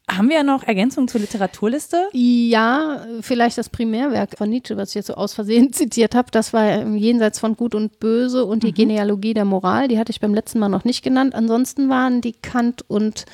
haben 0.10 0.30
wir 0.30 0.36
ja 0.38 0.44
noch 0.44 0.64
Ergänzungen 0.64 1.08
zur 1.08 1.22
Literaturliste? 1.22 2.10
Ja, 2.12 3.06
vielleicht 3.22 3.58
das 3.58 3.70
Primärwerk 3.70 4.38
von 4.38 4.50
Nietzsche, 4.50 4.76
was 4.76 4.90
ich 4.90 4.96
jetzt 4.96 5.08
so 5.08 5.14
aus 5.14 5.34
Versehen 5.34 5.72
zitiert 5.74 6.14
habe. 6.14 6.30
Das 6.32 6.52
war 6.52 6.86
Jenseits 6.88 7.40
von 7.40 7.56
Gut 7.56 7.74
und 7.74 8.00
Böse 8.00 8.46
und 8.46 8.64
die 8.64 8.72
mhm. 8.72 8.76
Genealogie 8.76 9.34
der 9.34 9.46
Moral. 9.46 9.88
Die 9.88 9.98
hatte 9.98 10.12
ich 10.12 10.20
beim 10.20 10.34
letzten 10.34 10.60
Mal 10.60 10.70
noch 10.70 10.84
nicht 10.84 11.04
genannt. 11.04 11.36
Ansonsten 11.36 11.90
waren 11.90 12.22
die 12.22 12.34
Kant 12.34 12.84
und 12.88 13.26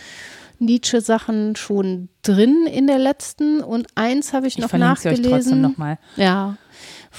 Nietzsche-Sachen 0.59 1.55
schon 1.55 2.09
drin 2.21 2.67
in 2.71 2.85
der 2.85 2.99
letzten 2.99 3.61
und 3.61 3.87
eins 3.95 4.33
habe 4.33 4.47
ich, 4.47 4.57
ich 4.57 4.61
noch 4.61 4.73
nachgelesen. 4.73 5.25
Euch 5.25 5.31
trotzdem 5.31 5.61
noch 5.61 5.77
mal. 5.77 5.97
Ja, 6.17 6.57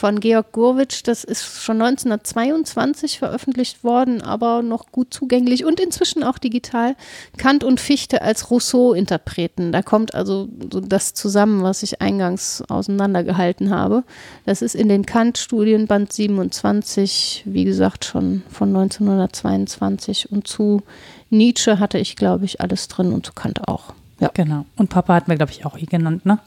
von 0.01 0.19
Georg 0.19 0.53
Gurwitsch. 0.53 1.03
Das 1.05 1.25
ist 1.25 1.63
schon 1.63 1.83
1922 1.83 3.19
veröffentlicht 3.19 3.85
worden, 3.85 4.23
aber 4.23 4.63
noch 4.63 4.93
gut 4.93 5.13
zugänglich 5.13 5.67
und 5.67 5.79
inzwischen 5.79 6.25
auch 6.25 6.39
digital. 6.39 6.97
Kant 7.37 7.65
und 7.65 7.81
Fichte 7.81 8.23
als 8.23 8.51
Rousseau-Interpreten. 8.51 9.73
Da 9.73 9.83
kommt 9.83 10.15
also 10.15 10.49
so 10.73 10.81
das 10.81 11.13
zusammen, 11.13 11.63
was 11.63 11.83
ich 11.83 12.01
eingangs 12.01 12.65
auseinandergehalten 12.69 13.69
habe. 13.69 14.03
Das 14.47 14.63
ist 14.63 14.75
in 14.75 14.89
den 14.89 15.05
Kant-Studien 15.05 15.87
Band 15.87 16.11
27, 16.11 17.43
wie 17.45 17.65
gesagt, 17.65 18.07
schon 18.07 18.43
von 18.51 18.71
1922 18.75 20.33
und 20.33 20.49
zu 20.49 20.83
Nietzsche 21.29 21.79
hatte 21.79 21.99
ich, 21.99 22.17
glaube 22.17 22.47
ich, 22.47 22.63
alles 22.63 22.89
drin 22.89 23.13
und 23.13 23.27
zu 23.27 23.35
Kant 23.35 23.69
auch. 23.69 23.93
Ja. 24.19 24.31
Genau. 24.33 24.65
Und 24.77 24.89
Papa 24.89 25.15
hat 25.15 25.29
mir, 25.29 25.37
glaube 25.37 25.53
ich, 25.53 25.67
auch 25.67 25.77
eh 25.77 25.85
genannt, 25.85 26.25
ne? 26.25 26.39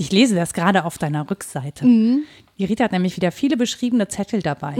Ich 0.00 0.10
lese 0.10 0.34
das 0.34 0.54
gerade 0.54 0.86
auf 0.86 0.96
deiner 0.96 1.30
Rückseite. 1.30 1.84
Mhm. 1.84 2.22
Die 2.58 2.64
Rita 2.64 2.84
hat 2.84 2.92
nämlich 2.92 3.16
wieder 3.16 3.30
viele 3.32 3.58
beschriebene 3.58 4.08
Zettel 4.08 4.40
dabei. 4.40 4.74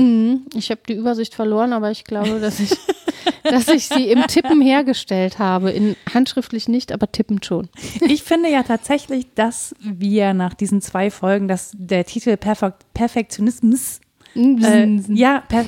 Ich 0.54 0.70
habe 0.70 0.80
die 0.88 0.94
Übersicht 0.94 1.34
verloren, 1.34 1.74
aber 1.74 1.90
ich 1.90 2.04
glaube, 2.04 2.40
dass 2.40 2.58
ich, 2.58 2.70
dass 3.44 3.68
ich 3.68 3.86
sie 3.88 4.10
im 4.10 4.26
Tippen 4.28 4.62
hergestellt 4.62 5.38
habe. 5.38 5.72
In 5.72 5.94
handschriftlich 6.14 6.68
nicht, 6.68 6.90
aber 6.90 7.12
tippend 7.12 7.44
schon. 7.44 7.68
Ich 8.00 8.22
finde 8.22 8.50
ja 8.50 8.62
tatsächlich, 8.62 9.26
dass 9.34 9.74
wir 9.82 10.32
nach 10.32 10.54
diesen 10.54 10.80
zwei 10.80 11.10
Folgen, 11.10 11.48
dass 11.48 11.72
der 11.76 12.06
Titel 12.06 12.38
Perfek 12.38 12.76
Perfektionismus 12.94 14.00
äh, 14.34 14.86
ja 15.12 15.42
per 15.46 15.66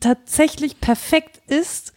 tatsächlich 0.00 0.80
perfekt 0.80 1.42
ist, 1.48 1.92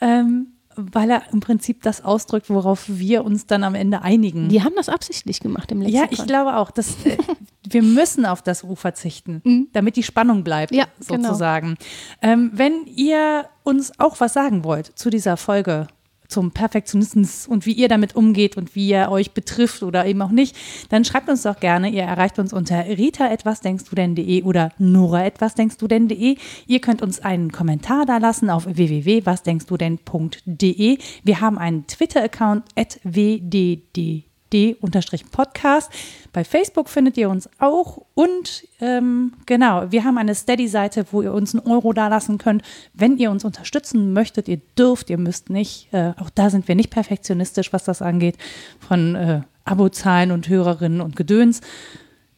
ähm, 0.00 0.52
weil 0.92 1.10
er 1.10 1.22
im 1.32 1.40
Prinzip 1.40 1.82
das 1.82 2.04
ausdrückt, 2.04 2.48
worauf 2.50 2.84
wir 2.88 3.24
uns 3.24 3.46
dann 3.46 3.64
am 3.64 3.74
Ende 3.74 4.02
einigen. 4.02 4.48
Die 4.48 4.62
haben 4.62 4.74
das 4.76 4.88
absichtlich 4.88 5.40
gemacht 5.40 5.70
im 5.72 5.82
Lexikon. 5.82 6.06
Ja, 6.06 6.08
ich 6.10 6.26
glaube 6.26 6.56
auch, 6.56 6.70
dass 6.70 7.04
äh, 7.04 7.16
wir 7.68 7.82
müssen 7.82 8.24
auf 8.26 8.42
das 8.42 8.64
U 8.64 8.74
verzichten, 8.74 9.68
damit 9.72 9.96
die 9.96 10.02
Spannung 10.02 10.44
bleibt, 10.44 10.74
Ja, 10.74 10.86
genau. 11.06 11.28
sozusagen. 11.28 11.76
Ähm, 12.22 12.50
wenn 12.54 12.84
ihr 12.86 13.46
uns 13.64 13.92
auch 13.98 14.20
was 14.20 14.32
sagen 14.32 14.64
wollt 14.64 14.86
zu 14.98 15.10
dieser 15.10 15.36
Folge 15.36 15.88
zum 16.28 16.52
Perfektionismus 16.52 17.46
und 17.46 17.64
wie 17.66 17.72
ihr 17.72 17.88
damit 17.88 18.14
umgeht 18.14 18.58
und 18.58 18.76
wie 18.76 18.92
er 18.92 19.10
euch 19.10 19.32
betrifft 19.32 19.82
oder 19.82 20.06
eben 20.06 20.22
auch 20.22 20.30
nicht, 20.30 20.56
dann 20.90 21.04
schreibt 21.04 21.28
uns 21.28 21.42
doch 21.42 21.58
gerne. 21.58 21.88
Ihr 21.88 22.02
erreicht 22.02 22.38
uns 22.38 22.52
unter 22.52 22.86
rita 22.86 23.26
etwas 23.28 23.62
denkst 23.62 23.84
du 23.88 23.96
denn.de 23.96 24.42
oder 24.42 24.70
nora 24.78 25.24
etwas 25.24 25.54
denkst 25.54 25.78
du 25.78 25.88
denn.de. 25.88 26.36
Ihr 26.66 26.80
könnt 26.80 27.00
uns 27.02 27.20
einen 27.20 27.50
Kommentar 27.50 28.04
da 28.04 28.18
lassen 28.18 28.50
auf 28.50 28.66
www.wasdenkst-du-denn.de. 28.66 30.98
Wir 31.24 31.40
haben 31.40 31.56
einen 31.58 31.86
Twitter-Account 31.86 32.64
at 32.76 33.00
wdd 33.04 34.27
d-podcast. 34.52 35.90
Bei 36.32 36.44
Facebook 36.44 36.88
findet 36.88 37.16
ihr 37.16 37.30
uns 37.30 37.48
auch 37.58 38.02
und 38.14 38.66
ähm, 38.80 39.34
genau, 39.46 39.90
wir 39.90 40.04
haben 40.04 40.18
eine 40.18 40.34
Steady-Seite, 40.34 41.06
wo 41.10 41.22
ihr 41.22 41.32
uns 41.32 41.54
einen 41.54 41.66
Euro 41.66 41.92
dalassen 41.92 42.38
könnt, 42.38 42.62
wenn 42.94 43.16
ihr 43.16 43.30
uns 43.30 43.44
unterstützen 43.44 44.12
möchtet. 44.12 44.48
Ihr 44.48 44.60
dürft, 44.76 45.10
ihr 45.10 45.18
müsst 45.18 45.50
nicht. 45.50 45.88
Äh, 45.92 46.12
auch 46.18 46.30
da 46.30 46.50
sind 46.50 46.68
wir 46.68 46.74
nicht 46.74 46.90
perfektionistisch, 46.90 47.72
was 47.72 47.84
das 47.84 48.02
angeht, 48.02 48.36
von 48.80 49.14
äh, 49.14 49.40
Abozahlen 49.64 50.30
und 50.30 50.48
Hörerinnen 50.48 51.00
und 51.00 51.16
Gedöns. 51.16 51.60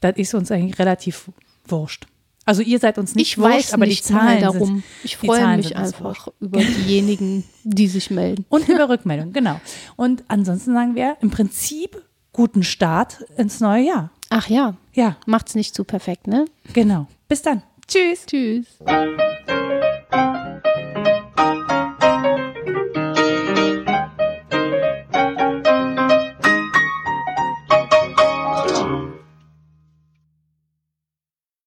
Das 0.00 0.16
ist 0.16 0.34
uns 0.34 0.50
eigentlich 0.50 0.78
relativ 0.78 1.30
wurscht. 1.66 2.06
Also 2.50 2.62
ihr 2.62 2.80
seid 2.80 2.98
uns 2.98 3.14
nicht 3.14 3.30
ich 3.30 3.38
wurscht, 3.38 3.54
weiß 3.54 3.74
aber 3.74 3.84
die 3.84 3.90
nicht 3.92 4.04
Zahlen 4.04 4.24
mal 4.24 4.40
darum. 4.40 4.66
sind, 4.66 4.84
ich 5.04 5.16
die 5.18 5.26
freue 5.28 5.38
Zahlen 5.38 5.56
mich 5.58 5.76
einfach 5.76 6.26
über 6.40 6.58
diejenigen, 6.58 7.44
die 7.62 7.86
sich 7.86 8.10
melden. 8.10 8.44
und 8.48 8.68
über 8.68 8.88
Rückmeldung, 8.88 9.32
genau. 9.32 9.60
Und 9.94 10.24
ansonsten 10.26 10.74
sagen 10.74 10.96
wir 10.96 11.16
im 11.20 11.30
Prinzip 11.30 12.02
guten 12.32 12.64
Start 12.64 13.24
ins 13.36 13.60
neue 13.60 13.84
Jahr. 13.86 14.10
Ach 14.30 14.48
ja, 14.48 14.74
Ja, 14.94 15.16
macht's 15.26 15.54
nicht 15.54 15.76
zu 15.76 15.84
perfekt, 15.84 16.26
ne? 16.26 16.44
genau. 16.72 17.06
Bis 17.28 17.42
dann. 17.42 17.62
Tschüss. 17.86 18.26
Tschüss. 18.26 18.66